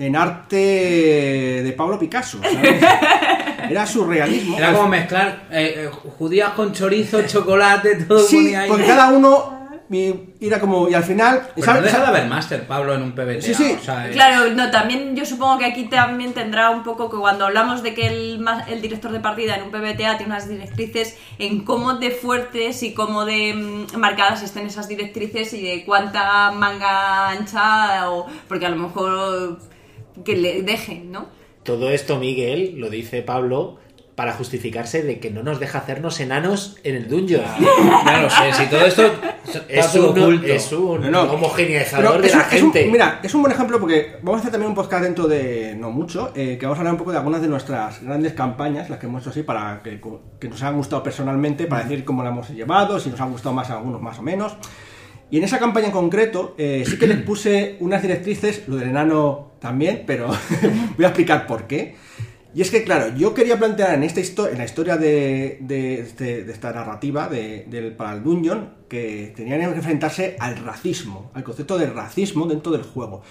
en 0.00 0.16
arte 0.16 0.56
de 1.62 1.72
Pablo 1.76 1.98
Picasso. 1.98 2.38
¿sabes? 2.42 2.82
Era 3.70 3.86
surrealismo. 3.86 4.58
Era 4.58 4.72
como 4.72 4.88
mezclar 4.88 5.44
eh, 5.50 5.84
eh, 5.86 5.90
judías 6.18 6.50
con 6.50 6.72
chorizo, 6.72 7.22
chocolate, 7.22 7.96
todo 8.04 8.18
Sí, 8.20 8.54
ahí. 8.54 8.68
porque 8.68 8.86
cada 8.86 9.10
uno 9.10 9.60
y 9.92 10.14
era 10.40 10.60
como. 10.60 10.88
Y 10.88 10.94
al 10.94 11.02
final. 11.02 11.48
Pero 11.54 11.64
¿sabes? 11.64 11.80
no 11.82 11.86
deja 11.86 12.00
de 12.00 12.06
haber 12.06 12.28
Pablo, 12.68 12.94
en 12.94 13.02
un 13.02 13.10
PBTA. 13.12 13.42
Sí, 13.42 13.54
sí. 13.54 13.76
o 13.80 13.82
sea, 13.84 14.06
es- 14.08 14.12
Claro, 14.14 14.48
no, 14.54 14.70
también 14.70 15.16
yo 15.16 15.24
supongo 15.26 15.58
que 15.58 15.64
aquí 15.64 15.86
también 15.86 16.32
tendrá 16.32 16.70
un 16.70 16.84
poco 16.84 17.10
que 17.10 17.16
cuando 17.16 17.44
hablamos 17.46 17.82
de 17.82 17.92
que 17.92 18.06
el, 18.06 18.38
ma- 18.38 18.64
el 18.68 18.80
director 18.82 19.10
de 19.10 19.18
partida 19.18 19.56
en 19.56 19.64
un 19.64 19.70
PBTA 19.72 20.16
tiene 20.16 20.26
unas 20.26 20.48
directrices 20.48 21.16
en 21.40 21.64
cómo 21.64 21.94
de 21.94 22.12
fuertes 22.12 22.84
y 22.84 22.94
cómo 22.94 23.24
de 23.24 23.52
mm, 23.52 23.96
marcadas 23.98 24.42
estén 24.44 24.64
esas 24.66 24.86
directrices 24.86 25.52
y 25.54 25.60
de 25.62 25.84
cuánta 25.84 26.52
manga 26.52 27.30
ancha 27.30 28.10
o 28.10 28.26
porque 28.46 28.66
a 28.66 28.70
lo 28.70 28.76
mejor 28.76 29.58
que 30.24 30.36
le 30.36 30.62
dejen, 30.62 31.10
¿no? 31.12 31.26
Todo 31.62 31.90
esto, 31.90 32.18
Miguel, 32.18 32.74
lo 32.78 32.88
dice 32.90 33.22
Pablo 33.22 33.76
para 34.14 34.32
justificarse 34.34 35.02
de 35.02 35.18
que 35.18 35.30
no 35.30 35.42
nos 35.42 35.60
deja 35.60 35.78
hacernos 35.78 36.20
enanos 36.20 36.76
en 36.84 36.94
el 36.96 37.08
dungeon. 37.08 37.42
Ya 38.06 38.20
lo 38.22 38.28
sé, 38.28 38.52
si 38.52 38.66
todo 38.66 38.80
esto 38.84 39.02
Es 39.68 39.94
un, 39.94 40.04
oculto. 40.10 40.46
es 40.46 40.72
un 40.72 41.00
No, 41.10 41.24
no. 41.26 41.32
homogeneizador 41.32 42.10
Pero 42.12 42.22
de 42.22 42.28
es 42.28 42.34
la 42.34 42.40
un- 42.40 42.44
es 42.54 42.62
un- 42.62 42.72
gente. 42.72 42.90
mira, 42.90 43.20
es 43.22 43.34
un 43.34 43.40
buen 43.42 43.52
ejemplo 43.54 43.80
porque 43.80 44.16
vamos 44.22 44.38
a 44.38 44.40
hacer 44.40 44.52
también 44.52 44.68
un 44.68 44.74
podcast 44.74 45.04
dentro 45.04 45.26
de 45.26 45.74
no 45.74 45.90
mucho, 45.90 46.32
eh, 46.34 46.58
que 46.58 46.66
vamos 46.66 46.78
a 46.78 46.80
hablar 46.82 46.94
un 46.94 46.98
poco 46.98 47.12
de 47.12 47.18
algunas 47.18 47.40
de 47.40 47.48
nuestras 47.48 48.02
grandes 48.02 48.34
campañas, 48.34 48.90
las 48.90 48.98
que 48.98 49.06
hemos 49.06 49.22
hecho 49.22 49.30
así, 49.30 49.42
para 49.42 49.80
que, 49.82 50.00
que 50.38 50.48
nos 50.48 50.62
han 50.62 50.76
gustado 50.76 51.02
personalmente, 51.02 51.66
para 51.66 51.84
decir 51.84 52.04
cómo 52.04 52.22
la 52.22 52.28
hemos 52.28 52.50
llevado, 52.50 53.00
si 53.00 53.08
nos 53.08 53.20
han 53.22 53.30
gustado 53.32 53.54
más 53.54 53.70
a 53.70 53.78
algunos 53.78 54.02
más 54.02 54.18
o 54.18 54.22
menos. 54.22 54.54
Y 55.30 55.38
en 55.38 55.44
esa 55.44 55.58
campaña 55.58 55.86
en 55.86 55.92
concreto, 55.92 56.54
eh, 56.58 56.84
sí 56.86 56.98
que 56.98 57.06
les 57.06 57.18
puse 57.22 57.76
unas 57.80 58.02
directrices, 58.02 58.62
lo 58.66 58.76
del 58.76 58.88
enano 58.90 59.52
también, 59.60 60.02
pero 60.06 60.28
voy 60.96 61.04
a 61.04 61.08
explicar 61.08 61.46
por 61.46 61.66
qué. 61.66 61.94
Y 62.52 62.62
es 62.62 62.70
que, 62.72 62.82
claro, 62.82 63.14
yo 63.16 63.32
quería 63.32 63.56
plantear 63.56 63.94
en 63.94 64.02
esta 64.02 64.18
historia, 64.18 64.52
en 64.52 64.58
la 64.58 64.64
historia 64.64 64.96
de, 64.96 65.58
de 65.60 66.00
este- 66.00 66.50
esta 66.50 66.72
narrativa 66.72 67.28
de- 67.28 67.64
del, 67.68 67.92
para 67.94 68.20
que 68.88 69.32
tenían 69.36 69.60
que 69.60 69.76
enfrentarse 69.76 70.34
al 70.40 70.56
racismo, 70.56 71.30
al 71.34 71.44
concepto 71.44 71.78
del 71.78 71.94
racismo 71.94 72.46
dentro 72.46 72.72
del 72.72 72.82
juego. 72.82 73.22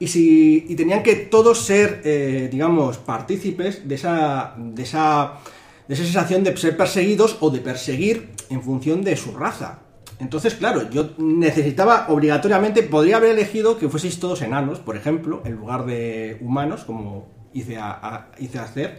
Y, 0.00 0.08
si, 0.08 0.66
y 0.68 0.74
tenían 0.74 1.04
que 1.04 1.14
todos 1.14 1.60
ser, 1.60 2.00
eh, 2.04 2.48
digamos, 2.50 2.98
partícipes 2.98 3.86
de 3.86 3.94
esa, 3.94 4.56
de, 4.58 4.82
esa, 4.82 5.34
de 5.86 5.94
esa 5.94 6.02
sensación 6.02 6.42
de 6.42 6.56
ser 6.56 6.76
perseguidos 6.76 7.36
o 7.40 7.50
de 7.50 7.60
perseguir 7.60 8.30
en 8.50 8.60
función 8.60 9.04
de 9.04 9.16
su 9.16 9.30
raza. 9.36 9.83
Entonces, 10.20 10.54
claro, 10.54 10.88
yo 10.90 11.10
necesitaba 11.18 12.06
obligatoriamente, 12.08 12.82
podría 12.82 13.16
haber 13.16 13.30
elegido 13.32 13.78
que 13.78 13.88
fueseis 13.88 14.18
todos 14.20 14.42
enanos, 14.42 14.78
por 14.78 14.96
ejemplo, 14.96 15.42
en 15.44 15.52
lugar 15.56 15.84
de 15.86 16.38
humanos, 16.40 16.84
como 16.84 17.26
hice, 17.52 17.76
a, 17.76 17.90
a- 17.90 18.26
hice 18.38 18.58
hacer, 18.58 18.98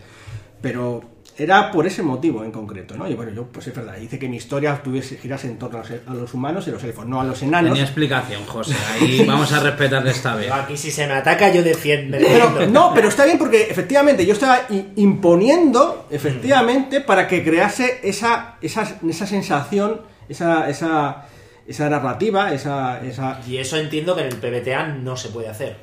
pero 0.61 1.01
era 1.37 1.69
por 1.71 1.85
ese 1.85 2.01
motivo 2.01 2.45
en 2.45 2.51
concreto, 2.51 2.95
¿no? 2.95 3.09
Y 3.09 3.13
bueno, 3.13 3.31
yo, 3.33 3.43
pues 3.47 3.67
es 3.67 3.75
verdad, 3.75 3.97
hice 3.97 4.17
que 4.17 4.29
mi 4.29 4.37
historia 4.37 4.81
tuviese, 4.81 5.17
girase 5.17 5.47
en 5.47 5.57
torno 5.59 5.79
a 5.79 5.81
los, 5.81 5.91
a 6.07 6.13
los 6.13 6.33
humanos 6.33 6.65
y 6.67 6.71
los 6.71 6.81
elfos, 6.83 7.05
no 7.05 7.19
a 7.19 7.25
los 7.25 7.41
enanos. 7.43 7.71
Tenía 7.71 7.83
explicación, 7.83 8.45
José. 8.45 8.73
Ahí 8.93 9.23
vamos 9.27 9.51
a 9.51 9.59
respetarle 9.59 10.11
esta 10.11 10.35
vez. 10.35 10.49
Aquí 10.51 10.77
si 10.77 10.91
se 10.91 11.05
me 11.07 11.13
ataca 11.13 11.51
yo 11.51 11.61
defiendo. 11.61 12.17
Pero, 12.17 12.67
no, 12.67 12.93
pero 12.93 13.09
está 13.09 13.25
bien 13.25 13.37
porque 13.37 13.63
efectivamente 13.63 14.25
yo 14.25 14.31
estaba 14.33 14.61
i- 14.69 14.85
imponiendo, 14.95 16.07
efectivamente, 16.09 17.01
para 17.01 17.27
que 17.27 17.43
crease 17.43 17.99
esa, 18.03 18.55
esa, 18.61 18.97
esa 19.07 19.27
sensación, 19.27 20.01
esa, 20.29 20.69
esa, 20.69 21.25
esa 21.67 21.89
narrativa, 21.89 22.53
esa, 22.53 23.03
esa, 23.05 23.41
Y 23.47 23.57
eso 23.57 23.77
entiendo 23.77 24.15
que 24.15 24.21
en 24.21 24.27
el 24.27 24.37
PBTA 24.37 24.87
no 24.87 25.17
se 25.17 25.29
puede 25.29 25.47
hacer. 25.47 25.77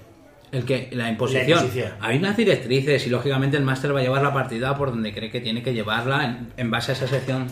El 0.51 0.65
que 0.65 0.91
la 0.93 1.09
imposición. 1.09 1.49
La 1.49 1.57
imposición. 1.57 1.93
Hay 2.01 2.19
unas 2.19 2.37
directrices 2.37 3.07
y 3.07 3.11
lógicamente 3.11 3.57
el 3.57 3.65
máster 3.65 3.95
va 3.95 4.01
a 4.01 4.03
llevar 4.03 4.23
la 4.23 4.35
partida 4.35 4.77
por 4.77 4.91
donde 4.91 5.15
cree 5.15 5.31
que 5.31 5.41
tiene 5.41 5.63
que 5.63 5.73
llevarla 5.73 6.25
en, 6.25 6.53
en 6.57 6.71
base 6.71 6.93
a 6.93 6.95
esa 6.95 7.07
sesión 7.07 7.49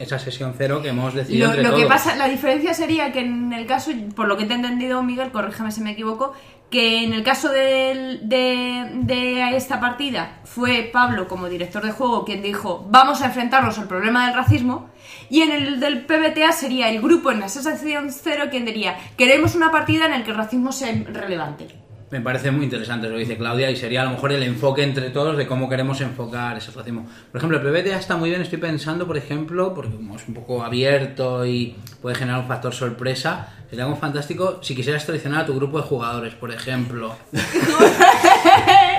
esa 0.00 0.18
sesión 0.18 0.54
cero 0.56 0.80
que 0.82 0.88
hemos 0.88 1.12
decidido 1.14 1.48
Lo, 1.48 1.54
entre 1.54 1.70
lo 1.70 1.76
que 1.76 1.86
pasa, 1.86 2.16
la 2.16 2.26
diferencia 2.26 2.72
sería 2.72 3.12
que 3.12 3.20
en 3.20 3.52
el 3.52 3.66
caso, 3.66 3.92
por 4.16 4.26
lo 4.26 4.36
que 4.36 4.46
te 4.46 4.54
he 4.54 4.56
entendido, 4.56 5.02
Miguel, 5.02 5.30
corrígeme 5.30 5.70
si 5.70 5.82
me 5.82 5.90
equivoco, 5.90 6.32
que 6.70 7.04
en 7.04 7.12
el 7.12 7.22
caso 7.22 7.50
de, 7.50 8.20
de 8.22 9.56
esta 9.56 9.78
partida 9.78 10.40
fue 10.44 10.88
Pablo 10.90 11.28
como 11.28 11.48
director 11.48 11.84
de 11.84 11.90
juego 11.90 12.24
quien 12.24 12.42
dijo 12.42 12.86
vamos 12.88 13.22
a 13.22 13.26
enfrentarnos 13.26 13.78
al 13.78 13.88
problema 13.88 14.26
del 14.26 14.36
racismo 14.36 14.88
y 15.28 15.42
en 15.42 15.50
el 15.50 15.80
del 15.80 16.06
PBTA 16.06 16.52
sería 16.52 16.88
el 16.88 17.02
grupo 17.02 17.32
en 17.32 17.40
la 17.40 17.48
sesión 17.48 18.12
cero 18.12 18.44
quien 18.50 18.64
diría 18.64 18.96
queremos 19.16 19.56
una 19.56 19.72
partida 19.72 20.06
en 20.06 20.12
la 20.12 20.22
que 20.22 20.30
el 20.30 20.36
racismo 20.36 20.70
sea 20.70 20.92
relevante. 21.12 21.79
Me 22.10 22.20
parece 22.20 22.50
muy 22.50 22.64
interesante 22.64 23.08
lo 23.08 23.14
que 23.14 23.20
dice 23.20 23.36
Claudia 23.36 23.70
y 23.70 23.76
sería 23.76 24.02
a 24.02 24.04
lo 24.04 24.10
mejor 24.10 24.32
el 24.32 24.42
enfoque 24.42 24.82
entre 24.82 25.10
todos 25.10 25.36
de 25.36 25.46
cómo 25.46 25.68
queremos 25.68 26.00
enfocar 26.00 26.56
ese 26.56 26.72
racismo. 26.72 27.06
Por 27.30 27.38
ejemplo, 27.38 27.58
el 27.58 27.64
PBTA 27.64 27.98
está 27.98 28.16
muy 28.16 28.30
bien, 28.30 28.42
estoy 28.42 28.58
pensando, 28.58 29.06
por 29.06 29.16
ejemplo, 29.16 29.72
porque 29.74 29.94
como 29.94 30.16
es 30.16 30.26
un 30.26 30.34
poco 30.34 30.64
abierto 30.64 31.46
y 31.46 31.76
puede 32.02 32.16
generar 32.16 32.40
un 32.40 32.48
factor 32.48 32.74
sorpresa, 32.74 33.48
sería 33.68 33.84
algo 33.84 33.96
fantástico 33.96 34.58
si 34.60 34.74
quisieras 34.74 35.06
traicionar 35.06 35.42
a 35.42 35.46
tu 35.46 35.54
grupo 35.54 35.80
de 35.80 35.84
jugadores, 35.84 36.34
por 36.34 36.50
ejemplo. 36.50 37.14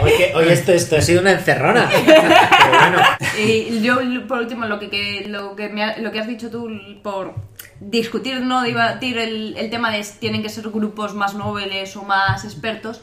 Hoy, 0.01 0.11
que- 0.17 0.31
hoy 0.35 0.47
esto, 0.49 0.71
esto 0.73 0.95
ha 0.97 1.01
sido 1.01 1.21
una 1.21 1.31
encerrona. 1.31 1.89
Pero 2.05 2.21
bueno, 2.79 2.97
Y 3.39 3.81
yo, 3.81 3.97
por 4.27 4.39
último, 4.39 4.65
lo 4.65 4.79
que, 4.79 4.89
que- 4.89 5.25
lo 5.27 5.55
que, 5.55 5.69
me 5.69 5.83
ha- 5.83 5.97
lo 5.97 6.11
que 6.11 6.19
has 6.19 6.27
dicho 6.27 6.49
tú 6.49 6.69
por 7.03 7.33
discutir, 7.79 8.41
no 8.41 8.61
debatir 8.61 9.17
el, 9.17 9.55
el 9.57 9.69
tema 9.69 9.91
de 9.91 10.03
si 10.03 10.19
tienen 10.19 10.41
que 10.41 10.49
ser 10.49 10.69
grupos 10.69 11.13
más 11.13 11.33
nobles 11.35 11.95
o 11.95 12.03
más 12.03 12.43
expertos. 12.45 13.01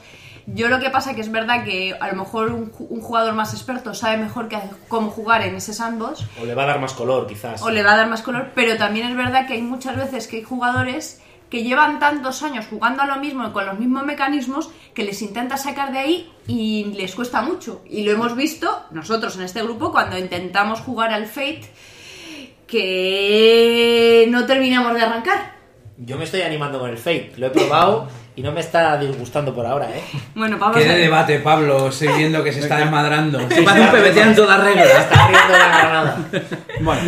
Yo 0.51 0.69
lo 0.69 0.81
que 0.81 0.89
pasa 0.89 1.15
que 1.15 1.21
es 1.21 1.31
verdad 1.31 1.63
que 1.63 1.95
a 2.01 2.09
lo 2.09 2.15
mejor 2.15 2.51
un, 2.53 2.73
un 2.79 3.01
jugador 3.03 3.35
más 3.35 3.53
experto 3.53 3.93
sabe 3.93 4.17
mejor 4.17 4.49
que, 4.49 4.57
cómo 4.89 5.11
jugar 5.11 5.43
en 5.43 5.55
ese 5.57 5.75
sandbox 5.75 6.25
o 6.41 6.47
le 6.47 6.55
va 6.55 6.63
a 6.63 6.67
dar 6.67 6.81
más 6.81 6.95
color, 6.95 7.27
quizás. 7.27 7.61
o 7.61 7.71
le 7.71 7.83
va 7.83 7.93
a 7.93 7.97
dar 7.99 8.09
más 8.09 8.23
color, 8.23 8.53
pero 8.55 8.79
también 8.79 9.09
es 9.09 9.15
verdad 9.17 9.47
que 9.47 9.53
hay 9.55 9.61
muchas 9.63 9.97
veces 9.99 10.27
que 10.27 10.37
hay 10.39 10.43
jugadores 10.45 11.21
que 11.51 11.63
llevan 11.63 11.99
tantos 11.99 12.43
años 12.43 12.67
jugando 12.69 13.03
a 13.03 13.07
lo 13.07 13.17
mismo 13.17 13.47
y 13.47 13.53
con 13.53 13.67
los 13.67 13.79
mismos 13.79 14.05
mecanismos 14.05 14.71
que 14.95 15.05
les 15.05 15.23
intenta 15.23 15.57
sacar 15.57 15.93
de 15.93 15.99
ahí 15.99 16.33
y 16.47 16.85
les 16.97 17.15
cuesta 17.15 17.43
mucho. 17.43 17.83
Y 17.89 18.03
lo 18.03 18.13
hemos 18.13 18.37
visto 18.37 18.85
nosotros 18.91 19.37
en 19.37 19.43
este 19.43 19.63
grupo 19.63 19.93
cuando 19.93 20.19
intentamos 20.19 20.81
jugar 20.81 21.13
al 21.13 21.27
Fate 21.27 21.71
que 22.67 24.27
no 24.31 24.47
terminamos 24.47 24.95
de 24.95 25.03
arrancar. 25.03 25.57
Yo 25.97 26.17
me 26.17 26.25
estoy 26.25 26.43
animando 26.43 26.79
con 26.79 26.91
el 26.91 26.99
Fate. 26.99 27.33
Lo 27.37 27.47
he 27.47 27.51
probado 27.51 28.09
y 28.39 28.41
no 28.41 28.53
me 28.53 28.61
está 28.61 28.97
disgustando 28.99 29.53
por 29.53 29.67
ahora, 29.67 29.89
¿eh? 29.91 30.01
Bueno, 30.37 30.57
vamos 30.61 30.77
¿Qué 30.77 30.85
de 30.89 30.97
debate, 30.97 31.41
Pablo? 31.41 31.89
Estoy 31.89 32.07
viendo 32.17 32.45
que 32.45 32.53
se 32.53 32.61
está 32.61 32.77
desmadrando. 32.77 33.41
Se 33.51 33.63
parece 33.63 34.23
un 34.23 34.29
en 34.29 34.35
toda 34.37 34.57
regla. 34.59 34.83
Está 34.85 35.25
abriendo 35.25 35.53
la 35.59 35.69
granada. 35.69 36.17
Bueno, 36.81 37.01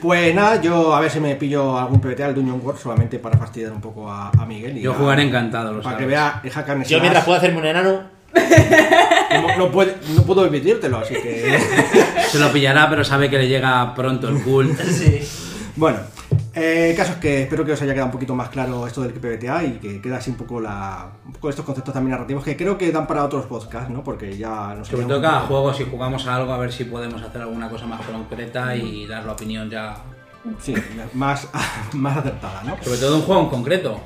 pues 0.00 0.34
nada, 0.34 0.58
yo 0.62 0.94
a 0.94 1.00
ver 1.00 1.10
si 1.10 1.20
me 1.20 1.34
pillo 1.36 1.78
algún 1.78 2.00
PBT 2.00 2.20
al 2.22 2.34
Dungeon 2.34 2.62
World 2.64 2.80
solamente 2.80 3.18
para 3.18 3.36
fastidiar 3.36 3.72
un 3.72 3.80
poco 3.82 4.10
a, 4.10 4.30
a 4.30 4.46
Miguel. 4.46 4.78
y 4.78 4.80
Yo 4.80 4.92
a- 4.92 4.94
jugaré 4.94 5.24
encantado, 5.24 5.70
lo 5.74 5.82
Para 5.82 5.96
sabes. 5.96 5.98
que 5.98 6.06
vea 6.06 6.40
Hack 6.50 6.68
and 6.70 6.86
Yo 6.86 6.98
mientras 7.00 7.24
puedo 7.26 7.36
hacerme 7.36 7.58
un 7.58 7.66
enano, 7.66 8.00
No, 9.42 9.58
no 9.58 9.70
puede- 9.70 9.96
no 10.16 10.22
puedo 10.22 10.42
permitírtelo, 10.42 10.98
así 10.98 11.12
que. 11.14 11.58
Se 12.30 12.38
lo 12.38 12.50
pillará, 12.50 12.88
pero 12.88 13.04
sabe 13.04 13.28
que 13.28 13.36
le 13.36 13.48
llega 13.48 13.94
pronto 13.94 14.28
el 14.30 14.42
cult. 14.42 14.80
sí. 14.80 15.20
bueno, 15.76 15.98
eh, 16.58 16.90
el 16.90 16.96
caso 16.96 17.12
es 17.12 17.18
que 17.18 17.42
espero 17.42 17.64
que 17.64 17.72
os 17.72 17.82
haya 17.82 17.92
quedado 17.92 18.06
un 18.06 18.12
poquito 18.12 18.34
más 18.34 18.48
claro 18.48 18.86
esto 18.86 19.02
del 19.02 19.12
PBTA 19.12 19.64
y 19.64 19.72
que 19.78 20.00
queda 20.00 20.16
así 20.16 20.30
un 20.30 20.36
poco 20.36 20.60
la 20.60 21.10
un 21.24 21.32
poco 21.32 21.50
estos 21.50 21.64
conceptos 21.64 21.94
también 21.94 22.12
narrativos 22.12 22.44
que 22.44 22.56
creo 22.56 22.76
que 22.76 22.90
dan 22.92 23.06
para 23.06 23.24
otros 23.24 23.46
podcasts, 23.46 23.90
¿no? 23.90 24.02
Porque 24.04 24.36
ya 24.36 24.74
nos 24.74 24.88
Sobre 24.88 25.04
todo 25.04 25.16
un 25.16 25.22
cada 25.22 25.40
juego, 25.40 25.72
si 25.72 25.84
jugamos 25.84 26.26
a 26.26 26.36
algo, 26.36 26.52
a 26.52 26.58
ver 26.58 26.72
si 26.72 26.84
podemos 26.84 27.22
hacer 27.22 27.42
alguna 27.42 27.68
cosa 27.68 27.86
más 27.86 28.00
concreta 28.04 28.74
y 28.74 29.06
dar 29.06 29.24
la 29.24 29.32
opinión 29.32 29.70
ya. 29.70 29.96
Sí, 30.60 30.74
más, 31.14 31.48
más 31.92 32.16
acertada, 32.16 32.62
¿no? 32.64 32.82
Sobre 32.82 32.98
todo 32.98 33.16
un 33.16 33.22
juego 33.22 33.42
en 33.42 33.48
concreto. 33.48 34.00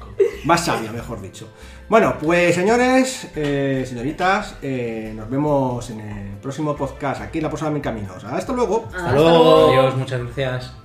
Más 0.44 0.64
sabia, 0.64 0.90
mejor 0.90 1.20
dicho. 1.20 1.48
Bueno, 1.88 2.16
pues 2.20 2.54
señores, 2.54 3.28
eh, 3.36 3.84
señoritas, 3.86 4.56
eh, 4.62 5.12
nos 5.14 5.28
vemos 5.28 5.88
en 5.90 6.00
el 6.00 6.36
próximo 6.38 6.74
podcast 6.74 7.20
aquí 7.20 7.38
en 7.38 7.44
La 7.44 7.50
Posada 7.50 7.70
de 7.70 7.74
Mil 7.74 7.82
Caminos. 7.82 8.24
Hasta 8.24 8.52
luego. 8.52 8.88
Hasta 8.94 9.12
luego. 9.12 9.68
Adiós, 9.68 9.96
muchas 9.96 10.20
gracias. 10.22 10.81